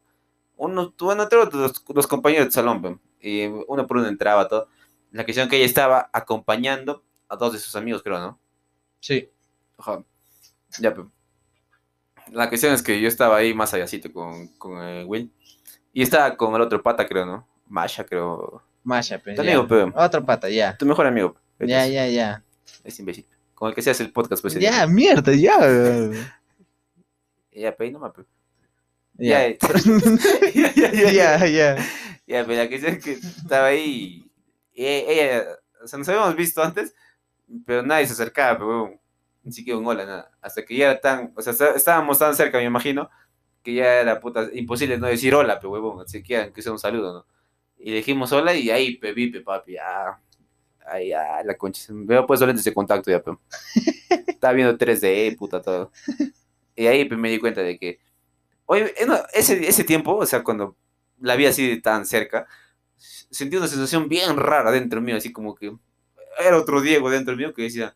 Uno, 0.57 0.93
bueno, 0.99 1.23
entraron 1.23 1.49
los, 1.53 1.83
los 1.88 2.07
compañeros 2.07 2.45
del 2.45 2.53
salón, 2.53 2.81
pe, 2.81 2.97
y 3.21 3.45
uno 3.45 3.88
por 3.88 3.97
uno 3.97 4.07
entraba 4.07 4.47
todo. 4.47 4.67
La 5.12 5.23
cuestión 5.23 5.45
es 5.45 5.49
que 5.49 5.57
ella 5.57 5.65
estaba 5.65 6.09
acompañando 6.12 7.03
a 7.27 7.35
dos 7.35 7.53
de 7.53 7.59
sus 7.59 7.75
amigos, 7.75 8.03
creo, 8.03 8.19
¿no? 8.19 8.39
Sí. 8.99 9.29
Ajá. 9.77 10.03
Ya, 10.79 10.93
pe. 10.93 11.03
La 12.31 12.49
cuestión 12.49 12.73
es 12.73 12.83
que 12.83 12.99
yo 12.99 13.07
estaba 13.07 13.38
ahí 13.38 13.53
más 13.53 13.73
allácito 13.73 14.12
con, 14.12 14.47
con 14.57 14.81
eh, 14.83 15.03
Will. 15.05 15.31
Y 15.93 16.01
estaba 16.01 16.35
con 16.35 16.53
el 16.55 16.62
otro 16.62 16.81
pata, 16.81 17.07
creo, 17.07 17.25
¿no? 17.25 17.47
Masha, 17.67 18.03
creo. 18.03 18.62
Masha, 18.83 19.17
pe. 19.19 19.35
Tu 19.35 19.43
ya. 19.43 19.51
amigo, 19.51 19.67
pe. 19.67 19.91
Otra 19.95 20.21
pata, 20.21 20.49
ya. 20.49 20.77
Tu 20.77 20.85
mejor 20.85 21.07
amigo. 21.07 21.33
pe. 21.33 21.39
Ya, 21.59 21.87
ya, 21.87 22.07
ya. 22.07 22.43
Es 22.83 22.99
imbécil. 22.99 23.25
Con 23.53 23.69
el 23.69 23.75
que 23.75 23.81
se 23.81 23.89
hace 23.91 24.03
el 24.03 24.11
podcast, 24.13 24.41
pues. 24.41 24.55
Ya, 24.55 24.87
mierda, 24.87 25.33
ya. 25.33 25.57
Ya, 27.51 27.75
pe, 27.75 27.91
no 27.91 27.99
me. 27.99 28.09
Ya. 29.21 29.49
Ya, 29.49 30.71
ya, 30.73 31.11
ya, 31.11 31.45
ya, 31.45 31.75
Ya, 32.25 32.45
pero 32.45 32.53
la 32.63 32.69
cuestión 32.69 32.93
es 32.95 33.03
que 33.03 33.11
estaba 33.13 33.67
ahí. 33.67 34.23
Y 34.73 34.85
e- 34.85 35.05
ella, 35.11 35.45
o 35.83 35.87
sea, 35.87 35.99
nos 35.99 36.07
habíamos 36.07 36.35
visto 36.37 36.63
antes, 36.63 36.95
pero 37.65 37.83
nadie 37.83 38.07
se 38.07 38.13
acercaba, 38.13 38.57
pero 38.57 38.97
ni 39.43 39.51
siquiera 39.51 39.77
un 39.77 39.85
hola, 39.87 40.05
nada. 40.05 40.31
Hasta 40.41 40.63
que 40.63 40.77
ya 40.77 40.91
era 40.91 41.01
tan, 41.01 41.33
o 41.35 41.41
sea, 41.41 41.51
está- 41.51 41.71
estábamos 41.75 42.17
tan 42.19 42.33
cerca, 42.33 42.57
me 42.60 42.63
imagino, 42.63 43.10
que 43.62 43.73
ya 43.73 43.95
era 44.01 44.21
puta, 44.21 44.47
imposible 44.53 44.97
no 44.97 45.07
decir 45.07 45.35
hola, 45.35 45.60
pero 45.60 45.71
huevón, 45.71 46.01
así 46.05 46.23
que 46.23 46.53
sea 46.62 46.71
un 46.71 46.79
saludo, 46.79 47.13
¿no? 47.13 47.25
Y 47.77 47.89
le 47.91 47.97
dijimos 47.97 48.31
hola 48.31 48.53
y 48.55 48.69
ahí, 48.69 48.95
pe, 48.95 49.12
vi, 49.13 49.27
pe, 49.31 49.41
papi, 49.41 49.73
ya. 49.73 50.17
Ahí, 50.92 51.10
ya, 51.10 51.44
la 51.44 51.56
concha. 51.56 51.87
Veo 51.90 52.25
pues 52.25 52.42
lentes 52.42 52.63
de 52.63 52.73
contacto 52.73 53.12
ya, 53.12 53.21
pe. 53.21 53.31
Estaba 54.27 54.54
viendo 54.54 54.77
3D, 54.77 55.37
puta, 55.37 55.62
todo. 55.62 55.92
Y 56.75 56.87
ahí 56.87 57.06
pe, 57.06 57.15
me 57.17 57.29
di 57.29 57.40
cuenta 57.40 57.62
de 57.62 57.77
que, 57.77 58.00
oye, 58.65 58.94
eh, 58.98 59.08
ese, 59.33 59.67
ese 59.67 59.83
tiempo, 59.83 60.15
o 60.15 60.25
sea, 60.25 60.44
cuando 60.44 60.75
la 61.19 61.35
vi 61.35 61.46
así 61.46 61.81
tan 61.81 62.06
cerca, 62.06 62.48
sentí 62.98 63.58
una 63.58 63.67
sensación 63.67 64.08
bien 64.10 64.37
rara 64.37 64.71
dentro 64.71 65.02
mío, 65.02 65.17
así 65.17 65.31
como 65.31 65.56
que 65.56 65.75
era 66.40 66.58
otro 66.58 66.81
Diego 66.81 67.10
dentro 67.10 67.35
mío 67.35 67.54
que 67.54 67.63
decía, 67.63 67.96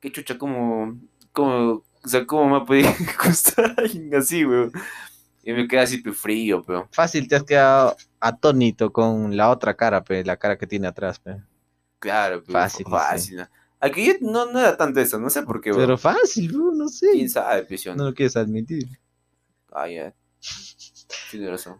qué 0.00 0.10
chucha, 0.10 0.38
cómo, 0.38 0.98
cómo, 1.32 1.84
o 2.04 2.08
sea, 2.08 2.26
cómo 2.26 2.48
me 2.48 2.56
ha 2.56 2.64
podido 2.64 2.90
alguien 3.76 4.14
así, 4.16 4.44
weón. 4.44 4.72
Y 5.42 5.52
me 5.52 5.68
quedé 5.68 5.80
así 5.80 5.98
pues, 5.98 6.16
frío, 6.16 6.62
pero. 6.66 6.88
Fácil, 6.92 7.28
te 7.28 7.36
has 7.36 7.42
quedado 7.42 7.96
atónito 8.18 8.92
con 8.92 9.36
la 9.36 9.50
otra 9.50 9.74
cara, 9.74 10.02
pe, 10.02 10.24
la 10.24 10.38
cara 10.38 10.56
que 10.56 10.66
tiene 10.66 10.88
atrás, 10.88 11.18
pe. 11.20 11.36
Claro, 12.04 12.42
pero 12.46 12.52
Fácil, 12.58 12.86
fácil. 12.86 13.36
¿no? 13.38 13.48
Aquí 13.80 14.14
no, 14.20 14.44
no 14.52 14.60
era 14.60 14.76
tanto 14.76 15.00
eso, 15.00 15.18
no 15.18 15.30
sé 15.30 15.42
por 15.42 15.62
qué, 15.62 15.70
weón. 15.70 15.82
Pero 15.82 15.96
fácil, 15.96 16.52
bro, 16.52 16.70
no 16.74 16.86
sé. 16.88 17.08
¿Quién 17.12 17.30
sabe, 17.30 17.64
prisión? 17.64 17.96
No 17.96 18.04
lo 18.04 18.14
quieres 18.14 18.36
admitir. 18.36 18.86
Ah, 19.72 19.88
ya. 19.88 20.12
Tienes 21.30 21.48
razón. 21.50 21.78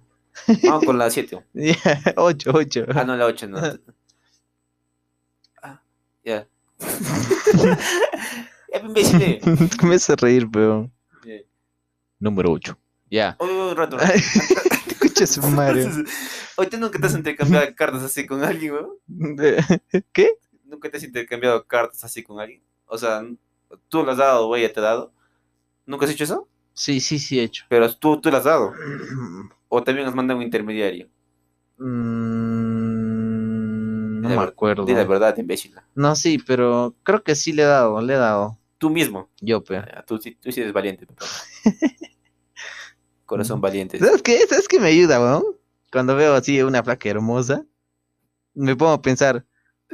Vamos 0.65 0.85
con 0.87 0.97
la 0.97 1.11
7. 1.11 1.45
Ya, 1.53 1.75
ocho, 2.17 2.53
ocho. 2.55 2.87
Ah, 2.95 3.05
no, 3.05 3.17
la 3.17 3.27
8, 3.27 3.49
no. 3.49 3.59
Ah, 5.63 5.83
ya. 6.25 6.47
imbécil. 8.83 9.41
Me 9.83 9.95
hace 9.97 10.17
reír, 10.17 10.49
pero. 10.51 10.91
Ya. 11.25 11.35
Número 12.19 12.51
8. 12.51 12.79
Ya. 13.11 13.37
Oye, 13.39 13.53
un 13.53 13.77
rato. 13.77 13.97
un 13.97 14.03
rato. 14.03 14.15
Madre. 15.55 15.87
Oye, 16.57 16.69
¿tú 16.71 16.77
nunca 16.79 16.99
te 16.99 17.07
has 17.07 17.15
intercambiado 17.15 17.67
cartas 17.75 18.03
así 18.03 18.27
con 18.27 18.43
alguien, 18.45 18.73
weón? 18.75 18.91
¿Qué? 20.13 20.33
¿Nunca 20.65 20.91
te 20.91 20.97
has 20.97 21.03
intercambiado 21.05 21.65
cartas 21.67 22.03
así 22.05 22.23
con 22.23 22.41
alguien? 22.41 22.63
O 22.87 22.99
sea, 22.99 23.23
tú 23.89 24.01
las 24.05 24.13
has 24.13 24.19
dado 24.19 24.49
o 24.49 24.57
ella 24.57 24.73
te 24.73 24.81
ha 24.81 24.85
dado. 24.85 25.13
¿Nunca 25.87 26.07
has 26.07 26.13
hecho 26.13 26.25
eso? 26.25 26.49
Sí, 26.73 27.01
sí, 27.01 27.19
sí, 27.19 27.39
he 27.39 27.45
hecho. 27.45 27.65
Pero 27.69 27.93
tú, 27.95 28.21
tú 28.21 28.31
las 28.31 28.41
has 28.41 28.45
dado. 28.47 28.73
O 29.69 29.83
también 29.83 30.07
has 30.07 30.15
mandado 30.15 30.39
un 30.39 30.45
intermediario. 30.45 31.09
Mm, 32.55 34.21
no 34.21 34.29
me 34.29 34.35
acuerdo. 34.43 34.85
Di 34.85 34.95
la 34.95 35.05
verdad, 35.05 35.37
imbécil. 35.37 35.75
No, 35.97 36.15
sí, 36.15 36.39
pero 36.39 36.95
creo 37.03 37.23
que 37.25 37.35
sí 37.35 37.53
le 37.53 37.63
he 37.63 37.67
dado, 37.67 38.01
le 38.01 38.15
he 38.15 38.17
dado. 38.17 38.59
Tú 38.79 38.89
mismo. 38.91 39.29
Yo, 39.41 39.65
pe. 39.65 39.79
Ah, 39.79 40.05
Tú, 40.07 40.19
sí- 40.19 40.37
tú 40.41 40.53
sí 40.53 40.61
eres 40.61 40.73
valiente, 40.73 41.07
papá. 41.07 41.25
Corazón 43.27 43.61
valiente. 43.61 43.99
¿Sabes 43.99 44.23
qué? 44.23 44.47
¿Sabes 44.47 44.69
qué 44.69 44.79
me 44.81 44.89
ayuda, 44.89 45.21
weón? 45.21 45.45
Cuando 45.91 46.15
veo 46.17 46.35
así 46.35 46.61
una 46.63 46.83
flaca 46.83 47.09
hermosa, 47.09 47.65
me 48.55 48.77
pongo 48.77 48.93
a 48.93 49.03
pensar, 49.03 49.45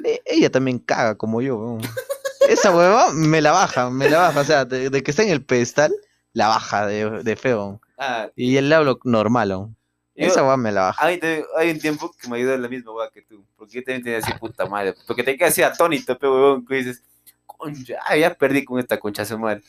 "E- 0.02 0.20
ella 0.26 0.50
también 0.50 0.78
caga 0.78 1.14
como 1.16 1.40
yo, 1.42 1.56
weón. 1.56 1.80
Esa 2.48 2.74
hueva 2.74 3.12
me 3.12 3.40
la 3.40 3.52
baja, 3.52 3.90
me 3.90 4.08
la 4.10 4.18
baja. 4.18 4.40
O 4.40 4.44
sea, 4.44 4.64
de, 4.64 4.90
de 4.90 5.02
que 5.02 5.10
está 5.12 5.22
en 5.22 5.28
el 5.30 5.44
pedestal, 5.44 5.92
la 6.32 6.48
baja 6.48 6.86
de, 6.86 7.22
de 7.22 7.36
feo. 7.36 7.80
Ah, 7.98 8.28
Y 8.34 8.56
él 8.56 8.68
le 8.68 8.74
hablo 8.74 8.98
normal, 9.04 9.50
weón. 9.50 9.76
yo- 10.16 10.26
Esa 10.26 10.42
hueva 10.42 10.56
me 10.56 10.72
la 10.72 10.80
baja. 10.82 11.04
hay, 11.06 11.20
hay 11.56 11.70
un 11.70 11.78
tiempo 11.78 12.10
que 12.20 12.28
me 12.28 12.38
ayudó 12.38 12.56
la 12.58 12.68
misma 12.68 12.92
hueá 12.92 13.10
que 13.10 13.22
tú. 13.22 13.44
Porque 13.56 13.74
yo 13.74 13.84
también 13.84 14.02
tenía 14.02 14.18
así 14.18 14.32
puta 14.40 14.66
madre. 14.66 14.94
Porque 15.06 15.22
te 15.22 15.36
quedas 15.36 15.52
así 15.52 15.62
atónito, 15.62 16.18
pe 16.18 16.26
huevón, 16.26 16.66
que 16.66 16.74
dices, 16.76 17.02
concha, 17.46 17.98
ah, 18.06 18.16
ya 18.16 18.34
perdí 18.34 18.64
con 18.64 18.80
esta 18.80 18.98
concha 18.98 19.24
su 19.24 19.38
madre. 19.38 19.62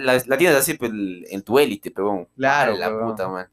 La, 0.00 0.22
la 0.24 0.38
tienes 0.38 0.56
así 0.56 0.74
pues, 0.74 0.92
en 0.92 1.42
tu 1.42 1.58
élite, 1.58 1.90
pe 1.90 2.02
huevón. 2.02 2.28
Claro, 2.36 2.76
la 2.76 2.88
huevón. 2.88 3.10
puta. 3.10 3.50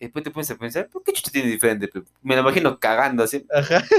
Y 0.00 0.04
después 0.04 0.22
te 0.22 0.30
pones 0.30 0.48
a 0.52 0.56
pensar, 0.56 0.88
¿por 0.88 1.02
qué 1.02 1.12
chucha 1.12 1.32
tiene 1.32 1.50
diferente? 1.50 1.88
pe? 1.88 2.04
Me 2.22 2.36
lo 2.36 2.42
imagino 2.42 2.78
cagando 2.78 3.24
así. 3.24 3.44
Ajá. 3.52 3.84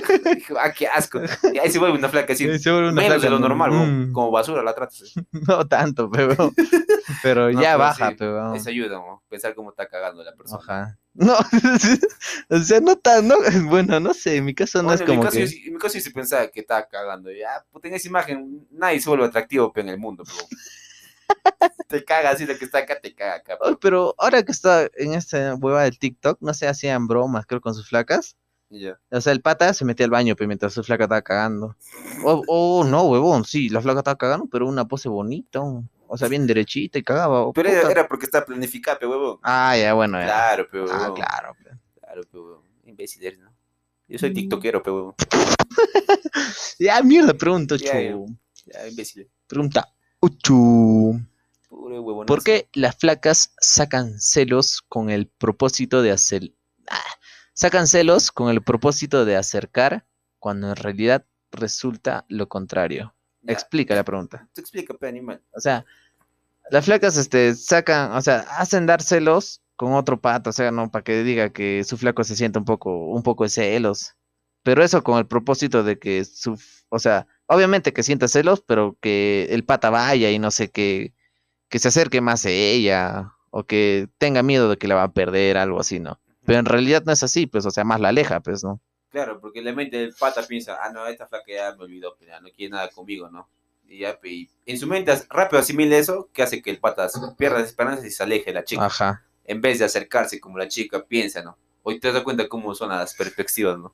Ah, 0.57 0.72
qué 0.72 0.88
asco. 0.88 1.22
Y 1.53 1.57
ahí 1.57 1.70
se 1.70 1.78
vuelve 1.78 1.97
una 1.97 2.07
flaca 2.09 2.34
así. 2.34 2.45
Se 2.59 2.72
vuelve 2.72 2.89
una 2.89 3.01
menos 3.01 3.22
de 3.22 3.28
flaca, 3.28 3.32
lo 3.32 3.39
normal, 3.39 3.72
mm. 3.72 4.13
Como 4.13 4.32
basura 4.32 4.63
la 4.63 4.74
tratas. 4.74 5.13
No 5.32 5.67
tanto, 5.67 6.09
pero, 6.09 6.53
pero 7.22 7.51
No, 7.51 7.61
ya 7.61 7.72
pero 7.72 7.78
baja, 7.80 8.09
sí, 8.09 8.15
pero. 8.17 8.53
Eso 8.53 8.70
ayuda, 8.70 8.97
¿no? 8.97 9.24
Pensar 9.30 9.53
cómo 9.55 9.72
está 9.72 9.88
cagando 9.88 10.24
la 10.24 10.34
persona. 10.34 10.61
Ajá. 10.61 10.97
No, 11.13 11.34
o 12.49 12.59
sea, 12.59 12.80
no 12.80 12.95
tan, 12.97 13.28
no, 13.28 13.36
bueno, 13.65 13.99
no 13.99 14.13
sé, 14.13 14.38
en 14.38 14.45
mi 14.45 14.53
caso 14.53 14.78
no 14.82 14.86
Bueno, 14.86 15.01
es 15.01 15.01
como 15.01 15.13
en, 15.13 15.20
mi 15.20 15.26
caso, 15.26 15.36
que... 15.38 15.41
yo 15.41 15.47
sí- 15.47 15.63
en 15.67 15.74
mi 15.74 15.80
caso 15.80 15.95
yo 15.95 16.01
sí 16.01 16.09
pensaba 16.11 16.47
que 16.47 16.61
estaba 16.61 16.88
cagando. 16.88 17.30
Ya, 17.32 17.65
pues 17.72 17.84
en 17.86 17.93
esa 17.95 18.07
imagen 18.07 18.67
nadie 18.72 19.01
se 19.01 19.09
vuelve 19.09 19.26
atractivo 19.26 19.74
en 19.76 19.89
el 19.89 19.97
mundo. 19.97 20.24
Pero... 20.24 20.47
te 21.88 22.03
caga 22.05 22.32
así 22.32 22.45
lo 22.45 22.57
que 22.57 22.65
está 22.65 22.80
acá, 22.80 22.99
te 23.01 23.13
caga 23.15 23.36
acá. 23.36 23.57
Oye, 23.61 23.77
pero 23.82 24.13
ahora 24.17 24.43
que 24.43 24.51
está 24.51 24.88
en 24.95 25.13
esta 25.13 25.55
hueva 25.55 25.84
del 25.84 25.97
TikTok, 25.99 26.38
no 26.41 26.53
sé, 26.53 26.67
hacían 26.67 27.07
bromas, 27.07 27.45
creo, 27.45 27.61
con 27.61 27.73
sus 27.73 27.88
flacas. 27.89 28.36
Ya. 28.69 28.99
O 29.09 29.19
sea, 29.19 29.34
el 29.34 29.41
pata 29.41 29.73
se 29.73 29.84
metía 29.84 30.05
al 30.05 30.11
baño 30.11 30.36
pe, 30.36 30.45
mientras 30.45 30.73
su 30.73 30.84
flaca 30.84 31.05
estaba 31.05 31.21
cagando. 31.23 31.75
Oh, 32.23 32.43
oh, 32.47 32.84
no, 32.84 33.03
huevón, 33.03 33.43
sí, 33.43 33.69
la 33.69 33.82
flaca 33.82 33.99
estaba 34.01 34.17
cagando, 34.17 34.45
pero 34.51 34.67
una 34.67 34.86
pose 34.86 35.09
bonita. 35.09 35.61
O 36.11 36.17
sea, 36.17 36.27
bien 36.27 36.45
derechita 36.47 36.99
y 36.99 37.03
cagaba. 37.03 37.41
oh, 37.41 37.53
Pero 37.53 37.69
era, 37.69 37.89
era 37.89 38.07
porque 38.07 38.25
está 38.25 38.45
planificado, 38.45 38.99
pe 38.99 39.07
huevón. 39.07 39.39
Ah, 39.43 39.75
ya, 39.77 39.93
bueno, 39.93 40.19
ya. 40.19 40.25
Claro, 40.25 40.69
pe 40.69 40.82
huevón. 40.82 40.95
Ah, 40.95 41.11
claro. 41.15 41.55
pe. 41.63 41.69
Claro, 41.99 42.21
pe 42.32 42.38
huevón. 42.38 42.63
Imbécil 42.86 43.23
eres, 43.25 43.39
¿no? 43.39 43.51
Yo 44.07 44.17
soy 44.19 44.32
Mm. 44.32 44.34
tiktokero, 44.34 44.84
pe 44.84 44.91
huevón. 44.91 45.15
Ya, 46.80 47.01
mierda, 47.03 47.34
pregunta, 47.34 47.75
Ya, 47.75 47.91
ocho. 47.91 48.25
ya. 48.65 48.82
Ya, 48.84 48.88
imbécil. 48.88 49.30
Pregunta, 49.47 49.88
huevón. 50.22 52.26
¿Por 52.26 52.43
qué 52.43 52.70
las 52.74 52.97
flacas 52.97 53.53
sacan 53.59 54.20
celos 54.20 54.84
con 54.88 55.09
el 55.09 55.28
propósito 55.28 56.01
de 56.01 56.11
hacer... 56.11 56.53
Ah, 56.89 57.01
sacan 57.53 57.88
celos 57.88 58.32
con 58.32 58.49
el 58.49 58.61
propósito 58.61 59.26
de 59.26 59.36
acercar 59.36 60.05
cuando 60.39 60.70
en 60.70 60.76
realidad 60.76 61.26
resulta 61.51 62.26
lo 62.30 62.47
contrario? 62.47 63.15
Explica 63.47 63.95
la 63.95 64.03
pregunta. 64.03 64.47
Te 64.53 64.61
explica, 64.61 64.93
pe 64.93 65.07
animal. 65.07 65.41
O 65.53 65.59
sea, 65.59 65.86
las 66.70 66.86
flacas 66.86 67.17
este, 67.17 67.55
sacan, 67.55 68.11
o 68.11 68.22
sea, 68.22 68.39
hacen 68.57 68.86
dar 68.86 69.01
celos 69.01 69.61
con 69.76 69.93
otro 69.93 70.20
pato, 70.20 70.49
o 70.49 70.53
sea, 70.53 70.72
no, 70.72 70.91
para 70.91 71.03
que 71.03 71.24
diga 71.24 71.51
que 71.51 71.84
su 71.86 71.97
flaco 71.97 72.24
se 72.24 72.36
sienta 72.36 72.59
un 72.59 72.65
poco, 72.65 73.07
un 73.07 73.24
poco 73.24 73.45
de 73.45 73.49
celos. 73.49 74.15
Pero 74.63 74.84
eso 74.84 75.03
con 75.03 75.17
el 75.17 75.26
propósito 75.26 75.84
de 75.84 75.97
que 75.97 76.26
su, 76.26 76.59
o 76.89 76.99
sea, 76.99 77.28
obviamente 77.50 77.93
que 77.93 78.04
sienta 78.04 78.28
celos, 78.28 78.62
pero 78.62 78.95
que 79.02 79.47
el 79.50 79.66
pata 79.66 79.89
vaya 79.89 80.32
y 80.32 80.39
no 80.39 80.52
sé 80.52 80.70
qué, 80.70 81.14
que 81.68 81.80
se 81.80 81.88
acerque 81.89 82.22
más 82.22 82.45
a 82.45 82.52
ella, 82.52 83.34
o 83.50 83.64
que 83.64 84.08
tenga 84.18 84.43
miedo 84.43 84.70
de 84.70 84.78
que 84.78 84.88
la 84.88 84.95
va 84.95 85.04
a 85.04 85.12
perder, 85.12 85.58
algo 85.58 85.80
así, 85.80 86.00
¿no? 86.00 86.20
Pero 86.45 86.60
en 86.60 86.66
realidad 86.66 87.04
no 87.06 87.12
es 87.12 87.24
así, 87.24 87.47
pues, 87.47 87.66
o 87.66 87.72
sea, 87.72 87.84
más 87.84 88.00
la 88.00 88.10
aleja, 88.10 88.39
pues, 88.39 88.64
¿no? 88.64 88.80
Claro, 89.10 89.39
porque 89.41 89.62
la 89.62 89.74
mente 89.74 89.97
del 89.97 90.14
pata 90.14 90.45
piensa, 90.47 90.78
ah, 90.82 90.91
no, 90.91 91.06
esta 91.08 91.28
flaca 91.28 91.52
ya 91.52 91.76
me 91.76 91.84
olvidó, 91.84 92.16
pues, 92.16 92.30
ya 92.30 92.39
no 92.39 92.50
quiere 92.56 92.72
nada 92.72 92.89
conmigo, 92.89 93.30
¿no? 93.30 93.50
Y 93.88 94.00
ya, 94.00 94.20
pues, 94.20 94.32
y 94.32 94.50
en 94.68 94.78
su 94.78 94.86
mente 94.86 95.12
rápido 95.30 95.60
asimila 95.60 95.97
eso, 95.97 96.30
que 96.32 96.43
hace 96.43 96.62
que 96.62 96.70
el 96.70 96.80
pata 96.80 97.08
pierda 97.36 97.60
las 97.60 97.70
esperanzas 97.70 98.06
y 98.06 98.12
se 98.12 98.22
aleje 98.22 98.45
de 98.45 98.54
la 98.54 98.64
chica. 98.64 98.86
Ajá. 98.86 99.24
En 99.45 99.62
vez 99.62 99.80
de 99.80 99.86
acercarse 99.86 100.39
como 100.39 100.60
la 100.60 100.68
chica 100.68 101.04
piensa, 101.04 101.41
¿no? 101.41 101.58
Hoy 101.82 102.00
te 102.00 102.12
das 102.12 102.22
cuenta 102.22 102.47
cómo 102.47 102.76
son 102.76 102.89
las 102.89 103.16
perspectivas, 103.16 103.80
¿no? 103.80 103.91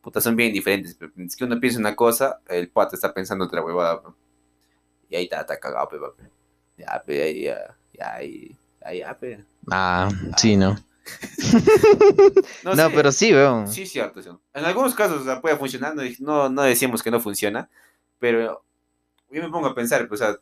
Puta, 0.00 0.20
son 0.20 0.36
bien 0.36 0.52
diferentes. 0.52 0.94
pero 0.94 1.12
Es 1.16 1.36
que 1.36 1.44
uno 1.44 1.60
piensa 1.60 1.78
una 1.78 1.94
cosa, 1.94 2.40
el 2.48 2.68
pata 2.70 2.96
está 2.96 3.12
pensando 3.12 3.44
otra 3.44 3.62
huevada. 3.62 4.02
Y 5.08 5.16
ahí 5.16 5.24
está, 5.24 5.40
está 5.40 5.58
cagado, 5.58 5.88
pe, 5.88 5.98
papi. 5.98 6.22
Ya, 6.78 7.02
pe, 7.04 7.22
ahí, 7.22 7.42
ya, 7.44 7.76
ya, 8.82 8.92
ya, 8.92 9.18
pe. 9.18 9.44
Ah, 9.70 10.08
sí, 10.36 10.56
¿no? 10.56 10.76
No, 12.64 12.74
No, 12.74 12.88
sí. 12.88 12.92
pero 12.94 13.12
sí, 13.12 13.32
weón. 13.32 13.68
Sí, 13.68 13.86
cierto. 13.86 14.22
sí. 14.22 14.30
En 14.54 14.64
algunos 14.64 14.94
casos 14.94 15.22
o 15.22 15.24
sea, 15.24 15.40
puede 15.40 15.56
funcionar, 15.56 15.94
no, 16.20 16.48
no, 16.48 16.62
decimos 16.62 17.02
que 17.02 17.10
no 17.10 17.20
funciona, 17.20 17.68
pero 18.18 18.62
yo 19.30 19.42
me 19.42 19.50
pongo 19.50 19.66
a 19.68 19.74
pensar, 19.74 20.06
pues, 20.08 20.20
o 20.20 20.24
sea, 20.24 20.36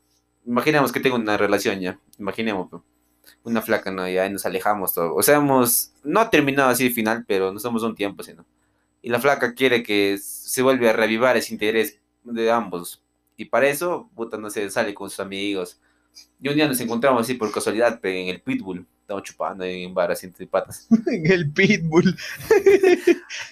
imaginemos 0.44 0.92
que 0.92 1.00
tengo 1.00 1.16
una 1.16 1.36
relación 1.36 1.80
ya, 1.80 1.98
imaginemos, 2.18 2.68
pues, 2.70 2.82
una 3.44 3.62
flaca, 3.62 3.90
¿no? 3.90 4.09
Y 4.09 4.18
ahí 4.18 4.30
nos 4.30 4.46
alejamos 4.46 4.94
todo. 4.94 5.14
O 5.14 5.22
sea, 5.22 5.36
hemos, 5.36 5.92
no 6.02 6.20
ha 6.20 6.30
terminado 6.30 6.68
así 6.70 6.86
el 6.86 6.92
final, 6.92 7.24
pero 7.26 7.52
no 7.52 7.59
somos 7.59 7.82
un 7.82 7.94
tiempo, 7.94 8.22
sino. 8.22 8.44
Y 9.09 9.11
la 9.11 9.18
flaca 9.20 9.54
quiere 9.54 9.82
que 9.82 10.18
se 10.20 10.61
vuelva 10.61 10.90
a 10.90 10.92
reavivar 10.92 11.34
ese 11.38 11.54
interés 11.54 11.98
de 12.24 12.50
ambos. 12.50 13.02
Y 13.38 13.46
para 13.46 13.66
eso, 13.66 14.11
puta, 14.14 14.36
no 14.36 14.50
sé, 14.50 14.68
sale 14.68 14.92
con 14.92 15.09
sus 15.09 15.20
amigos. 15.20 15.80
Y 16.42 16.50
un 16.50 16.54
día 16.56 16.68
nos 16.68 16.78
encontramos 16.80 17.22
así 17.22 17.32
por 17.32 17.50
casualidad 17.50 17.98
en 18.04 18.28
el 18.28 18.42
Pitbull. 18.42 18.86
Estamos 19.00 19.22
chupando 19.22 19.64
en 19.64 19.94
bar 19.94 20.11
así 20.12 20.26
entre 20.26 20.46
patas. 20.46 20.86
En 21.06 21.24
el 21.32 21.50
pitbull. 21.50 22.14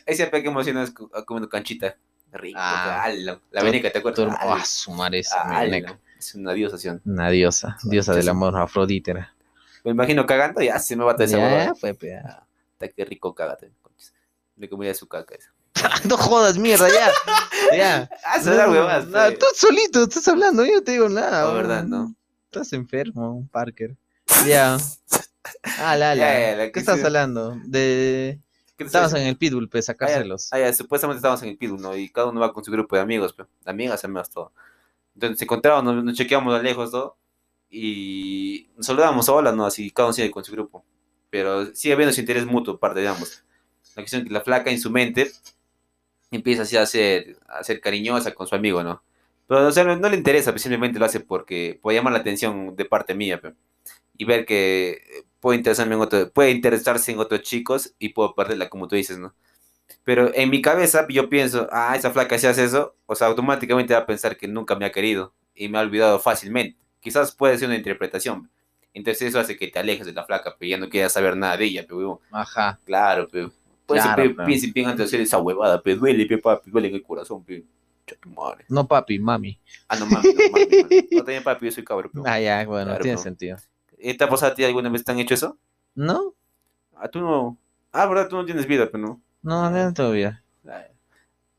Ese 0.04 0.26
pe 0.26 0.42
que 0.42 0.48
emocionas 0.48 0.90
co- 0.90 1.08
comiendo 1.24 1.48
canchita. 1.48 1.96
Rico, 2.32 2.58
Ah. 2.60 3.08
la 3.16 3.36
Tu- 3.38 3.64
veneca, 3.64 3.90
¿te 3.90 3.98
acuerdas? 4.00 4.36
Ah, 4.38 4.62
su 4.62 4.90
madre 4.90 5.20
esa 5.20 5.58
veneca. 5.60 5.98
Es 6.18 6.34
una 6.34 6.52
diosación. 6.52 7.00
Una 7.06 7.30
diosa, 7.30 7.78
diosa 7.84 8.14
del 8.14 8.28
amor 8.28 8.54
afrodítera. 8.58 9.32
Me 9.84 9.92
imagino 9.92 10.26
cagando 10.26 10.60
y 10.60 10.66
ya 10.66 10.78
se 10.78 10.96
me 10.96 11.04
bate 11.04 11.24
esa 11.24 11.38
Ya, 11.38 11.44
huevada. 11.46 11.74
pues, 11.80 11.96
pues, 11.96 12.12
ya. 12.12 12.46
Está 12.72 12.88
que 12.88 13.04
rico 13.06 13.34
cágate. 13.34 13.70
Me 14.56 14.68
comería 14.68 14.94
su 14.94 15.06
caca 15.06 15.34
esa. 15.34 15.52
No 16.08 16.16
jodas, 16.16 16.58
mierda, 16.58 16.88
ya. 16.88 17.10
Ya. 17.76 18.10
Ah, 18.24 18.40
se 18.40 18.50
huevadas. 18.50 19.06
No, 19.06 19.28
pe. 19.28 19.36
tú 19.36 19.46
solito 19.54 20.04
estás 20.04 20.26
hablando, 20.28 20.64
yo 20.64 20.74
no 20.74 20.82
te 20.82 20.92
digo 20.92 21.08
nada. 21.08 21.46
No, 21.46 21.54
verdad, 21.54 21.84
¿no? 21.84 22.14
Estás 22.46 22.72
enfermo, 22.72 23.46
Parker. 23.52 23.96
Ya. 24.46 24.78
Ah, 25.78 25.96
la, 25.96 26.14
la. 26.14 26.16
Ya, 26.16 26.40
ya, 26.50 26.56
la 26.56 26.64
¿Qué 26.66 26.72
que 26.72 26.80
estás 26.80 27.02
hablando? 27.04 27.56
De. 27.64 28.40
¿Qué 28.76 28.84
te 28.84 28.88
Estabas 28.88 29.14
en 29.14 29.26
el 29.26 29.36
pitbull, 29.36 29.68
pues, 29.70 29.88
Ah, 29.88 29.92
sacárselos. 29.92 30.48
ah, 30.52 30.58
ya, 30.58 30.72
supuestamente 30.72 31.18
estábamos 31.18 31.42
en 31.42 31.48
el 31.50 31.56
Pitbull, 31.56 31.80
¿no? 31.80 31.96
Y 31.96 32.10
cada 32.10 32.26
uno 32.28 32.40
va 32.40 32.52
con 32.52 32.62
su 32.62 32.70
grupo 32.70 32.94
de 32.94 33.00
amigos, 33.02 33.32
pe. 33.32 33.44
amigas, 33.64 34.04
amigos, 34.04 34.28
todo. 34.30 34.52
Entonces 35.14 35.30
nos 35.36 35.42
encontramos, 35.42 35.82
nos, 35.84 36.04
nos 36.04 36.14
chequeamos 36.14 36.54
a 36.54 36.62
lejos, 36.62 36.90
todo. 36.90 37.16
Y 37.70 38.68
nos 38.76 38.84
saludamos, 38.86 39.28
hola, 39.30 39.52
¿no? 39.52 39.64
Así 39.66 39.90
cada 39.90 40.08
uno 40.08 40.12
sigue 40.12 40.30
con 40.30 40.44
su 40.44 40.52
grupo. 40.52 40.84
Pero 41.30 41.74
sigue 41.74 41.94
habiendo 41.94 42.10
ese 42.10 42.20
interés 42.20 42.44
mutuo, 42.44 42.78
parte 42.78 43.00
de 43.00 43.08
ambos. 43.08 43.42
La 43.96 44.02
cuestión 44.02 44.22
es 44.22 44.28
que 44.28 44.34
la 44.34 44.42
flaca 44.42 44.70
en 44.70 44.80
su 44.80 44.90
mente 44.90 45.32
empieza 46.30 46.62
así 46.62 46.76
a 46.76 46.86
ser, 46.86 47.38
a 47.48 47.62
ser 47.64 47.80
cariñosa 47.80 48.34
con 48.34 48.46
su 48.46 48.54
amigo, 48.54 48.82
¿no? 48.82 49.02
Pero, 49.46 49.66
o 49.66 49.72
sea, 49.72 49.84
no, 49.84 49.96
no 49.96 50.08
le 50.08 50.16
interesa, 50.16 50.50
pues 50.52 50.62
simplemente 50.62 50.98
lo 50.98 51.04
hace 51.06 51.20
porque 51.20 51.78
puede 51.80 51.98
llamar 51.98 52.12
la 52.12 52.18
atención 52.20 52.74
de 52.76 52.84
parte 52.84 53.14
mía, 53.14 53.40
pe. 53.40 53.54
y 54.18 54.24
ver 54.24 54.46
que 54.46 55.24
puede 55.40 55.58
interesarme 55.58 55.94
en 55.96 56.02
otro, 56.02 56.30
puede 56.32 56.50
interesarse 56.52 57.12
en 57.12 57.20
otros 57.20 57.42
chicos 57.42 57.94
y 57.98 58.10
puedo 58.10 58.34
perderla, 58.34 58.68
como 58.70 58.88
tú 58.88 58.96
dices, 58.96 59.18
¿no? 59.18 59.34
Pero 60.04 60.32
en 60.34 60.50
mi 60.50 60.62
cabeza 60.62 61.06
yo 61.08 61.28
pienso, 61.28 61.68
ah, 61.72 61.94
esa 61.96 62.10
flaca 62.12 62.38
si 62.38 62.46
hace 62.46 62.64
eso, 62.64 62.96
o 63.06 63.14
sea, 63.14 63.28
automáticamente 63.28 63.94
va 63.94 64.00
a 64.00 64.06
pensar 64.06 64.36
que 64.36 64.48
nunca 64.48 64.76
me 64.76 64.86
ha 64.86 64.92
querido 64.92 65.34
y 65.54 65.68
me 65.68 65.78
ha 65.78 65.82
olvidado 65.82 66.18
fácilmente. 66.20 66.78
Quizás 67.00 67.32
puede 67.32 67.58
ser 67.58 67.68
una 67.68 67.76
interpretación. 67.78 68.50
Entonces 68.94 69.28
eso 69.28 69.40
hace 69.40 69.56
que 69.56 69.68
te 69.68 69.78
alejes 69.78 70.06
de 70.06 70.12
la 70.12 70.24
flaca, 70.24 70.56
pero 70.58 70.70
ya 70.70 70.78
no 70.78 70.88
quieras 70.88 71.12
saber 71.12 71.36
nada 71.36 71.56
de 71.56 71.66
ella, 71.66 71.84
pero 71.88 72.20
Ajá. 72.30 72.80
claro, 72.84 73.28
pero 73.30 73.52
puede 73.86 74.00
Claro, 74.02 74.22
ser, 74.22 74.36
piensa 74.44 74.66
bien 74.74 74.86
antes 74.86 74.98
de 74.98 75.04
hacer 75.04 75.20
esa 75.20 75.38
huevada, 75.38 75.80
pero 75.82 76.00
duele, 76.00 76.26
pe, 76.26 76.38
papi, 76.38 76.70
duele 76.70 76.88
en 76.88 76.94
el 76.96 77.02
corazón, 77.02 77.44
pe. 77.44 77.64
Madre. 78.36 78.64
No 78.68 78.86
papi, 78.86 79.18
mami. 79.18 79.58
Ah, 79.88 79.96
no 79.96 80.06
mames, 80.06 80.32
no 80.34 80.50
mames, 80.52 80.68
mami. 80.82 81.08
No 81.12 81.18
también 81.18 81.42
papi, 81.42 81.66
yo 81.66 81.72
soy 81.72 81.84
cabrón, 81.84 82.10
pero. 82.12 82.24
Ah, 82.26 82.38
ya, 82.40 82.64
bueno, 82.66 82.86
Claro, 82.86 83.02
tiene 83.02 83.16
pero- 83.16 83.22
sentido. 83.22 83.56
¿Te 83.98 84.22
ha 84.24 84.28
pasado 84.28 84.52
a 84.52 84.54
ti 84.54 84.62
alguna 84.62 84.88
vez 84.90 85.02
te 85.04 85.10
han 85.10 85.18
hecho 85.18 85.34
eso? 85.34 85.58
¿No? 85.94 86.34
Ah, 86.94 87.08
tú 87.08 87.18
no. 87.20 87.56
Ah, 87.92 88.06
verdad, 88.06 88.28
tú 88.28 88.36
no 88.36 88.44
tienes 88.44 88.66
vida, 88.66 88.88
pero 88.92 88.98
no. 89.04 89.20
No, 89.42 89.70
no 89.70 89.92
todavía. 89.94 90.42
Ay. 90.68 90.84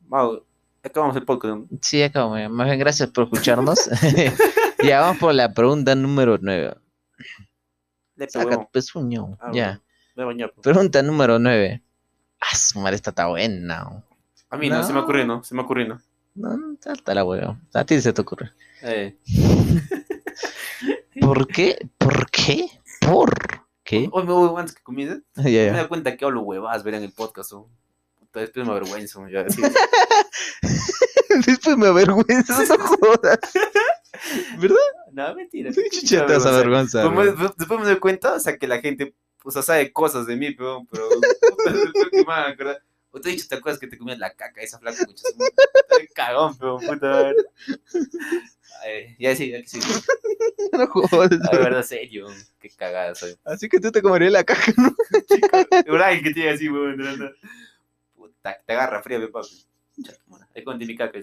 Mau, 0.08 0.44
acabamos 0.84 1.16
el 1.18 1.26
podcast. 1.26 1.64
Sí, 1.82 2.02
acabo. 2.04 2.36
Más 2.50 2.68
bien, 2.68 2.80
gracias 2.80 3.10
por 3.10 3.26
escucharnos. 3.26 3.90
ya, 4.84 5.02
vamos 5.02 5.18
por 5.18 5.34
la 5.34 5.52
pregunta 5.54 5.96
número 5.96 6.38
9. 6.40 6.76
Le 8.16 8.30
Saca 8.30 8.58
tu 8.58 8.70
pezuño. 8.72 9.38
Ah, 9.42 9.52
ya. 9.54 9.82
Pregunta 10.62 11.02
número 11.04 11.40
9. 11.40 11.84
Ah, 12.42 12.56
su 12.56 12.80
madre, 12.80 12.96
esta 12.96 13.10
está 13.12 13.28
buena. 13.28 14.04
A 14.50 14.58
mí 14.58 14.70
no, 14.70 14.82
se 14.84 14.90
me 14.94 15.00
No. 15.00 15.04
ocurrió, 15.04 15.26
¿no? 15.26 15.44
Se 15.44 15.56
me 15.56 15.62
ocurrió, 15.62 15.88
¿no? 15.88 16.02
No, 16.36 16.56
no, 16.56 16.78
salta 16.80 17.14
la 17.16 17.24
huevo. 17.24 17.58
A 17.74 17.84
ti 17.84 18.00
se 18.00 18.14
te 18.14 18.22
ocurre. 18.22 18.52
Eh. 18.84 19.18
¿Por 21.22 21.48
qué? 21.48 21.90
¿Por 21.98 22.30
qué? 22.30 22.68
¿Por 23.02 23.34
qué? 23.84 24.08
Hoy 24.12 24.24
me 24.24 24.32
voy 24.34 24.60
antes 24.60 24.76
que 24.76 24.84
comience. 24.84 25.22
Ya, 25.38 25.72
Me 25.72 25.78
da 25.78 25.88
cuenta 25.88 26.16
que 26.16 26.26
hablo 26.26 26.42
huevadas, 26.42 26.84
ver 26.84 26.94
en 26.96 27.04
el 27.04 27.12
podcast. 27.12 27.54
¿no? 27.54 27.68
Puta, 28.20 28.42
Después 28.42 28.66
me 28.66 28.72
avergüenzo. 28.72 29.26
Sí. 29.50 29.62
Después 31.48 31.78
me 31.78 31.88
avergüenza, 31.88 32.64
no 32.64 32.78
jodas. 32.86 33.40
¿Verdad? 34.60 34.76
no, 35.12 35.36
mentira. 35.36 35.72
Chucha, 35.72 36.26
te 36.26 36.34
vas 36.34 36.46
a 36.46 36.50
avergonzar. 36.50 37.10
Después 37.58 37.80
me 37.80 37.86
doy 37.86 38.00
cuenta, 38.00 38.34
o 38.34 38.40
sea, 38.40 38.58
que 38.58 38.68
la 38.68 38.80
gente, 38.80 39.16
o 39.48 39.52
sea, 39.52 39.62
sabe 39.62 39.94
cosas 39.94 40.28
de 40.28 40.36
mí, 40.36 40.52
pero, 40.52 40.86
pero 40.92 41.08
puta. 42.58 42.84
O 43.12 43.22
te 43.22 43.30
he 43.30 43.32
dicho, 43.32 43.48
¿te 43.48 43.56
acuerdas 43.56 43.80
que 43.80 43.88
te 43.88 43.98
comías 43.98 44.20
la 44.20 44.34
caca 44.34 44.62
esa 44.62 44.78
flaca? 44.78 45.02
Estoy 45.02 46.08
cagón, 46.14 46.58
pero 46.58 46.78
puta. 46.80 47.32
Ay, 48.84 49.16
ya 49.18 49.34
sí, 49.38 49.50
ya 49.50 49.66
sí. 49.66 49.80
No 50.74 50.88
jodas. 50.88 51.32
La 51.32 51.60
verdad, 51.60 51.84
serio. 51.84 52.28
Qué 52.60 52.70
cagada 52.72 53.16
soy. 53.16 53.38
Así 53.46 53.70
que 53.70 53.80
tú 53.80 53.90
te 53.90 54.02
comerías 54.02 54.34
la 54.34 54.44
caja, 54.44 54.74
¿no? 54.76 54.94
Brian 55.88 56.22
que 56.22 56.34
tiene 56.34 56.50
así, 56.50 56.68
weón. 56.68 57.34
Puta, 58.16 58.62
te 58.66 58.74
agarra 58.74 59.02
frío, 59.02 59.22
mi 59.22 59.28
papi. 59.28 59.66
Ahí 60.54 60.64
con 60.66 60.78
mi 60.78 60.94
caca. 60.94 61.20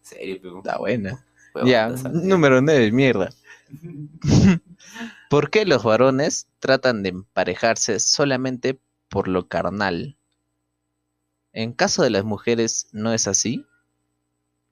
Serio, 0.00 0.38
pero. 0.42 0.58
Está 0.58 0.78
buena. 0.78 1.24
Ya, 1.64 1.90
número 1.90 2.60
9, 2.60 2.90
mierda. 2.90 3.32
¿Por 5.28 5.50
qué 5.50 5.64
los 5.66 5.82
varones 5.82 6.46
tratan 6.60 7.02
de 7.02 7.08
emparejarse 7.08 7.98
solamente 7.98 8.80
por 9.08 9.26
lo 9.26 9.48
carnal? 9.48 10.16
En 11.54 11.72
caso 11.72 12.02
de 12.02 12.10
las 12.10 12.24
mujeres, 12.24 12.88
¿no 12.92 13.14
es 13.14 13.26
así? 13.26 13.64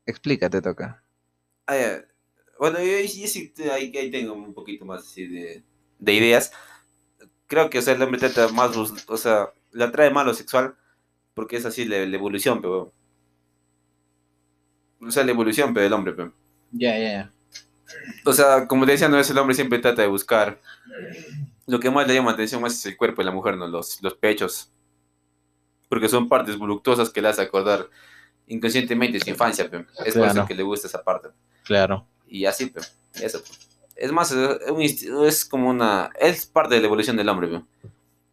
Explícate, 0.06 0.60
toca. 0.60 1.02
Ah, 1.66 1.76
ya. 1.76 2.04
Bueno, 2.58 2.78
yo, 2.80 3.00
yo 3.00 3.28
sí 3.28 3.48
te- 3.50 3.70
ahí, 3.70 3.92
ahí 3.96 4.10
tengo 4.10 4.34
un 4.34 4.52
poquito 4.54 4.84
más 4.84 5.02
así 5.02 5.26
de, 5.26 5.64
de 5.98 6.12
ideas. 6.14 6.52
Creo 7.48 7.70
que, 7.70 7.78
o 7.78 7.82
sea, 7.82 7.94
el 7.94 8.02
hombre 8.02 8.20
trata 8.20 8.48
más, 8.50 8.76
o 8.76 9.16
sea, 9.18 9.52
le 9.72 9.84
atrae 9.84 10.10
más 10.10 10.26
lo 10.26 10.34
sexual 10.34 10.76
porque 11.34 11.56
es 11.58 11.66
así 11.66 11.84
la, 11.86 12.06
la 12.06 12.16
evolución, 12.16 12.60
pero. 12.62 12.92
O 15.00 15.10
sea, 15.10 15.24
la 15.24 15.32
evolución, 15.32 15.74
pero 15.74 15.82
del 15.84 15.92
hombre, 15.92 16.12
pero. 16.14 16.32
Ya, 16.72 16.96
ya. 16.98 17.32
O 18.24 18.32
sea, 18.32 18.66
como 18.66 18.86
te 18.86 18.92
decía, 18.92 19.08
no 19.08 19.18
es 19.18 19.30
el 19.30 19.38
hombre 19.38 19.54
siempre 19.54 19.78
trata 19.78 20.02
de 20.02 20.08
buscar. 20.08 20.60
Lo 21.66 21.78
que 21.80 21.90
más 21.90 22.06
le 22.06 22.14
llama 22.14 22.32
atención 22.32 22.60
más 22.60 22.74
es 22.74 22.86
el 22.86 22.96
cuerpo 22.96 23.20
de 23.22 23.26
la 23.26 23.32
mujer, 23.32 23.56
no 23.56 23.66
los, 23.66 24.02
los 24.02 24.14
pechos. 24.14 24.72
Porque 25.88 26.08
son 26.08 26.28
partes 26.28 26.56
voluptuosas 26.56 27.10
que 27.10 27.20
le 27.22 27.28
hace 27.28 27.42
acordar 27.42 27.88
inconscientemente 28.46 29.20
su 29.20 29.30
infancia, 29.30 29.68
pe. 29.70 29.86
Es 30.04 30.14
por 30.14 30.24
eso 30.24 30.32
Claro. 30.34 30.46
que 30.46 30.54
le 30.54 30.62
gusta 30.62 30.86
esa 30.88 31.02
parte. 31.02 31.28
Claro. 31.64 32.06
Y 32.26 32.44
así, 32.44 32.66
pe. 32.66 32.80
Eso. 33.14 33.42
Es 33.96 34.12
más, 34.12 34.32
es, 34.32 35.02
es 35.04 35.44
como 35.44 35.68
una. 35.70 36.10
Es 36.18 36.46
parte 36.46 36.74
de 36.74 36.80
la 36.80 36.86
evolución 36.86 37.16
del 37.16 37.28
hombre, 37.28 37.48
pe. 37.48 37.62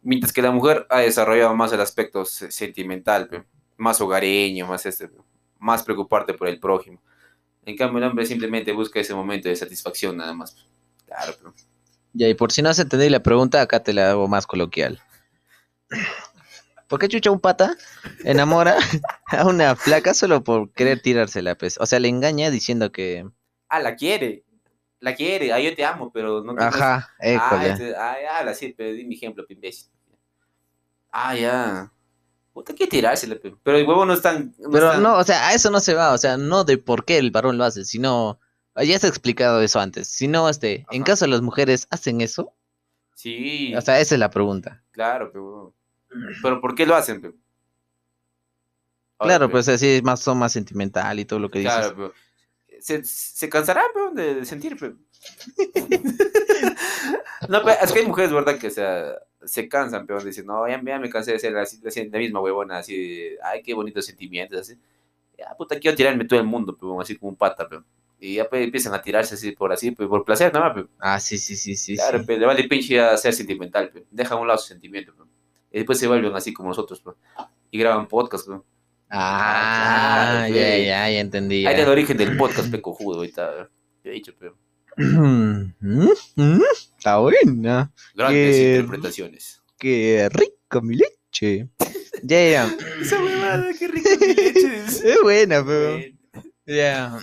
Mientras 0.02 0.32
que 0.32 0.40
la 0.42 0.50
mujer 0.50 0.86
ha 0.90 1.00
desarrollado 1.00 1.54
más 1.54 1.72
el 1.72 1.80
aspecto 1.80 2.24
se- 2.24 2.50
sentimental, 2.50 3.28
pe. 3.28 3.44
Más 3.76 4.00
hogareño, 4.00 4.66
más 4.66 4.86
este. 4.86 5.10
Más 5.58 5.82
preocuparte 5.82 6.34
por 6.34 6.48
el 6.48 6.58
prójimo. 6.60 7.00
En 7.68 7.76
cambio, 7.76 7.98
el 7.98 8.04
hombre 8.04 8.24
simplemente 8.24 8.72
busca 8.72 8.98
ese 8.98 9.14
momento 9.14 9.50
de 9.50 9.54
satisfacción, 9.56 10.16
nada 10.16 10.32
más. 10.32 10.56
Claro, 11.04 11.34
pero. 11.38 11.54
Ya, 12.14 12.26
y 12.26 12.32
por 12.32 12.50
si 12.50 12.62
no 12.62 12.70
has 12.70 12.78
entendido 12.78 13.10
la 13.10 13.22
pregunta, 13.22 13.60
acá 13.60 13.82
te 13.82 13.92
la 13.92 14.10
hago 14.10 14.26
más 14.26 14.46
coloquial. 14.46 15.02
¿Por 16.88 16.98
qué 16.98 17.08
chucha 17.08 17.30
un 17.30 17.40
pata 17.40 17.76
enamora 18.24 18.76
a 19.26 19.44
una 19.44 19.76
flaca 19.76 20.14
solo 20.14 20.42
por 20.42 20.72
querer 20.72 21.02
tirársela? 21.02 21.56
Pues? 21.56 21.76
O 21.78 21.84
sea, 21.84 22.00
le 22.00 22.08
engaña 22.08 22.50
diciendo 22.50 22.90
que... 22.90 23.28
Ah, 23.68 23.80
la 23.80 23.96
quiere. 23.96 24.44
La 25.00 25.14
quiere. 25.14 25.52
Ah, 25.52 25.60
yo 25.60 25.74
te 25.76 25.84
amo, 25.84 26.10
pero 26.10 26.42
no 26.42 26.54
te. 26.54 26.64
Ajá, 26.64 27.10
Ah, 27.20 27.26
école. 27.26 27.68
este, 27.70 27.94
ah, 27.96 28.16
ya, 28.22 28.42
la 28.44 28.54
sí, 28.54 28.74
pero 28.74 28.92
di 28.92 29.04
mi 29.04 29.14
ejemplo, 29.16 29.44
imbécil. 29.46 29.90
Ah, 31.12 31.36
ya. 31.36 31.92
Puta, 32.58 32.74
que 32.74 32.86
tirársela, 32.88 33.36
pe. 33.36 33.54
Pero 33.62 33.78
el 33.78 33.86
huevo 33.86 34.04
no 34.04 34.12
es 34.14 34.20
tan. 34.22 34.54
no 34.58 34.66
es 34.68 34.72
Pero 34.72 34.90
tan- 34.90 35.02
no, 35.02 35.16
o 35.16 35.22
sea, 35.24 35.48
a 35.48 35.54
eso 35.54 35.70
no 35.70 35.78
se 35.80 35.94
va, 35.94 36.12
o 36.12 36.18
sea, 36.18 36.36
no 36.36 36.64
de 36.64 36.76
por 36.78 37.04
qué 37.04 37.18
el 37.18 37.30
varón 37.30 37.56
lo 37.58 37.64
hace, 37.64 37.84
sino... 37.84 38.40
Ya 38.76 38.98
se 38.98 39.06
ha 39.06 39.10
explicado 39.10 39.60
eso 39.60 39.80
antes, 39.80 40.06
sino, 40.08 40.48
este, 40.48 40.86
en 40.92 41.02
caso 41.02 41.24
de 41.24 41.30
las 41.32 41.40
mujeres, 41.42 41.86
¿hacen 41.90 42.20
eso? 42.20 42.52
Sí, 43.16 43.74
O 43.76 43.80
sea, 43.80 43.98
esa 44.00 44.14
es 44.14 44.18
la 44.20 44.30
pregunta. 44.30 44.82
claro, 44.92 45.30
pero. 45.32 45.74
Pero 46.42 46.60
¿por 46.60 46.74
qué 46.76 46.86
lo 46.86 46.94
hacen, 46.94 47.20
pe? 47.20 47.32
Ahora, 49.18 49.34
Claro, 49.36 49.50
pues 49.50 49.68
así 49.68 49.86
es 49.88 50.02
más, 50.04 50.20
son 50.20 50.38
más 50.38 50.52
sentimental 50.52 51.18
y 51.18 51.24
todo 51.24 51.38
lo 51.40 51.50
que 51.50 51.58
dices. 51.60 51.74
Claro, 51.74 51.94
pero. 51.96 52.14
Se, 52.80 53.04
se 53.04 53.48
cansarán, 53.48 53.84
de, 54.14 54.34
de 54.36 54.44
sentir, 54.44 54.76
pe. 54.78 54.94
no, 57.48 57.62
pero 57.64 57.80
es 57.82 57.92
que 57.92 57.98
hay 58.00 58.06
mujeres, 58.06 58.32
¿verdad? 58.32 58.58
Que 58.58 58.68
o 58.68 58.70
sea, 58.70 59.14
se 59.44 59.68
cansan, 59.68 60.06
pero 60.06 60.22
dicen, 60.22 60.46
no, 60.46 60.68
ya, 60.68 60.80
ya 60.84 60.98
me 60.98 61.10
cansé 61.10 61.32
de 61.32 61.38
ser 61.38 61.66
ser 61.66 62.08
la 62.10 62.18
misma 62.18 62.40
huevona, 62.40 62.78
así, 62.78 62.96
de, 62.96 63.38
ay, 63.42 63.62
qué 63.62 63.74
bonitos 63.74 64.06
sentimientos, 64.06 64.60
así. 64.60 64.74
Ya, 65.38 65.54
puta, 65.56 65.78
quiero 65.78 65.96
tirarme 65.96 66.24
todo 66.24 66.40
el 66.40 66.46
mundo, 66.46 66.76
pero 66.78 67.00
así 67.00 67.16
como 67.16 67.30
un 67.30 67.36
pata, 67.36 67.68
pero. 67.68 67.84
Y 68.20 68.34
ya 68.34 68.48
pues, 68.48 68.64
empiezan 68.64 68.94
a 68.94 69.00
tirarse 69.00 69.36
así 69.36 69.52
por 69.52 69.72
así, 69.72 69.92
pe, 69.92 70.06
por 70.06 70.24
placer, 70.24 70.52
nada 70.52 70.74
más. 70.74 70.84
Ah, 70.98 71.20
sí, 71.20 71.38
sí, 71.38 71.54
sí, 71.54 71.76
sí. 71.76 71.94
Claro, 71.96 72.18
sí. 72.18 72.26
pe, 72.26 72.36
le 72.36 72.46
vale 72.46 72.64
pinche 72.64 73.00
a 73.00 73.16
ser 73.16 73.32
sentimental, 73.32 73.90
pe. 73.90 74.04
Deja 74.10 74.34
a 74.34 74.38
un 74.38 74.48
lado 74.48 74.58
su 74.58 74.66
sentimiento, 74.66 75.14
pe. 75.14 75.22
Y 75.70 75.78
después 75.78 75.98
se 75.98 76.08
vuelven 76.08 76.34
así 76.34 76.52
como 76.52 76.70
nosotros, 76.70 77.00
pe. 77.00 77.10
Y 77.70 77.78
graban 77.78 78.08
podcast, 78.08 78.48
pe. 78.48 78.54
Ah, 79.10 80.46
claro, 80.48 80.54
ya, 80.54 80.78
ya, 80.78 81.10
ya 81.10 81.20
entendí. 81.20 81.64
Ahí 81.64 81.74
está 81.74 81.84
el 81.84 81.90
origen 81.90 82.16
del 82.16 82.36
podcast, 82.36 82.70
pe, 82.70 82.82
cojudo, 82.82 83.18
ahorita. 83.18 83.70
Te 84.02 84.10
he 84.10 84.12
dicho, 84.12 84.34
pe. 84.34 84.50
Está 86.98 87.18
buena. 87.18 87.92
Grandes 88.14 88.56
Qué 88.56 88.70
interpretaciones. 88.76 89.62
Qué 89.78 90.28
rica 90.32 90.80
mi 90.80 90.96
leche. 90.96 91.68
Ya, 92.22 92.50
ya. 92.50 92.76
Esa 93.00 93.22
huevada, 93.22 93.70
qué 93.78 93.88
rico 93.88 94.10
mi 94.20 94.34
leche. 94.34 94.84
Es 95.04 95.20
buena, 95.22 95.64
pero. 95.64 96.00
Ya. 96.66 97.18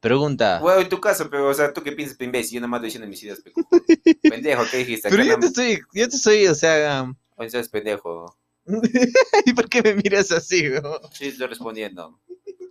Pregunta. 0.00 0.58
Bueno, 0.60 0.80
en 0.80 0.88
tu 0.88 1.00
caso, 1.00 1.30
pero, 1.30 1.48
o 1.48 1.54
sea, 1.54 1.72
¿tú 1.72 1.82
qué 1.82 1.92
piensas, 1.92 2.20
imbécil? 2.20 2.56
Yo 2.56 2.60
nada 2.60 2.68
más 2.68 2.78
estoy 2.78 2.88
diciendo 2.88 3.08
mis 3.08 3.22
ideas, 3.22 3.40
pe, 3.40 3.52
cojudo. 3.52 3.80
Pendejo, 4.22 4.64
¿qué 4.70 4.78
dijiste? 4.78 5.08
Pero 5.08 5.22
yo 5.24 5.38
te 5.38 5.46
estoy, 5.46 5.80
yo 5.94 6.08
te 6.08 6.16
estoy, 6.16 6.46
o 6.48 6.54
sea. 6.54 7.10
O 7.36 7.48
sea, 7.48 7.60
es 7.60 7.68
pendejo. 7.68 8.36
¿Y 9.46 9.52
por 9.54 9.68
qué 9.68 9.80
me 9.80 9.94
miras 9.94 10.30
así, 10.32 10.68
weón? 10.68 10.98
Sí, 11.12 11.28
estoy 11.28 11.46
respondiendo. 11.46 12.20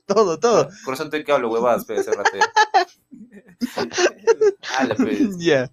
Todo, 0.05 0.39
todo. 0.39 0.69
Corazón, 0.83 1.07
estoy 1.07 1.23
que 1.23 1.31
hablo 1.31 1.49
huevadas, 1.49 1.85
pe, 1.85 1.97
hace 1.97 2.11
rato. 2.11 2.31
Ala, 4.77 4.95
pues. 4.95 5.37
Ya. 5.39 5.71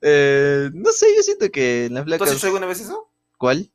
Eh, 0.00 0.70
no 0.74 0.90
sé, 0.92 1.06
yo 1.16 1.22
siento 1.22 1.50
que 1.50 1.86
en 1.86 1.94
las 1.94 2.04
¿Tú 2.04 2.12
has 2.12 2.18
flacas. 2.18 2.36
hecho 2.36 2.46
alguna 2.46 2.66
vez 2.66 2.80
eso? 2.80 3.10
¿Cuál? 3.38 3.70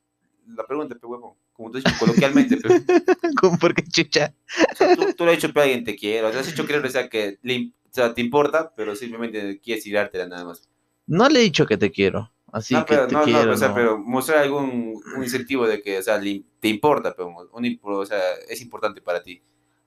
La 0.46 0.66
pregunta, 0.66 0.94
pe, 0.94 1.06
huevo. 1.06 1.36
Como 1.52 1.70
tú 1.70 1.78
has 1.78 1.84
dicho 1.84 1.96
coloquialmente, 1.98 2.56
pe. 2.56 2.68
¿Cómo 3.40 3.58
por 3.58 3.74
qué 3.74 3.82
chucha? 3.84 4.34
O 4.72 4.76
sea, 4.76 4.96
tú, 4.96 5.12
tú 5.16 5.24
le 5.24 5.32
has 5.32 5.36
dicho, 5.38 5.52
pe, 5.52 5.60
a 5.60 5.62
alguien 5.64 5.84
te 5.84 5.96
quiero. 5.96 6.28
O 6.28 6.32
sea, 6.32 6.40
has 6.40 6.48
hecho 6.48 6.66
creer, 6.66 6.84
o 6.84 6.90
sea, 6.90 7.08
que 7.08 7.38
le 7.42 7.72
o 7.90 7.94
sea, 7.94 8.14
te 8.14 8.22
importa, 8.22 8.72
pero 8.74 8.96
simplemente 8.96 9.60
quieres 9.60 9.84
tirártela 9.84 10.26
nada 10.26 10.44
más. 10.46 10.66
No 11.06 11.28
le 11.28 11.40
he 11.40 11.42
dicho 11.42 11.66
que 11.66 11.76
te 11.76 11.90
quiero. 11.90 12.32
Así 12.50 12.72
no, 12.74 12.84
que 12.86 12.94
pero, 12.94 13.06
te 13.06 13.14
no, 13.14 13.22
quiero, 13.24 13.44
no, 13.46 13.52
o 13.52 13.56
sea, 13.56 13.68
no. 13.68 13.74
pero 13.74 13.98
mostrar 13.98 14.38
algún 14.38 15.00
un 15.16 15.22
incentivo 15.22 15.66
de 15.66 15.82
que, 15.82 15.98
o 15.98 16.02
sea, 16.02 16.18
le- 16.18 16.42
te 16.60 16.68
importa, 16.68 17.14
pero, 17.14 17.28
un 17.52 17.64
imp- 17.64 17.80
o 17.82 18.04
sea, 18.06 18.18
es 18.48 18.60
importante 18.62 19.00
para 19.02 19.22
ti. 19.22 19.42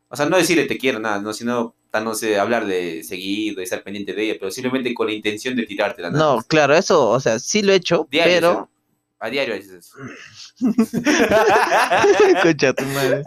O 0.07 0.15
sea, 0.15 0.27
no 0.27 0.37
decirle 0.37 0.65
te 0.65 0.77
quiero, 0.77 0.99
nada, 0.99 1.19
no, 1.19 1.33
sino, 1.33 1.75
tal, 1.95 2.03
no 2.03 2.13
sé, 2.13 2.37
hablar 2.37 2.65
de 2.65 3.03
seguir, 3.05 3.55
de 3.55 3.63
estar 3.63 3.81
pendiente 3.81 4.13
de 4.13 4.23
ella, 4.23 4.35
pero 4.37 4.51
simplemente 4.51 4.93
con 4.93 5.07
la 5.07 5.13
intención 5.13 5.55
de 5.55 5.65
tirártela. 5.65 6.09
No, 6.09 6.41
claro, 6.45 6.75
eso, 6.75 7.09
o 7.09 7.19
sea, 7.21 7.39
sí 7.39 7.61
lo 7.61 7.71
he 7.71 7.75
hecho, 7.75 8.05
Diario, 8.11 8.33
pero... 8.33 8.69
a 9.19 9.29
diario 9.29 9.55
haces 9.55 9.71
eso. 9.71 9.95
Escucha 12.35 12.73
tu 12.73 12.83
madre. 12.83 13.23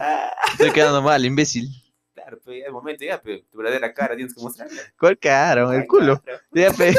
Estoy 0.52 0.70
quedando 0.72 1.00
mal, 1.00 1.24
imbécil. 1.24 1.70
Claro, 2.12 2.38
pero 2.44 2.58
ya 2.58 2.66
el 2.66 2.72
momento 2.72 3.06
ya, 3.06 3.22
pero 3.22 3.42
tu 3.50 3.56
verdadera 3.56 3.94
cara 3.94 4.14
tienes 4.14 4.34
que 4.34 4.42
mostrarla. 4.42 4.82
¿Cuál 4.98 5.18
cagaron? 5.18 5.74
El 5.74 5.86
culo. 5.86 6.22
Ya, 6.52 6.70
pe. 6.76 6.94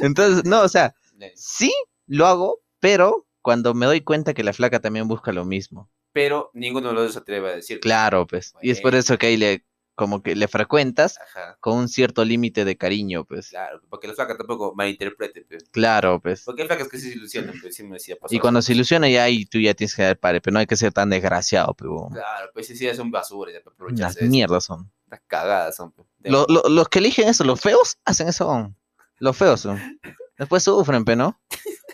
Entonces, 0.00 0.44
no, 0.44 0.62
o 0.62 0.68
sea, 0.68 0.94
sí 1.34 1.74
lo 2.06 2.26
hago, 2.26 2.60
pero 2.78 3.26
cuando 3.42 3.74
me 3.74 3.86
doy 3.86 4.02
cuenta 4.02 4.32
que 4.32 4.44
la 4.44 4.52
flaca 4.52 4.78
también 4.78 5.08
busca 5.08 5.32
lo 5.32 5.44
mismo. 5.44 5.90
Pero 6.12 6.52
ninguno 6.54 6.90
de 6.90 6.94
los 6.94 7.04
dos 7.06 7.12
se 7.14 7.18
atreve 7.18 7.48
a 7.50 7.56
decir. 7.56 7.80
Claro, 7.80 8.28
pues. 8.28 8.54
Y 8.62 8.70
es 8.70 8.80
por 8.80 8.94
eso 8.94 9.18
que 9.18 9.26
ahí 9.26 9.36
le, 9.36 9.64
como 9.94 10.22
que 10.22 10.34
le 10.34 10.48
frecuentas 10.48 11.18
Ajá, 11.20 11.56
con 11.60 11.76
un 11.78 11.88
cierto 11.88 12.24
límite 12.24 12.64
de 12.64 12.76
cariño, 12.76 13.24
pues. 13.24 13.48
claro, 13.50 13.80
porque 13.88 14.08
la 14.08 14.14
flaca 14.14 14.36
tampoco 14.36 14.74
malinterprete, 14.74 15.44
pues. 15.48 15.64
Claro, 15.70 16.20
pues. 16.20 16.42
Porque 16.44 16.62
hay 16.62 16.68
flacas 16.68 16.88
que 16.88 16.98
sí 16.98 17.10
se 17.10 17.16
ilusionan, 17.16 17.54
pues 17.60 17.74
sí 17.76 17.82
me 17.84 17.94
decía. 17.94 18.16
Y 18.30 18.38
cuando 18.38 18.60
se 18.62 18.72
ilusiona 18.72 19.08
ya 19.08 19.24
ahí 19.24 19.44
tú 19.46 19.58
ya 19.60 19.74
tienes 19.74 19.94
que 19.94 20.02
dar 20.02 20.18
pare, 20.18 20.40
pero 20.40 20.52
no 20.54 20.60
hay 20.60 20.66
que 20.66 20.76
ser 20.76 20.92
tan 20.92 21.10
desgraciado, 21.10 21.74
pero 21.74 22.08
Claro, 22.12 22.50
pues 22.52 22.66
sí, 22.66 22.76
sí, 22.76 22.92
son 22.94 23.10
basura, 23.10 23.52
ya 23.52 23.60
para 23.60 23.76
las 23.92 24.20
mierdas 24.22 24.64
son. 24.64 24.90
Las 25.08 25.20
cagadas 25.26 25.76
son. 25.76 25.92
pues. 25.92 26.08
Lo- 26.22 26.46
lo- 26.48 26.68
los 26.68 26.88
que 26.88 26.98
eligen 26.98 27.28
eso, 27.28 27.44
los 27.44 27.60
feos, 27.60 27.98
hacen 28.04 28.28
eso. 28.28 28.74
Los 29.18 29.36
feos 29.36 29.60
son. 29.60 30.00
Después 30.38 30.62
sufren, 30.64 31.04
pero 31.04 31.16
no. 31.16 31.40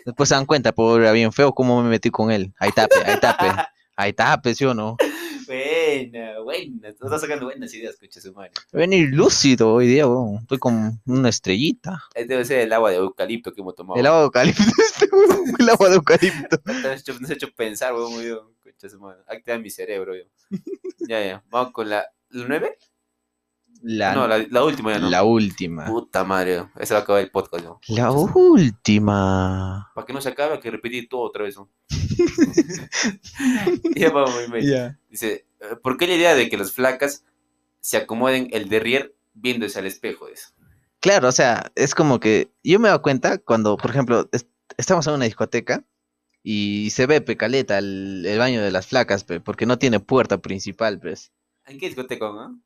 Después 0.05 0.29
se 0.29 0.33
dan 0.35 0.47
cuenta, 0.47 0.71
pobre, 0.71 1.11
bien 1.11 1.31
feo, 1.31 1.53
cómo 1.53 1.83
me 1.83 1.89
metí 1.89 2.09
con 2.09 2.31
él. 2.31 2.53
Ahí 2.57 2.71
tape, 2.71 2.95
ahí 3.05 3.19
tape. 3.19 3.47
Ahí 3.97 4.13
tape, 4.13 4.55
¿sí 4.55 4.65
o 4.65 4.73
no? 4.73 4.97
Buena, 5.51 6.39
buena. 6.39 6.87
Estás 6.87 7.19
sacando 7.19 7.47
buenas 7.47 7.73
ideas, 7.73 7.95
escucha 7.95 8.21
su 8.21 8.31
madre. 8.31 8.51
Venir 8.71 9.09
lúcido 9.11 9.73
hoy 9.73 9.85
día, 9.85 10.07
weón. 10.07 10.37
Estoy 10.43 10.59
como 10.59 10.97
una 11.05 11.27
estrellita. 11.27 12.01
Eh, 12.15 12.23
Debe 12.23 12.45
ser 12.45 12.61
el 12.61 12.71
agua 12.71 12.89
de 12.91 12.95
eucalipto 12.95 13.51
que 13.51 13.59
hemos 13.59 13.75
tomado. 13.75 13.99
El 13.99 14.05
agua 14.05 14.19
de 14.19 14.23
eucalipto. 14.27 14.63
este, 14.81 15.13
weón, 15.13 15.53
el 15.59 15.69
agua 15.69 15.89
de 15.89 15.95
eucalipto. 15.95 16.57
Nos 16.65 16.85
has 16.85 17.01
hecho, 17.01 17.13
nos 17.19 17.23
has 17.23 17.31
hecho 17.31 17.53
pensar, 17.53 17.93
weón, 17.93 18.13
muy 18.13 18.23
bien. 18.27 18.37
Escucha 18.65 18.87
su 18.87 19.01
madre. 19.01 19.23
Activa 19.27 19.57
mi 19.57 19.69
cerebro, 19.69 20.15
yo. 20.15 20.23
ya, 21.09 21.21
ya. 21.21 21.43
Vamos 21.49 21.73
con 21.73 21.89
la. 21.89 22.05
¿La 22.29 22.45
nueve? 22.47 22.77
La, 23.83 24.13
no, 24.13 24.27
la, 24.27 24.45
la 24.49 24.63
última 24.63 24.93
ya, 24.93 24.99
¿no? 24.99 25.09
la 25.09 25.23
última. 25.23 25.85
Puta 25.85 26.23
madre. 26.23 26.65
Esa 26.79 26.95
va 26.95 26.99
a 26.99 27.03
acabar 27.03 27.21
el 27.23 27.31
podcast. 27.31 27.65
La 27.87 28.11
última. 28.11 29.91
Para 29.95 30.05
que 30.05 30.13
no 30.13 30.21
se 30.21 30.29
acabe, 30.29 30.53
hay 30.53 30.59
que 30.59 30.69
repetir 30.71 31.09
todo 31.09 31.21
otra 31.21 31.43
vez, 31.43 31.57
¿no? 31.57 31.69
ya 33.95 34.09
vamos. 34.11 34.33
Ya. 34.61 34.97
Dice, 35.09 35.45
eh, 35.59 35.75
¿por 35.81 35.97
qué 35.97 36.07
la 36.07 36.15
idea 36.15 36.35
de 36.35 36.49
que 36.49 36.57
las 36.57 36.71
flacas 36.71 37.25
se 37.79 37.97
acomoden 37.97 38.47
el 38.51 38.69
derrier 38.69 39.15
viéndose 39.33 39.79
al 39.79 39.85
espejo? 39.85 40.27
Eso. 40.27 40.49
Claro, 40.99 41.29
o 41.29 41.31
sea, 41.31 41.71
es 41.75 41.95
como 41.95 42.19
que 42.19 42.51
yo 42.63 42.79
me 42.79 42.89
doy 42.89 42.99
cuenta 42.99 43.37
cuando, 43.39 43.77
por 43.77 43.89
ejemplo, 43.89 44.29
es- 44.31 44.47
estamos 44.77 45.07
en 45.07 45.13
una 45.13 45.25
discoteca 45.25 45.83
y 46.43 46.89
se 46.91 47.07
ve 47.07 47.21
pecaleta 47.21 47.79
el, 47.79 48.23
el 48.25 48.37
baño 48.37 48.61
de 48.61 48.71
las 48.71 48.87
flacas, 48.87 49.23
pe, 49.23 49.39
porque 49.39 49.65
no 49.65 49.79
tiene 49.79 49.99
puerta 49.99 50.39
principal, 50.39 50.99
pues. 50.99 51.31
¿En 51.65 51.79
qué 51.79 51.87
discoteca, 51.87 52.25
no? 52.25 52.61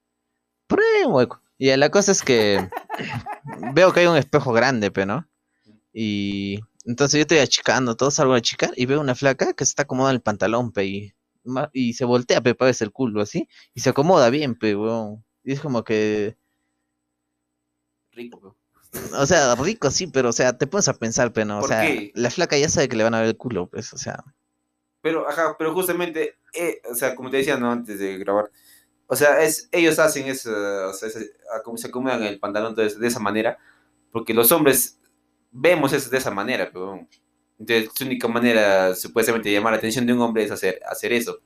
Por 0.67 0.79
ahí 0.79 1.05
un 1.05 1.13
hueco. 1.13 1.41
Y 1.57 1.75
la 1.75 1.89
cosa 1.89 2.11
es 2.11 2.21
que 2.21 2.69
veo 3.73 3.93
que 3.93 4.01
hay 4.01 4.07
un 4.07 4.17
espejo 4.17 4.51
grande, 4.53 4.91
pe, 4.91 5.05
¿no? 5.05 5.27
Y 5.93 6.59
entonces 6.85 7.17
yo 7.17 7.21
estoy 7.21 7.39
achicando, 7.39 7.95
todo 7.95 8.11
salgo 8.11 8.33
a 8.33 8.37
achicar 8.37 8.71
y 8.75 8.85
veo 8.85 8.99
una 9.01 9.15
flaca 9.15 9.53
que 9.53 9.65
se 9.65 9.69
está 9.69 9.83
acomodando 9.83 10.15
el 10.15 10.21
pantalón, 10.21 10.71
pe, 10.71 10.85
y, 10.85 11.13
y 11.73 11.93
se 11.93 12.05
voltea, 12.05 12.41
pe, 12.41 12.55
para 12.55 12.71
el 12.71 12.91
culo 12.91 13.21
así, 13.21 13.47
y 13.73 13.81
se 13.81 13.89
acomoda 13.91 14.29
bien, 14.29 14.55
pe, 14.55 14.75
weón. 14.75 15.23
Y 15.43 15.53
es 15.53 15.61
como 15.61 15.83
que, 15.83 16.37
Rico, 18.13 18.39
pero. 18.39 18.55
o 19.21 19.25
sea, 19.25 19.55
rico 19.55 19.89
sí, 19.91 20.07
pero, 20.07 20.29
o 20.29 20.33
sea, 20.33 20.57
te 20.57 20.67
pones 20.67 20.87
a 20.87 20.93
pensar, 20.97 21.31
pe, 21.33 21.45
¿no? 21.45 21.61
O 21.61 21.61
¿Por 21.61 21.69
sea, 21.69 21.81
qué? 21.81 22.11
la 22.13 22.29
flaca 22.29 22.57
ya 22.57 22.69
sabe 22.69 22.89
que 22.89 22.95
le 22.95 23.03
van 23.03 23.13
a 23.13 23.19
ver 23.19 23.29
el 23.29 23.37
culo, 23.37 23.67
pues, 23.69 23.93
o 23.93 23.97
sea, 23.97 24.23
Pero, 25.01 25.27
ajá, 25.29 25.55
pero 25.57 25.73
justamente, 25.73 26.35
eh, 26.53 26.81
o 26.89 26.95
sea, 26.95 27.15
como 27.15 27.29
te 27.29 27.37
decía, 27.37 27.57
¿no? 27.57 27.71
Antes 27.71 27.99
de 27.99 28.17
grabar, 28.17 28.51
o 29.07 29.15
sea, 29.15 29.43
es, 29.43 29.69
ellos 29.71 29.99
hacen 29.99 30.27
eso, 30.27 30.51
o 30.89 30.93
sea, 30.93 31.09
ese- 31.09 31.31
a- 31.55 31.61
como 31.63 31.77
se 31.77 31.87
acomodan 31.87 32.23
el 32.23 32.39
pantalón 32.39 32.75
de, 32.75 32.93
de 32.93 33.07
esa 33.07 33.19
manera, 33.19 33.57
porque 34.11 34.33
los 34.33 34.51
hombres 34.51 34.99
vemos 35.51 35.93
eso 35.93 36.09
de 36.09 36.17
esa 36.17 36.31
manera, 36.31 36.69
pero 36.73 37.07
entonces 37.59 37.91
su 37.95 38.05
única 38.05 38.27
manera 38.27 38.95
supuestamente 38.95 39.49
de 39.49 39.55
llamar 39.55 39.73
la 39.73 39.77
atención 39.79 40.05
de 40.05 40.13
un 40.13 40.21
hombre 40.21 40.43
es 40.43 40.51
hacer, 40.51 40.81
hacer 40.89 41.13
eso. 41.13 41.39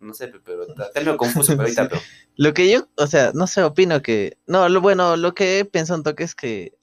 No 0.00 0.14
sé, 0.14 0.28
pe- 0.28 0.40
pero 0.44 0.62
está 0.66 0.90
medio 1.00 1.16
confuso, 1.16 1.52
pero 1.52 1.62
ahorita, 1.62 1.88
pero 1.88 2.00
Lo 2.36 2.52
que 2.54 2.70
yo, 2.70 2.88
o 2.96 3.06
sea, 3.06 3.32
no 3.34 3.46
sé, 3.46 3.62
opino 3.62 4.02
que. 4.02 4.38
No, 4.46 4.68
lo 4.68 4.80
bueno, 4.80 5.16
lo 5.16 5.34
que 5.34 5.64
pensado 5.64 5.98
un 5.98 6.02
toque 6.04 6.24
es 6.24 6.34
que. 6.34 6.76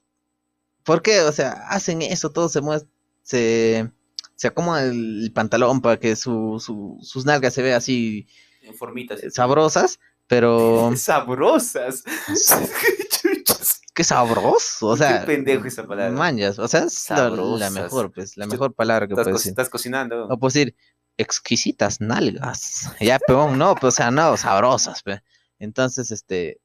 ¿Por 0.84 1.02
qué? 1.02 1.22
O 1.22 1.32
sea, 1.32 1.54
hacen 1.70 2.02
eso, 2.02 2.32
todo 2.32 2.50
se 2.50 2.62
mueve, 2.62 2.86
se, 3.24 3.92
se 4.36 4.48
acomoda 4.48 4.84
el 4.86 5.32
pantalón 5.36 5.82
para 5.82 6.00
que 6.00 6.16
su, 6.16 6.60
su- 6.66 7.00
sus 7.04 7.26
nalgas 7.26 7.54
se 7.54 7.62
vean 7.64 7.78
así 7.78 8.28
formitas. 8.74 9.24
eh, 9.24 9.32
sabrosas, 9.32 9.99
pero 10.28 10.91
Sabrosas. 10.95 12.03
Qué 13.93 14.03
sabroso, 14.05 14.88
o 14.88 14.93
Qué 14.93 14.99
sea, 14.99 15.26
pendejo 15.26 15.67
esa 15.67 15.86
palabra. 15.86 16.11
manjas, 16.11 16.57
o 16.57 16.67
sea, 16.70 16.84
es 16.84 17.09
la, 17.09 17.30
la 17.30 17.70
mejor, 17.70 18.13
pues, 18.13 18.38
la 18.38 18.47
mejor 18.47 18.74
palabra 18.74 19.07
que 19.07 19.13
puedes 19.13 19.34
decir. 19.34 19.49
estás 19.49 19.70
cocinando. 19.70 20.26
O 20.28 20.38
puedes 20.39 20.53
decir, 20.53 20.76
exquisitas 21.17 21.99
nalgas. 21.99 22.89
Ya, 23.01 23.20
pero 23.28 23.53
no, 23.53 23.76
pues, 23.76 23.95
o 23.95 23.97
sea, 23.97 24.09
no, 24.11 24.38
sabrosas, 24.38 25.03
pe. 25.03 25.22
Entonces, 25.57 26.11
este, 26.11 26.61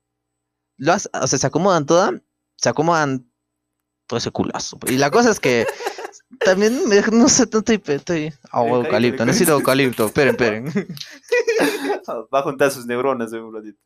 lo 0.76 0.94
o 0.94 0.98
sea, 1.26 1.26
se 1.38 1.46
acomodan 1.46 1.86
todas, 1.86 2.12
se 2.57 2.68
acomodan 2.68 3.28
todo 4.07 4.18
ese 4.18 4.30
culazo. 4.30 4.78
Y 4.86 4.98
la 4.98 5.11
cosa 5.11 5.30
es 5.30 5.40
que 5.40 5.66
también, 6.41 6.89
me, 6.89 7.01
no 7.12 7.29
sé, 7.29 7.45
no 7.53 7.59
estoy, 7.59 7.83
estoy, 7.87 8.31
de 8.31 8.35
Eucalipto, 8.53 8.77
eucalipto, 8.85 9.25
necesito 9.27 9.53
eucalipto, 9.53 10.07
esperen, 10.07 10.35
esperen. 10.35 10.64
Va 12.35 12.41
a 12.41 12.43
juntar 12.43 12.70
sus 12.70 12.87
neuronas 12.87 13.33
en 13.33 13.43
un 13.43 13.55
ratito. 13.55 13.79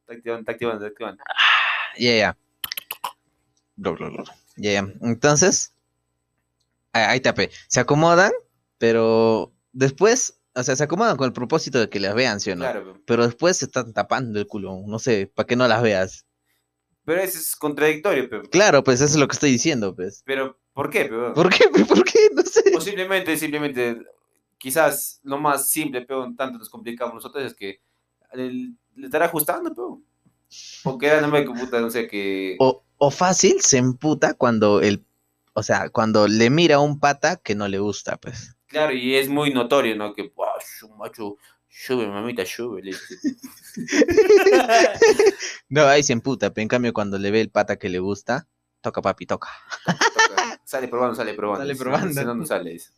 Está 0.00 0.14
activando, 0.14 0.40
está 0.40 0.52
activando, 0.52 0.86
está 0.86 0.92
activando. 0.92 1.22
Ya, 1.98 2.16
ya. 2.16 2.36
Bla, 3.76 3.90
bla, 3.92 4.08
bla. 4.08 4.24
Ya, 4.56 4.72
ya. 4.72 4.88
Entonces, 5.02 5.74
ahí 6.92 7.20
pe. 7.20 7.50
Se 7.68 7.80
acomodan, 7.80 8.32
pero 8.78 9.52
después, 9.72 10.38
o 10.54 10.62
sea, 10.62 10.76
se 10.76 10.84
acomodan 10.84 11.16
con 11.16 11.26
el 11.26 11.32
propósito 11.32 11.78
de 11.80 11.88
que 11.90 12.00
las 12.00 12.14
vean, 12.14 12.40
¿sí 12.40 12.50
o 12.50 12.56
no? 12.56 12.62
Claro, 12.64 12.80
pero- 12.84 13.02
pero 13.06 13.26
después 13.26 13.56
se 13.58 13.66
están 13.66 13.92
tapando 13.92 14.38
el 14.38 14.46
culo, 14.46 14.82
no 14.86 14.98
sé, 14.98 15.30
para 15.34 15.46
que 15.46 15.56
no 15.56 15.66
las 15.68 15.82
veas. 15.82 16.24
pero 17.04 17.20
eso 17.20 17.38
es 17.38 17.54
contradictorio, 17.54 18.28
pero, 18.28 18.42
Claro, 18.50 18.82
pues 18.82 19.00
eso 19.00 19.04
es 19.12 19.16
lo 19.16 19.28
que 19.28 19.34
estoy 19.34 19.50
diciendo, 19.50 19.94
pues. 19.94 20.22
pero 20.24 20.58
¿por 20.76 20.90
qué? 20.90 21.06
Pero, 21.06 21.32
¿Por 21.34 21.48
qué? 21.48 21.64
¿Por 21.88 22.04
qué? 22.04 22.18
No 22.34 22.42
sé. 22.42 22.62
O 22.76 22.80
simplemente, 22.80 23.36
simplemente, 23.36 23.96
quizás 24.58 25.18
lo 25.24 25.38
más 25.38 25.68
simple, 25.70 26.02
pero 26.02 26.32
tanto 26.36 26.58
nos 26.58 26.68
complicamos 26.68 27.14
nosotros 27.14 27.42
es 27.44 27.54
que 27.54 27.80
el- 28.32 28.76
le 28.94 29.06
estará 29.06 29.24
ajustando, 29.24 29.74
pero. 29.74 30.00
Porque 30.84 31.06
era 31.06 31.20
nombre 31.20 31.44
que 31.44 31.50
puta, 31.50 31.80
no 31.80 31.90
sé, 31.90 32.06
que. 32.06 32.56
O, 32.60 32.84
o 32.98 33.10
fácil 33.10 33.60
se 33.60 33.78
emputa 33.78 34.34
cuando 34.34 34.80
el, 34.82 35.04
o 35.54 35.62
sea, 35.62 35.88
cuando 35.88 36.28
le 36.28 36.50
mira 36.50 36.76
a 36.76 36.80
un 36.80 37.00
pata 37.00 37.36
que 37.36 37.54
no 37.54 37.66
le 37.68 37.78
gusta, 37.78 38.18
pues. 38.18 38.54
Claro, 38.66 38.92
y 38.92 39.14
es 39.16 39.28
muy 39.28 39.52
notorio, 39.54 39.96
¿no? 39.96 40.12
Que, 40.14 40.30
"Buah, 40.34 40.60
su 40.78 40.88
macho, 40.90 41.36
sube, 41.68 42.06
mamita, 42.06 42.44
sube. 42.44 42.82
No, 45.68 45.84
ahí 45.86 46.02
se 46.02 46.12
emputa, 46.12 46.52
pero 46.52 46.62
en 46.62 46.68
cambio 46.68 46.92
cuando 46.92 47.18
le 47.18 47.30
ve 47.30 47.40
el 47.40 47.50
pata 47.50 47.76
que 47.76 47.88
le 47.88 47.98
gusta, 47.98 48.46
toca 48.80 49.02
papi, 49.02 49.26
toca. 49.26 49.48
Toca, 49.84 50.25
sale 50.66 50.88
probando, 50.88 51.14
sale 51.14 51.34
probando. 51.34 51.64
Sale 51.64 51.76
probando. 51.76 52.20
Si 52.20 52.26
no, 52.26 52.34
no 52.34 52.44
sale. 52.44 52.72
dice. 52.72 52.90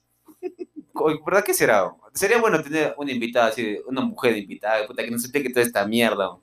¿Verdad 1.24 1.44
que 1.44 1.54
será? 1.54 1.94
Sería 2.12 2.40
bueno 2.40 2.60
tener 2.62 2.94
una 2.96 3.12
invitada 3.12 3.48
así, 3.48 3.78
una 3.86 4.00
mujer 4.00 4.36
invitada, 4.36 4.84
puta, 4.86 5.04
que 5.04 5.10
nos 5.10 5.22
explique 5.22 5.50
toda 5.50 5.64
esta 5.64 5.86
mierda. 5.86 6.36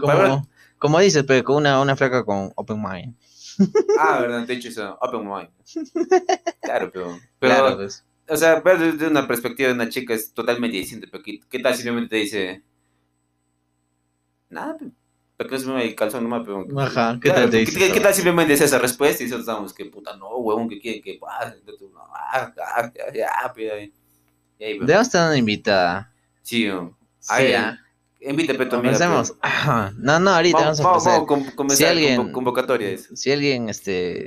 Como, 0.00 0.48
como 0.78 0.98
dices, 0.98 1.24
pero 1.26 1.42
con 1.44 1.56
una, 1.56 1.80
una 1.80 1.96
flaca 1.96 2.24
con 2.24 2.52
open 2.56 2.82
mind. 2.82 3.14
Ah, 3.98 4.20
verdad, 4.20 4.46
de 4.46 4.54
hecho 4.54 4.68
eso, 4.68 4.98
open 5.00 5.28
mind. 5.28 5.50
Claro, 6.60 6.90
pero, 6.92 7.18
pero 7.38 7.54
claro, 7.54 7.76
pues. 7.76 8.04
o 8.28 8.36
sea, 8.36 8.60
ver 8.60 8.78
desde 8.78 9.06
una 9.08 9.26
perspectiva 9.26 9.68
de 9.68 9.74
una 9.74 9.88
chica 9.88 10.14
es 10.14 10.32
totalmente 10.32 10.76
distinto, 10.76 11.06
pero 11.10 11.22
¿qué, 11.22 11.40
qué 11.48 11.58
tal 11.58 11.74
simplemente 11.74 12.10
te 12.10 12.16
dice, 12.16 12.62
nada, 14.48 14.76
pero, 14.78 14.90
no 15.50 15.58
se 15.58 15.66
me 15.66 15.84
el 15.84 15.94
calzón 15.94 16.22
nomás, 16.24 16.42
pero... 16.44 16.64
Ajá, 16.80 17.14
¿qué 17.20 17.28
Claro, 17.30 17.40
tal 17.42 17.50
te 17.50 17.58
¿qué, 17.58 17.64
dice? 17.66 17.78
qué- 17.78 17.92
qué 17.92 18.00
tal 18.00 18.14
simplemente 18.14 18.52
es 18.54 18.60
esa 18.60 18.78
respuesta 18.78 19.22
y 19.22 19.26
nosotros 19.26 19.48
estamos 19.48 19.72
que 19.74 19.84
puta, 19.86 20.16
no, 20.16 20.28
huevón, 20.36 20.68
que 20.68 20.78
quieren 20.80 21.02
que 21.02 21.18
pase, 21.20 21.56
entonces, 21.58 21.88
no, 21.92 22.00
ah, 22.14 22.52
ah, 22.76 22.92
ya, 22.94 23.12
ya, 23.12 23.52
pero 23.54 23.74
ahí, 23.74 23.92
tener 25.10 25.26
una 25.28 25.36
invitada. 25.38 26.12
Sí, 26.42 26.66
no. 26.66 26.96
Sí, 27.18 27.28
Ahí, 27.32 27.52
ah. 27.52 27.78
invita 28.20 28.52
a 28.52 28.56
tu 28.56 28.62
amiga, 28.62 28.78
Comencemos. 28.78 29.34
Ajá. 29.40 29.92
No, 29.98 30.18
no, 30.18 30.30
ahorita 30.30 30.58
Vamos, 30.58 30.80
vamos, 30.80 31.04
vamos, 31.04 31.06
a 31.06 31.10
vamos 31.10 31.30
empezar. 31.30 31.52
a 31.52 31.56
comenzar 31.56 31.76
Si 31.78 31.84
alguien- 31.84 32.16
con 32.16 32.32
convocatoria. 32.32 32.88
eso. 32.90 33.14
Si 33.16 33.30
alguien, 33.32 33.68
este, 33.68 34.26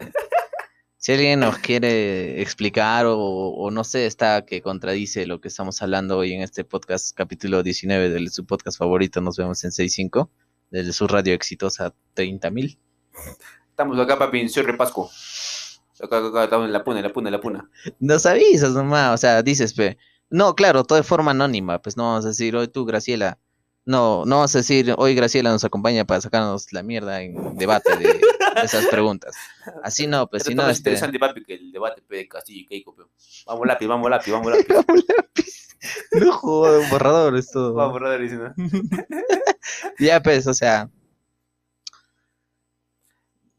Si 0.98 1.12
alguien 1.12 1.40
nos 1.42 1.60
quiere 1.60 2.42
explicar 2.42 3.06
o, 3.06 3.18
o 3.20 3.70
no 3.70 3.84
sé, 3.84 4.08
está 4.08 4.44
que 4.46 4.62
contradice 4.64 5.28
lo 5.28 5.40
que 5.40 5.50
estamos 5.50 5.80
hablando 5.84 6.18
hoy 6.18 6.34
en 6.34 6.42
este 6.42 6.64
podcast, 6.64 7.16
capítulo 7.16 7.62
19 7.62 8.10
de 8.10 8.28
su 8.30 8.46
podcast 8.46 8.78
favorito, 8.80 9.22
nos 9.22 9.38
vemos 9.38 9.64
en 9.66 9.70
6.5, 9.72 10.30
desde 10.76 10.92
su 10.92 11.08
radio 11.08 11.34
exitosa 11.34 11.94
30.000. 12.16 12.78
Estamos 13.70 13.98
acá, 13.98 14.20
papi, 14.20 14.42
en 14.42 14.50
Cierre 14.50 14.76
Pasco. 14.76 15.10
Acá, 16.02 16.18
acá, 16.18 16.28
acá, 16.28 16.44
estamos 16.44 16.66
en 16.66 16.74
la 16.74 16.84
puna, 16.84 17.00
en 17.00 17.04
la 17.04 17.14
puna, 17.14 17.30
en 17.30 17.34
la 17.34 17.40
puna. 17.40 17.70
Nos 18.00 18.26
avisas 18.26 18.72
nomás, 18.74 19.14
o 19.14 19.18
sea, 19.18 19.42
dices, 19.42 19.74
pe. 19.74 19.98
No, 20.30 20.54
claro, 20.54 20.84
todo 20.84 20.98
de 20.98 21.04
forma 21.04 21.32
anónima, 21.32 21.82
pues 21.82 21.96
no 21.96 22.04
vamos 22.04 22.26
a 22.26 22.30
decir, 22.30 22.56
hoy 22.58 22.68
tú, 22.68 22.86
Graciela. 22.86 23.40
No, 23.86 24.26
no 24.26 24.38
vamos 24.38 24.54
a 24.56 24.58
decir, 24.58 24.94
hoy 24.98 25.16
Graciela 25.16 25.52
nos 25.52 25.64
acompaña 25.64 26.04
para 26.04 26.20
sacarnos 26.20 26.74
la 26.74 26.84
mierda 26.84 27.22
en 27.22 27.56
debate 27.56 27.96
de, 27.96 28.06
de 28.06 28.22
esas 28.64 28.88
preguntas. 28.88 29.34
Así 29.84 30.08
no, 30.08 30.28
pues 30.28 30.44
si 30.44 30.56
no, 30.56 30.64
más 30.64 30.78
este... 30.78 30.90
interesante, 30.90 31.20
papi, 31.20 31.44
que 31.46 31.54
el 31.54 31.72
debate 31.72 32.04
de 32.10 32.28
Castillo 32.28 32.62
y 32.62 32.66
Keiko, 32.66 32.96
pe. 32.96 33.04
Vamos 33.46 33.66
lápiz, 33.66 33.88
vamos 33.88 34.10
lápiz, 34.10 34.32
vamos 34.32 34.52
lápiz. 34.52 34.66
No 36.20 36.32
joda, 36.34 36.80
un 36.80 36.90
borrador 36.90 37.36
esto. 37.36 37.74
¿no? 37.74 38.54
Ya, 40.00 40.22
pues, 40.22 40.48
o 40.48 40.54
sea. 40.54 40.90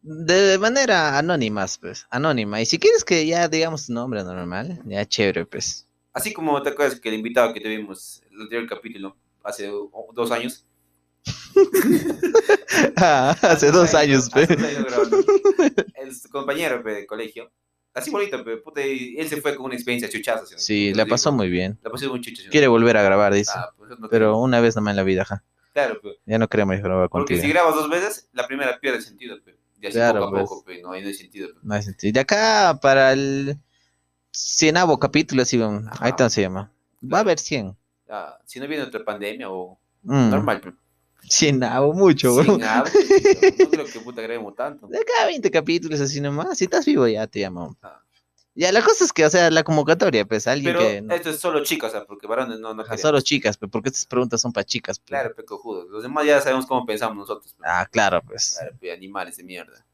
De 0.02 0.56
manera 0.58 1.18
anónima, 1.18 1.66
pues, 1.80 2.06
anónima. 2.10 2.60
Y 2.60 2.66
si 2.66 2.78
quieres 2.78 3.04
que 3.04 3.26
ya 3.26 3.48
digamos 3.48 3.86
tu 3.86 3.92
nombre 3.92 4.22
normal, 4.22 4.80
ya 4.84 5.04
chévere, 5.04 5.46
pues. 5.46 5.86
Así 6.12 6.32
como 6.32 6.62
te 6.62 6.70
acuerdas 6.70 7.00
que 7.00 7.08
el 7.08 7.16
invitado 7.16 7.52
que 7.52 7.60
tuvimos 7.60 8.22
el 8.30 8.42
anterior 8.42 8.68
capítulo, 8.68 9.16
hace 9.42 9.70
dos 10.12 10.30
años. 10.30 10.64
Ah, 12.96 13.34
hace 13.42 13.70
dos 13.70 13.94
años, 13.94 14.28
Hace 14.32 14.46
pe. 14.46 14.56
dos 14.56 14.64
años 14.64 14.84
grabando. 14.84 15.16
El 15.94 16.30
compañero 16.30 16.82
pe, 16.82 16.90
de 16.92 17.06
colegio. 17.06 17.50
Así 17.96 18.10
bonito, 18.10 18.44
pe, 18.44 18.58
puta, 18.58 18.80
y 18.86 19.16
él 19.18 19.26
se 19.28 19.40
fue 19.40 19.56
con 19.56 19.66
una 19.66 19.74
experiencia 19.74 20.08
chuchaza. 20.08 20.44
¿sí? 20.46 20.54
Sí, 20.58 20.94
la 20.94 21.06
pasó 21.06 21.30
digo. 21.30 21.38
muy 21.38 21.48
bien. 21.48 21.78
La 21.82 21.90
pasó 21.90 22.08
muy 22.10 22.20
chucha. 22.20 22.42
¿sí? 22.42 22.48
Quiere 22.50 22.68
volver 22.68 22.96
a 22.96 23.02
grabar, 23.02 23.32
dice. 23.32 23.52
Ah, 23.54 23.72
pues, 23.76 23.90
no 23.90 24.08
Pero 24.08 24.26
creo. 24.32 24.36
una 24.38 24.60
vez 24.60 24.76
nomás 24.76 24.92
en 24.92 24.96
la 24.96 25.02
vida, 25.02 25.22
ajá. 25.22 25.42
Claro, 25.72 26.00
pe. 26.00 26.10
Ya 26.26 26.38
no 26.38 26.46
queremos 26.48 26.76
grabar 26.78 27.08
Porque 27.08 27.34
contigo. 27.34 27.40
si 27.42 27.48
grabas 27.52 27.74
dos 27.74 27.88
veces, 27.90 28.28
la 28.32 28.46
primera 28.46 28.78
pierde 28.78 29.00
sentido, 29.00 29.42
pe. 29.42 29.56
Y 29.80 29.86
así 29.86 29.94
Claro, 29.96 30.20
poco 30.20 30.26
a 30.26 30.30
pues. 30.38 30.48
poco, 30.50 30.64
pe, 30.64 30.82
no, 30.82 30.92
ahí 30.92 31.00
no 31.02 31.08
hay 31.08 31.14
sentido, 31.14 31.48
pe. 31.48 31.60
No 31.62 31.74
hay 31.74 31.82
sentido. 31.82 32.12
De 32.12 32.20
acá 32.20 32.78
para 32.80 33.12
el 33.12 33.56
cienavo 34.30 34.98
capítulo, 34.98 35.42
así, 35.42 35.60
ahí 36.00 36.10
está 36.10 36.28
se 36.30 36.42
llama. 36.42 36.70
Va 37.02 37.18
a 37.18 37.20
haber 37.22 37.38
100. 37.38 37.76
Ah, 38.08 38.38
si 38.44 38.60
no 38.60 38.66
viene 38.68 38.84
otra 38.84 39.04
pandemia 39.04 39.50
o 39.50 39.78
Mm, 40.08 40.30
normal, 40.30 40.60
pe. 41.26 41.34
Cienavo, 41.34 41.92
mucho, 41.92 42.34
bro. 42.34 42.54
Sin 42.54 42.62
agua, 42.62 42.90
pe, 42.90 43.54
no 43.58 43.70
creo 43.70 43.86
que 43.86 44.00
puta 44.00 44.22
grabemos 44.22 44.54
tanto. 44.54 44.86
De 44.86 44.98
acá 44.98 45.12
a 45.22 45.26
20 45.26 45.50
capítulos 45.50 46.00
así 46.00 46.20
nomás. 46.20 46.58
Si 46.58 46.64
estás 46.64 46.84
vivo 46.84 47.06
ya 47.06 47.26
te 47.26 47.40
llamo. 47.40 47.76
Ah. 47.82 48.02
Ya, 48.56 48.72
la 48.72 48.82
cosa 48.82 49.04
es 49.04 49.12
que, 49.12 49.22
o 49.22 49.28
sea, 49.28 49.50
la 49.50 49.62
convocatoria, 49.64 50.24
pues, 50.24 50.46
alguien 50.46 50.74
Pero 50.74 50.78
que... 50.78 51.14
esto 51.14 51.28
es 51.28 51.38
solo 51.38 51.62
chicas, 51.62 51.90
o 51.90 51.92
sea, 51.92 52.06
porque 52.06 52.26
varones 52.26 52.58
no, 52.58 52.72
no 52.72 52.84
queremos. 52.84 53.02
solo 53.02 53.20
chicas, 53.20 53.58
pues, 53.58 53.70
porque 53.70 53.90
estas 53.90 54.06
preguntas 54.06 54.40
son 54.40 54.50
para 54.50 54.64
chicas. 54.64 54.98
pues. 54.98 55.08
Claro, 55.08 55.34
pe, 55.34 55.44
cojudos. 55.44 55.90
Los 55.90 56.02
demás 56.02 56.24
ya 56.24 56.40
sabemos 56.40 56.64
cómo 56.64 56.86
pensamos 56.86 57.18
nosotros. 57.18 57.52
pe. 57.52 57.64
Ah, 57.66 57.86
claro, 57.90 58.22
pues. 58.22 58.56
Claro, 58.58 58.74
pe, 58.80 58.92
animales 58.92 59.36
de 59.36 59.44
mierda. 59.44 59.84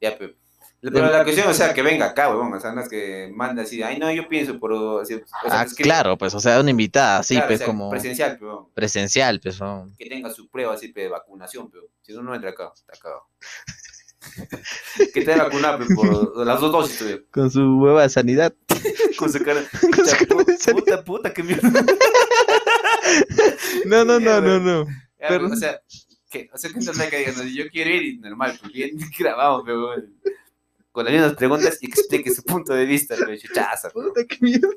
Ya, 0.00 0.18
pe. 0.18 0.36
Pero 0.80 1.10
la 1.10 1.24
cuestión, 1.24 1.48
o 1.48 1.54
sea, 1.54 1.74
que 1.74 1.82
venga 1.82 2.06
acá, 2.06 2.28
weón. 2.28 2.52
O 2.52 2.60
sea, 2.60 2.72
no 2.72 2.80
es 2.80 2.88
que 2.88 3.30
manda 3.34 3.62
así, 3.62 3.82
ay, 3.82 3.98
no, 3.98 4.10
yo 4.12 4.28
pienso 4.28 4.58
por. 4.58 4.72
O 4.72 5.04
sea, 5.04 5.18
ah, 5.50 5.66
claro, 5.76 6.16
pues, 6.16 6.34
o 6.34 6.40
sea, 6.40 6.60
una 6.60 6.70
invitada, 6.70 7.18
así, 7.18 7.34
claro, 7.34 7.48
pues, 7.48 7.56
o 7.56 7.58
sea, 7.58 7.66
como 7.66 7.90
Presencial, 7.90 8.38
pe, 8.38 8.44
weón. 8.44 8.66
presencial, 8.74 9.40
pues, 9.40 9.60
¿no? 9.60 9.90
Que 9.98 10.08
tenga 10.08 10.30
su 10.30 10.48
prueba 10.48 10.74
así 10.74 10.92
de 10.92 11.08
vacunación, 11.08 11.70
pero 11.70 11.84
si 12.02 12.12
no, 12.12 12.22
no 12.22 12.34
entra 12.34 12.50
acá. 12.50 12.72
Está 12.74 12.92
cagado. 13.00 13.22
que 15.14 15.22
te 15.24 15.36
vacunado 15.36 15.78
pe, 15.78 15.94
por 15.94 16.46
las 16.46 16.60
dos 16.60 16.72
dosis, 16.72 17.02
pe, 17.02 17.24
Con 17.30 17.50
su 17.50 17.78
hueva 17.78 18.02
de 18.02 18.08
sanidad. 18.08 18.52
con 19.18 19.32
su 19.32 19.42
cara. 19.42 19.62
Con 19.80 20.06
su 20.06 20.26
cara 20.26 20.44
de 20.44 20.56
sanidad. 20.58 20.84
puta, 20.84 21.04
puta, 21.04 21.34
qué 21.34 21.42
mierda. 21.42 21.70
No, 23.86 24.04
no, 24.04 24.20
no, 24.20 24.40
no, 24.40 24.60
no. 24.60 24.84
Ya, 25.20 25.28
Pero- 25.28 25.46
O 25.46 25.56
sea, 25.56 25.80
que, 26.30 26.50
o 26.52 26.58
sea, 26.58 26.70
que 26.70 26.78
entonces 26.78 27.08
que 27.08 27.18
digan, 27.18 27.36
no, 27.36 27.44
yo 27.44 27.68
quiero 27.70 27.90
ir 27.90 28.02
y 28.02 28.18
normal, 28.18 28.56
pues 28.60 28.72
bien 28.72 28.98
grabado, 29.18 29.62
pero 29.64 29.88
weón. 29.88 30.14
Con 30.96 31.04
las 31.04 31.12
mismas 31.12 31.34
preguntas 31.34 31.76
y 31.82 31.86
que 31.90 32.00
explique 32.00 32.30
su 32.34 32.42
punto 32.42 32.72
de 32.72 32.86
vista, 32.86 33.14
pero 33.18 33.36
chuchaza. 33.36 33.90
Puta, 33.90 34.24
qué 34.26 34.38
mierda. 34.40 34.68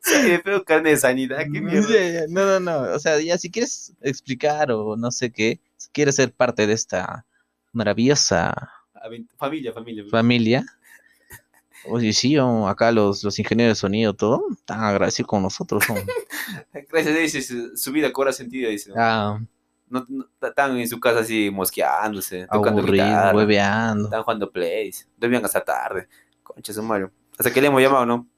Sí, 0.00 0.38
pero 0.42 0.64
carne 0.64 0.90
de 0.90 0.96
sanidad, 0.96 1.40
qué 1.52 1.60
mierda. 1.60 2.26
No, 2.30 2.46
no, 2.46 2.60
no. 2.60 2.94
O 2.94 2.98
sea, 2.98 3.20
ya 3.20 3.36
si 3.36 3.50
quieres 3.50 3.92
explicar 4.00 4.72
o 4.72 4.96
no 4.96 5.10
sé 5.10 5.30
qué, 5.30 5.60
si 5.76 5.90
quieres 5.90 6.16
ser 6.16 6.32
parte 6.32 6.66
de 6.66 6.72
esta 6.72 7.26
maravillosa 7.72 8.54
Familia, 9.36 9.72
familia. 9.74 10.04
familia. 10.10 10.66
Oye, 11.84 12.14
sí, 12.14 12.38
oh, 12.38 12.66
acá 12.66 12.90
los, 12.90 13.22
los 13.22 13.38
ingenieros 13.38 13.76
de 13.76 13.80
sonido, 13.80 14.14
todo, 14.14 14.46
están 14.50 14.82
agradecidos 14.82 15.28
con 15.28 15.42
nosotros. 15.42 15.84
oh. 15.90 15.94
Gracias 16.90 17.14
a 17.14 17.18
Dios, 17.18 17.46
su, 17.46 17.76
su 17.76 17.92
vida 17.92 18.10
cobra 18.10 18.32
sentido, 18.32 18.70
dice. 18.70 18.90
¿no? 18.90 18.96
Ah, 18.98 19.40
No, 19.90 20.04
no- 20.08 20.26
están 20.40 20.76
en 20.76 20.88
su 20.88 21.00
casa 21.00 21.20
así 21.20 21.50
mosqueándose, 21.50 22.46
tocando 22.50 22.80
aburrido, 22.82 23.04
guitarra, 23.06 23.36
hueveando. 23.36 24.04
están 24.04 24.22
jugando 24.22 24.50
plays, 24.50 25.08
dormían 25.16 25.44
hasta 25.44 25.64
tarde. 25.64 26.08
Concha 26.42 26.72
su 26.72 26.82
Mario. 26.82 27.10
Hasta 27.38 27.52
que 27.52 27.60
le 27.60 27.68
hemos 27.68 27.80
llamado, 27.80 28.04
¿no? 28.06 28.28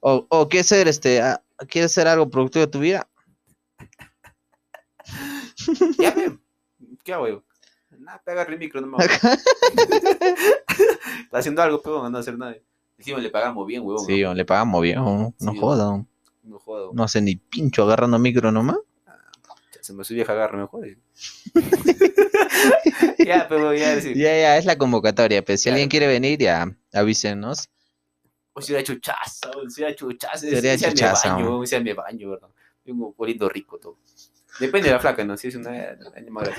O, 0.00 0.26
o 0.28 0.48
quieres 0.48 0.66
ser, 0.66 0.88
este, 0.88 1.20
ah, 1.20 1.42
quieres 1.68 1.92
ser 1.92 2.08
algo 2.08 2.28
productivo 2.30 2.64
de 2.66 2.70
tu 2.72 2.80
vida. 2.80 3.08
Ya, 5.98 6.14
pe. 6.14 6.38
¿Qué 7.04 7.12
hago 7.12 7.28
yo? 7.28 7.44
Nada, 7.98 8.22
pega 8.24 8.42
el 8.44 8.58
micro 8.58 8.80
nomás. 8.80 9.04
Está 11.24 11.38
haciendo 11.38 11.62
algo, 11.62 11.80
pero 11.82 12.08
no 12.08 12.18
hacer 12.18 12.38
nada. 12.38 12.56
Encima 12.96 13.18
le 13.18 13.30
pagamos 13.30 13.66
bien, 13.66 13.82
huevón. 13.82 14.04
Sí, 14.06 14.22
¿no? 14.22 14.34
le 14.34 14.44
pagamos 14.44 14.82
bien, 14.82 14.96
no 14.96 15.34
Sí, 15.38 15.46
oh. 15.48 15.60
jodan. 15.60 16.08
No 16.42 16.58
jodo. 16.58 16.90
No 16.94 17.04
hace 17.04 17.20
ni 17.20 17.36
pincho 17.36 17.82
agarrando 17.82 18.18
micro 18.18 18.50
nomás. 18.50 18.78
Se 19.80 19.92
me 19.92 20.04
su 20.04 20.14
vieja 20.14 20.32
agarra, 20.32 20.58
me 20.58 20.66
jode. 20.66 20.98
ya, 23.18 23.46
pero 23.48 23.72
ya 23.74 23.94
decir. 23.94 24.16
Ya, 24.16 24.36
ya, 24.38 24.56
es 24.58 24.64
la 24.64 24.76
convocatoria. 24.76 25.44
Pues 25.44 25.60
si 25.60 25.64
Claro. 25.64 25.74
alguien 25.76 25.88
quiere 25.88 26.06
venir, 26.06 26.38
ya 26.38 26.74
avísenos. 26.92 27.68
O 28.52 28.60
si 28.60 28.72
era 28.74 28.82
chuchaza, 28.82 29.50
o 29.56 29.68
si 29.70 29.82
era 29.82 29.94
chuchaza. 29.94 30.38
Sería 30.38 30.74
ese 30.74 30.88
chuchaza, 30.88 31.36
mi 31.36 31.42
baño, 31.44 31.62
ese 31.64 31.80
mi 31.80 31.92
baño, 31.92 32.30
¿verdad? 32.30 32.48
Vengo 32.84 33.14
oliendo 33.16 33.48
rico 33.48 33.78
todo. 33.78 33.98
Depende 34.58 34.88
de 34.88 34.94
la 34.94 35.00
flaca, 35.00 35.24
¿no? 35.24 35.36
Si 35.36 35.48
es 35.48 35.54
una 35.54 35.96
animal 36.16 36.52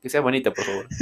Que 0.00 0.08
sea 0.08 0.20
bonita, 0.20 0.50
por 0.52 0.64
favor. 0.64 0.88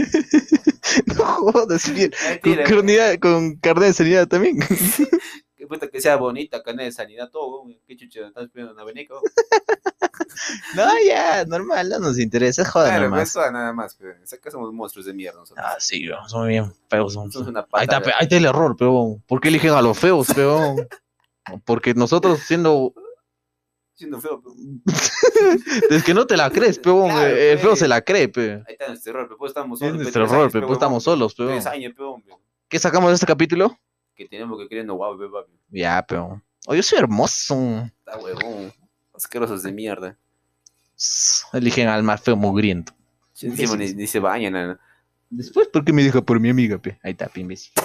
No 1.07 1.25
jodas, 1.25 1.95
bien. 1.95 2.11
Con, 2.11 2.31
Mentira, 2.31 2.65
cronidad- 2.65 3.19
con 3.21 3.57
carnet 3.59 3.89
de 3.89 3.93
sanidad 3.95 4.27
también. 4.27 4.59
que, 5.57 5.67
puta, 5.69 5.87
que 5.89 6.01
sea 6.01 6.17
bonita, 6.17 6.63
carne 6.65 6.83
de 6.85 6.91
sanidad, 6.93 7.31
todo. 7.31 7.65
¿Qué 7.87 7.97
chucha? 7.97 8.27
¿Estás 8.27 8.49
pidiendo 8.51 8.75
una 8.75 8.83
venica? 8.83 9.15
No, 10.75 10.89
ya, 11.07 11.45
normal, 11.45 11.89
no 11.89 11.99
nos 11.99 12.19
interesa, 12.19 12.63
es 12.63 12.69
joda 12.69 12.87
Claro, 12.89 13.05
nomás. 13.11 13.33
pues, 13.33 13.53
nada 13.53 13.73
más, 13.73 13.95
pero 13.95 14.13
acá 14.33 14.51
somos 14.51 14.73
monstruos 14.73 15.07
de 15.07 15.13
mierda 15.13 15.39
nosotros. 15.41 15.67
Ah, 15.69 15.77
sí, 15.79 16.09
weón, 16.09 16.29
son 16.29 16.49
bien 16.49 16.73
feos. 16.89 17.13
Somos 17.15 17.35
una 17.37 17.67
Ahí 17.73 17.85
está, 17.85 17.97
ahí 17.99 18.13
está 18.23 18.37
el 18.37 18.45
error, 18.47 18.75
pero 18.79 19.19
¿por 19.27 19.41
qué 19.41 19.49
eligen 19.49 19.71
a 19.73 19.83
los 19.83 19.99
feos, 19.99 20.29
pero? 20.35 20.77
Porque 21.65 21.95
nosotros 21.95 22.39
siendo... 22.41 22.95
Siendo 23.95 24.19
feo, 24.21 24.41
pero- 24.43 24.55
Es 25.91 26.03
que 26.05 26.15
no 26.15 26.27
te 26.27 26.37
la 26.37 26.51
crees, 26.51 26.79
pero 26.79 27.05
Claro, 27.05 27.27
el 27.37 27.59
feo 27.59 27.71
pe. 27.73 27.77
se 27.77 27.89
la 27.89 28.01
cree, 28.01 28.29
pe. 28.29 28.53
Ahí 28.67 28.73
está 28.75 28.89
nuestro 28.89 29.11
error, 29.13 29.27
pero 29.27 29.37
pues 29.39 29.51
estamos 29.51 29.81
Es 29.83 29.87
solos. 29.89 29.97
pe, 29.99 30.03
nuestro 30.03 30.25
error, 30.25 30.37
años, 30.41 30.53
pe, 30.53 30.61
pe, 30.61 30.67
pues 30.67 30.77
estamos 30.77 31.03
solos, 31.05 31.35
pero... 31.35 31.49
Tres 31.51 31.67
años, 31.67 31.93
pe, 31.95 32.03
hombre. 32.03 32.35
¿Qué 32.69 32.79
sacamos 32.79 33.11
de 33.11 33.15
este 33.15 33.27
capítulo? 33.27 33.77
Que 34.15 34.27
tenemos 34.27 34.59
que 34.59 34.69
querer 34.69 34.87
no 34.87 34.95
guau, 34.95 35.19
pe, 35.19 35.29
papi. 35.29 35.53
Ya, 35.71 36.03
pero... 36.07 36.41
Oh, 36.67 36.75
yo 36.75 36.83
soy 36.83 36.99
hermoso. 36.99 37.55
Está 37.99 38.19
huevón. 38.19 38.73
Asquerosos 39.15 39.63
de 39.63 39.73
mierda. 39.73 40.17
Eligen 41.53 41.89
al 41.89 42.03
más 42.03 42.21
feo 42.21 42.37
mugriento. 42.37 42.93
Encima 43.41 43.77
ni, 43.77 43.95
ni 43.95 44.07
se 44.07 44.21
bañan. 44.21 44.53
nada. 44.53 44.81
Después, 45.31 45.69
¿por 45.69 45.85
qué 45.85 45.93
me 45.93 46.03
dijo 46.03 46.25
por 46.25 46.41
mi 46.41 46.51
amiga, 46.51 46.79
pe? 46.79 46.99
Ahí 47.03 47.13
está, 47.13 47.29
pe, 47.29 47.41
imbécil. 47.41 47.73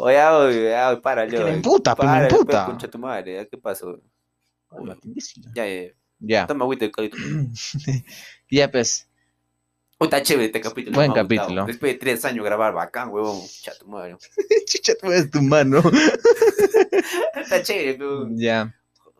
Oye, 0.00 0.22
oye, 0.24 0.76
oye, 0.76 0.96
para, 0.98 1.26
Que 1.26 1.38
me 1.42 1.54
imputa, 1.54 1.96
pe, 1.96 2.06
me 2.06 2.22
imputa. 2.22 2.66
Concha 2.66 2.88
tu 2.88 2.98
madre, 2.98 3.34
¿ya 3.34 3.46
¿qué 3.46 3.58
pasó? 3.58 4.00
Imbécil. 5.02 5.44
Ya, 5.54 5.66
ya, 5.66 5.90
Ya. 6.20 6.46
toma 6.46 6.64
agüita 6.64 6.84
de 6.84 6.92
calito. 6.92 7.16
ya, 8.50 8.70
pues. 8.70 9.08
Está 9.98 10.22
chévere 10.22 10.46
este 10.46 10.60
capítulo. 10.60 10.94
Buen 10.94 11.12
capítulo. 11.12 11.66
Después 11.66 11.94
de 11.94 11.98
tres 11.98 12.24
años 12.24 12.44
grabar, 12.44 12.72
bacán, 12.72 13.08
huevón. 13.08 13.40
Chato 13.60 13.86
madre. 13.86 14.16
Chucha, 14.66 14.92
tú 15.00 15.08
eres 15.10 15.30
tu 15.30 15.42
mano. 15.42 15.82
Está 17.34 17.60
chévere, 17.62 17.94
pero 17.94 18.28
ya. 18.36 18.72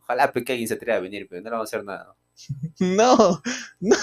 Ojalá 0.09 0.33
pe, 0.33 0.43
que 0.43 0.53
alguien 0.53 0.69
se 0.69 0.75
atreva 0.75 0.99
a 0.99 1.01
venir, 1.01 1.27
pero 1.29 1.43
no 1.43 1.51
le 1.51 1.51
vamos 1.51 1.67
a 1.67 1.77
hacer 1.77 1.85
nada. 1.85 2.15
No, 2.79 3.43
no. 3.81 3.97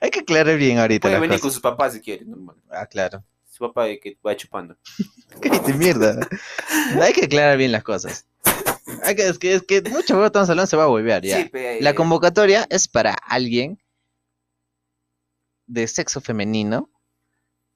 Hay 0.00 0.10
que 0.10 0.20
aclarar 0.20 0.56
bien 0.56 0.78
ahorita 0.78 1.08
Puede 1.08 1.20
venir 1.20 1.40
con 1.40 1.50
sus 1.50 1.60
papás 1.60 1.92
si 1.92 2.00
quiere, 2.00 2.24
normal. 2.24 2.56
Ah, 2.70 2.86
claro. 2.86 3.22
Su 3.48 3.66
papá 3.66 3.86
que 4.00 4.16
va 4.26 4.34
chupando. 4.36 4.76
Cállate, 5.40 5.74
mierda. 5.74 6.18
Hay 7.00 7.12
que 7.12 7.26
aclarar 7.26 7.58
bien 7.58 7.72
las 7.72 7.82
cosas. 7.82 8.26
Hay 9.04 9.14
que, 9.14 9.28
es 9.28 9.38
que, 9.38 9.54
es 9.54 9.62
que 9.62 9.82
mucho 9.82 10.14
huevo 10.14 10.26
estamos 10.26 10.48
hablando 10.48 10.66
se 10.66 10.76
va 10.76 10.84
a 10.84 10.88
volver 10.88 11.22
ya. 11.22 11.42
Sí, 11.42 11.50
La 11.80 11.94
convocatoria 11.94 12.66
es 12.70 12.88
para 12.88 13.12
alguien 13.12 13.78
de 15.66 15.86
sexo 15.86 16.20
femenino, 16.20 16.90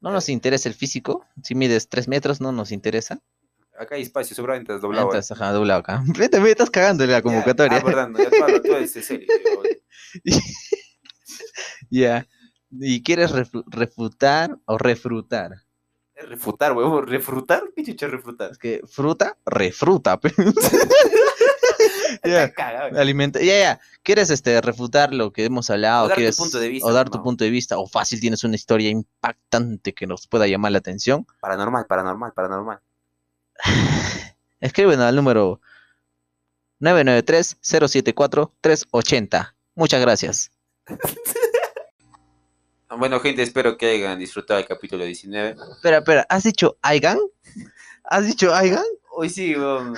No 0.01 0.11
nos 0.11 0.29
interesa 0.29 0.69
el 0.69 0.75
físico. 0.75 1.27
Si 1.43 1.55
mides 1.55 1.89
3 1.89 2.09
metros, 2.09 2.41
no 2.41 2.51
nos 2.51 2.73
interesa. 2.73 3.21
Acá 3.79 3.97
hay 3.97 4.03
espacio, 4.03 4.37
seguramente 4.37 4.73
has 4.73 4.81
doblado. 4.81 5.07
Entonces, 5.09 5.31
ajá, 5.33 5.53
doblado 5.53 5.81
acá. 5.81 6.03
Vete, 6.19 6.39
me 6.41 6.51
estás 6.51 6.71
cagando 6.71 7.05
en 7.05 7.11
la 7.11 7.23
convocatoria. 7.23 7.79
Ah, 7.79 7.83
perdón, 7.85 8.15
ya, 8.17 8.31
claro, 8.31 8.63
tú 8.63 8.73
eres 8.73 8.93
serio. 8.93 9.27
Ya. 11.91 12.27
¿Y 12.71 13.03
quieres 13.03 13.33
refu- 13.33 13.65
refutar 13.67 14.57
o 14.65 14.79
refrutar? 14.79 15.63
Refutar, 16.17 16.73
huevo, 16.73 17.01
refrutar. 17.03 17.65
¿Qué 17.75 17.85
chucha 17.85 18.07
refrutar? 18.09 18.51
Es 18.53 18.59
que 18.59 18.81
fruta, 18.87 19.37
refruta. 19.47 20.19
Ya. 22.25 22.51
Alimenta, 22.97 23.39
ya, 23.41 23.59
ya. 23.59 23.81
¿Quieres 24.03 24.31
este, 24.31 24.59
refutar 24.63 25.13
lo 25.13 25.31
que 25.31 25.45
hemos 25.45 25.69
hablado? 25.69 26.05
O 26.05 26.09
dar 26.09 26.17
tu 26.17 26.21
¿Quieres- 26.23 26.37
punto 26.39 26.59
de 26.59 26.69
vista, 26.71 26.89
O 26.89 26.93
dar 26.93 27.11
tu 27.11 27.23
punto 27.23 27.45
de 27.45 27.51
vista. 27.51 27.79
O 27.79 27.87
fácil, 27.87 28.19
tienes 28.19 28.45
una 28.45 28.55
historia 28.55 28.89
impactante 28.89 29.93
que 29.93 30.07
nos 30.07 30.27
pueda 30.27 30.47
llamar 30.47 30.73
la 30.73 30.79
atención. 30.79 31.27
Paranormal, 31.41 31.85
paranormal, 31.87 32.33
paranormal. 32.33 32.79
Escríbenos 34.61 35.07
al 35.07 35.17
número 35.17 35.61
993-074-380. 36.81 39.55
Muchas 39.75 40.01
gracias. 40.01 40.51
Bueno, 42.97 43.21
gente, 43.21 43.43
espero 43.43 43.77
que 43.77 43.91
hayan 43.91 44.19
disfrutado 44.19 44.61
el 44.61 44.67
capítulo 44.67 45.05
19. 45.05 45.57
Espera, 45.73 45.99
espera. 45.99 46.27
¿Has 46.29 46.45
dicho 46.45 46.79
Aigan? 46.81 47.19
¿Has 48.05 48.27
dicho 48.27 48.55
Aigan? 48.55 48.85
Hoy 49.11 49.31
sí, 49.31 49.57
weón. 49.57 49.97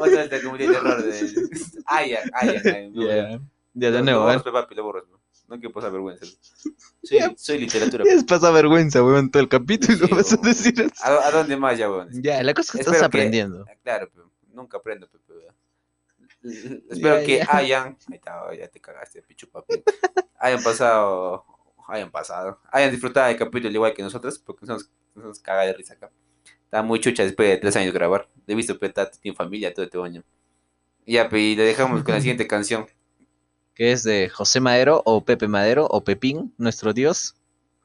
Otra 0.00 0.16
vez 0.16 0.30
te 0.30 0.42
cometí 0.42 0.64
el 0.64 0.74
error 0.74 1.02
de. 1.02 1.48
Ayan, 1.86 2.30
Ayan. 2.34 2.92
Ya, 3.74 3.90
de 3.90 4.02
nuevo. 4.02 4.20
Lo 4.20 4.26
borras, 4.26 4.42
papi, 4.42 4.74
lo 4.74 4.84
borras. 4.84 5.04
No 5.46 5.56
quiero 5.56 5.72
pasar 5.72 5.92
vergüenza. 5.92 6.24
Soy, 7.02 7.18
soy 7.36 7.58
literatura. 7.58 8.04
Es 8.06 8.24
pasa 8.24 8.50
vergüenza, 8.50 9.04
weón, 9.04 9.30
todo 9.30 9.42
el 9.42 9.48
capítulo. 9.48 10.06
Sí, 10.06 10.06
vas 10.14 10.32
a 10.32 10.36
decir 10.38 10.80
eso. 10.80 11.04
¿A, 11.04 11.26
a 11.28 11.30
dónde 11.30 11.56
más 11.56 11.76
ya, 11.78 11.90
weón? 11.90 12.08
Ya, 12.22 12.42
la 12.42 12.54
cosa 12.54 12.68
es 12.68 12.72
que 12.72 12.78
Espero 12.80 12.96
estás 12.96 13.10
que- 13.10 13.18
aprendiendo. 13.18 13.64
Ah, 13.68 13.74
Claro, 13.82 14.08
pero 14.12 14.30
nunca 14.52 14.78
aprendo, 14.78 15.08
pe, 15.08 15.18
pe, 15.18 15.32
weón. 15.34 15.54
Espero 16.90 17.20
Ya, 17.20 17.24
que 17.26 17.38
ya. 17.38 17.46
hayan. 17.56 17.86
Ahí 18.10 18.16
está, 18.16 18.54
ya 18.56 18.68
te 18.68 18.80
cagaste, 18.80 19.22
pichu 19.22 19.48
papi. 19.48 19.82
Hayan 20.38 20.62
pasado. 20.62 21.44
Hayan 21.88 22.10
pasado. 22.10 22.58
Hayan 22.72 22.90
disfrutado 22.90 23.28
del 23.28 23.36
capítulo 23.36 23.72
igual 23.74 23.92
que 23.94 24.02
nosotros, 24.02 24.38
porque 24.38 24.64
nos, 24.66 24.90
nos 25.14 25.38
caga 25.40 25.62
de 25.62 25.74
risa 25.74 25.94
acá. 25.94 26.10
Está 26.64 26.82
muy 26.82 27.00
chucha 27.00 27.22
después 27.22 27.48
de 27.48 27.58
tres 27.58 27.76
años 27.76 27.92
de 27.92 27.98
grabar. 27.98 28.28
He 28.46 28.54
visto 28.54 28.78
que 28.78 28.88
Tato 28.88 29.18
tiene 29.20 29.36
familia 29.36 29.72
todo 29.72 29.84
este 29.84 30.00
año. 30.02 30.22
Ya, 31.06 31.28
pe, 31.28 31.38
y 31.38 31.54
le 31.56 31.64
dejamos 31.64 32.02
con 32.02 32.14
la 32.14 32.20
siguiente 32.20 32.46
canción. 32.46 32.86
Que 33.74 33.92
es 33.92 34.02
de 34.04 34.28
José 34.28 34.60
Madero 34.60 35.02
o 35.04 35.24
Pepe 35.24 35.48
Madero 35.48 35.86
o 35.90 36.02
Pepín, 36.04 36.54
nuestro 36.58 36.92
dios, 36.92 37.34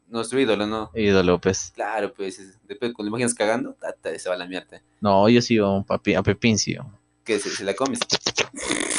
Nuestro 0.07 0.39
ídolo, 0.39 0.65
¿no? 0.65 0.89
Ido 0.95 1.21
López. 1.21 1.71
Claro, 1.75 2.11
pues 2.11 2.39
es- 2.39 2.57
después 2.67 2.93
cuando 2.95 3.09
imaginas 3.09 3.35
cagando, 3.35 3.73
tata, 3.73 4.17
se 4.17 4.27
va 4.27 4.35
la 4.35 4.47
mierda. 4.47 4.81
No, 5.01 5.29
yo 5.29 5.39
sigo 5.39 5.67
a, 5.67 5.83
papi, 5.83 6.15
a 6.15 6.23
Pepín, 6.23 6.57
sí. 6.57 6.75
Que 7.23 7.37
se, 7.39 7.51
se 7.51 7.63
la 7.63 7.75
comes. 7.75 7.99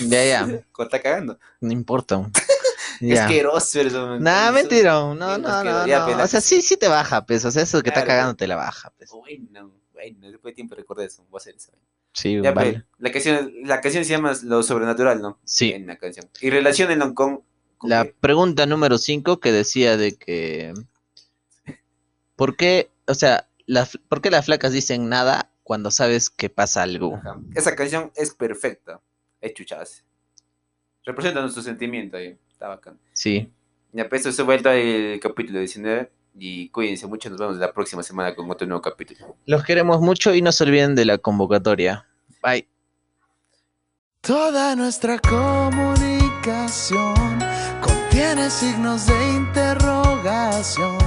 Ya, 0.07 0.25
ya, 0.25 0.63
Corta 0.73 1.01
cagando. 1.03 1.39
no 1.61 1.73
importa. 1.73 2.31
Es 3.01 3.17
Ya. 3.17 3.25
asqueroso 3.25 3.81
hombre. 3.81 4.21
Nah, 4.21 4.45
Eso- 4.45 4.53
mentira, 4.53 4.93
no, 4.93 5.13
Sí, 5.15 5.19
no, 5.19 5.39
no, 5.39 5.65
no. 5.65 5.87
ya 5.87 6.05
apenas- 6.05 6.25
O 6.25 6.29
sea, 6.29 6.41
sí, 6.43 6.61
sí 6.61 6.77
te 6.77 6.87
baja, 6.87 7.25
pues. 7.25 7.45
O 7.47 7.51
sea, 7.51 7.63
eso 7.63 7.83
que 7.83 7.89
está 7.89 8.05
cagando 8.05 8.37
te 8.37 8.47
la 8.47 8.57
baja, 8.57 8.93
pues. 8.99 9.11
Bueno, 9.11 9.73
bueno, 9.95 10.31
después 10.31 10.53
de 10.53 10.57
tiempo 10.57 10.75
recordé 10.75 11.07
eso. 11.07 11.25
Voy 11.31 11.39
a 11.39 11.41
hacer 11.41 11.57
eso. 11.57 11.73
Sí, 12.13 12.41
Ya, 12.43 12.53
vale. 12.53 12.73
pues, 12.73 12.85
la 12.99 13.13
canción, 13.13 13.53
la 13.65 13.81
canción 13.81 14.05
se 14.05 14.11
llama 14.11 14.33
Lo 14.45 14.63
Sobrenatural, 14.63 15.23
¿no? 15.23 15.39
Sí. 15.45 15.73
En 15.73 15.87
la 15.87 15.97
canción. 15.97 16.29
Y 16.41 16.51
relación 16.51 16.91
en 16.91 17.01
Hong 17.01 17.15
Kong. 17.15 17.41
con 17.79 17.91
La 17.91 18.05
pregunta 18.05 18.67
número 18.67 18.99
5 18.99 19.41
que 19.41 19.53
decía 19.53 19.97
de 19.97 20.17
que. 20.17 20.75
¿Por 22.37 22.57
qué, 22.57 22.91
o 23.07 23.15
sea, 23.15 23.49
las, 23.67 23.99
¿por 24.09 24.21
qué 24.23 24.31
las 24.31 24.47
flacas 24.47 24.73
dicen 24.73 25.09
nada 25.09 25.51
cuando 25.63 25.91
sabes 25.91 26.31
que 26.31 26.49
pasa 26.51 26.83
algo? 26.83 27.17
Ajá. 27.17 27.39
Esa 27.55 27.77
canción 27.77 28.11
es 28.17 28.35
perfecta. 28.35 29.01
Es 29.41 29.55
chuchadas. 29.55 30.05
Representa 31.05 31.41
nuestro 31.41 31.63
sentimiento 31.63 32.17
ahí. 32.17 32.37
Está 32.51 32.69
bacán. 32.69 32.99
Sí. 33.13 33.51
Ya, 33.93 34.09
pues, 34.09 34.23
eso 34.23 34.33
se 34.33 34.43
vuelta 34.43 34.75
el 34.75 35.19
capítulo 35.21 35.59
19. 35.59 36.11
Y 36.35 36.69
cuídense 36.71 37.07
mucho. 37.07 37.31
Nos 37.31 37.39
vemos 37.39 37.57
la 37.57 37.73
próxima 37.73 38.03
semana 38.03 38.35
con 38.35 38.51
otro 38.51 38.67
nuevo 38.67 38.83
capítulo. 38.83 39.37
Los 39.47 39.65
queremos 39.65 40.01
mucho 40.01 40.35
y 40.35 40.43
no 40.43 40.53
se 40.53 40.65
olviden 40.65 40.95
de 40.95 41.05
la 41.05 41.19
convocatoria. 41.19 42.07
Bye. 42.43 42.67
Toda 44.23 44.77
nuestra 44.77 45.19
comunicación 45.19 47.15
contiene 47.81 48.51
signos 48.51 49.07
de 49.07 49.33
interrogación 49.33 50.99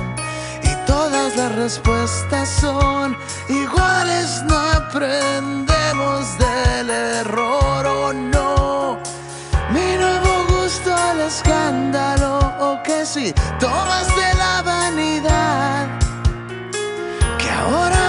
y 0.63 0.76
todas 0.88 1.38
las 1.38 1.55
respuestas 1.55 2.49
son 2.49 3.15
iguales. 3.49 4.41
No 4.47 4.57
aprendemos 4.57 6.38
del 6.39 6.89
error 6.89 7.86
o 7.86 8.13
no. 8.13 8.99
Mi 9.71 9.95
nuevo 9.97 10.45
gusto 10.49 10.91
al 10.93 11.21
escándalo 11.21 12.53
que 12.82 13.05
si 13.05 13.34
tomas 13.59 14.07
de 14.15 14.34
la 14.36 14.61
vanidad. 14.63 15.88
Que 17.38 17.49
ahora 17.49 18.03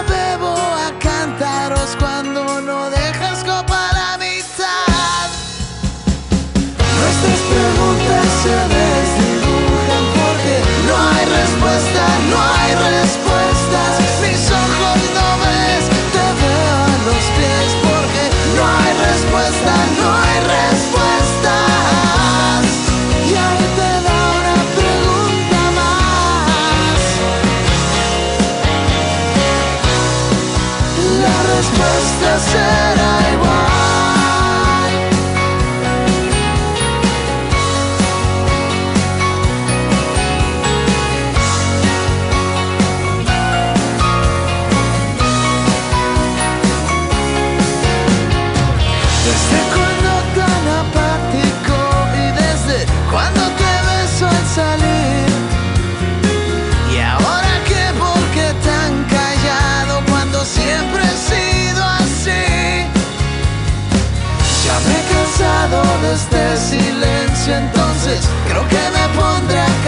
entonces 67.52 68.26
creo 68.48 68.66
que 68.68 68.76
me 68.76 69.20
pondré 69.20 69.83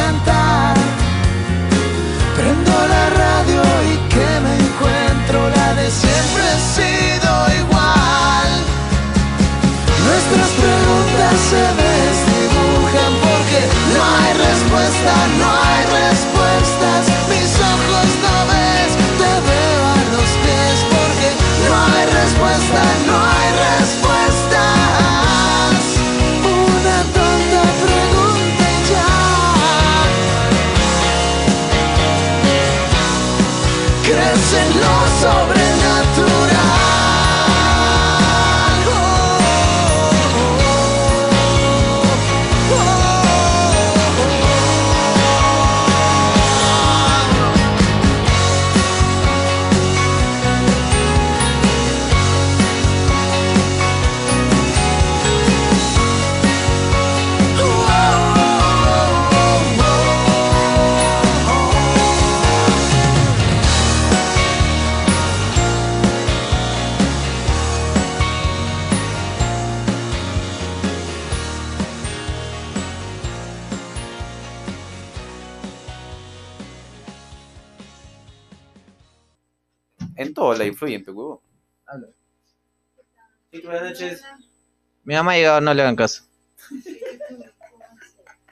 Mi 85.07 85.14
mamá 85.14 85.34
llegado, 85.36 85.61
no 85.61 85.72
le 85.72 85.82
hagan 85.82 85.94
caso. 85.96 86.24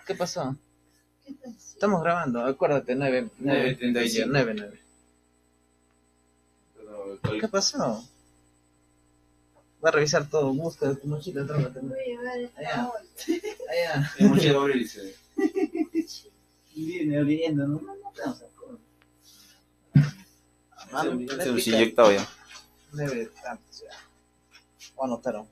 ¿Qué 0.06 0.14
pasó? 0.14 0.56
Estamos 1.58 2.00
grabando, 2.02 2.44
acuérdate, 2.44 2.94
9, 2.94 3.28
9, 3.38 3.78
9:35. 3.80 4.24
9, 4.28 4.54
9. 4.56 4.80
¿Qué 7.40 7.48
pasó? 7.48 8.08
Va 9.84 9.88
a 9.88 9.92
revisar 9.92 10.28
todo, 10.30 10.54
busca 10.54 10.94
tu 10.94 11.08
mochila, 11.08 11.44
trágate. 11.44 11.80
Allá, 12.56 12.90
allá. 13.68 14.12
Viene 16.74 17.18
oliendo, 17.20 17.66
¿no? 17.66 17.80
Vamos 17.80 18.42
a 18.42 18.46
comer. 18.56 18.78
Mano, 20.92 21.10
Se 21.10 21.36
le 21.36 21.46
nos 21.46 21.56
pica. 21.64 21.76
inyectado 21.76 22.12
ya. 22.12 22.28
Debe 22.92 23.26
tantos 23.42 23.80
ya. 23.80 23.90
O 24.96 25.04
anotaron. 25.04 25.48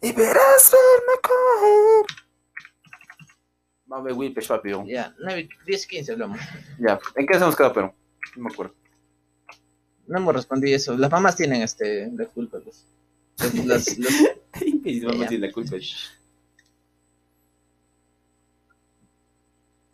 Y 0.00 0.12
verás 0.12 0.70
verme 0.72 1.20
coger. 1.22 2.06
Vamos 3.86 4.04
a 4.04 4.08
ver 4.08 4.12
Will 4.14 4.34
Pesh, 4.34 4.48
papi. 4.48 4.70
Ya, 4.86 5.14
9, 5.18 5.48
10, 5.66 5.86
15 5.86 6.12
hablamos. 6.12 6.38
Ya, 6.78 6.98
¿en 7.16 7.26
qué 7.26 7.36
hacemos 7.36 7.56
cada 7.56 7.72
pero? 7.72 7.94
No 8.36 8.42
me 8.44 8.50
acuerdo. 8.52 8.74
No 10.06 10.18
hemos 10.18 10.34
respondido 10.34 10.76
eso. 10.76 10.96
Las 10.96 11.10
mamás 11.10 11.36
tienen 11.36 11.62
este, 11.62 12.10
la 12.12 12.26
culpa, 12.26 12.58
pues. 12.60 12.84
Las- 13.38 13.54
las- 13.54 13.98
las- 13.98 14.22
Ya. 14.84 15.10
decir 15.10 15.40
la 15.40 15.52
culpa. 15.52 15.76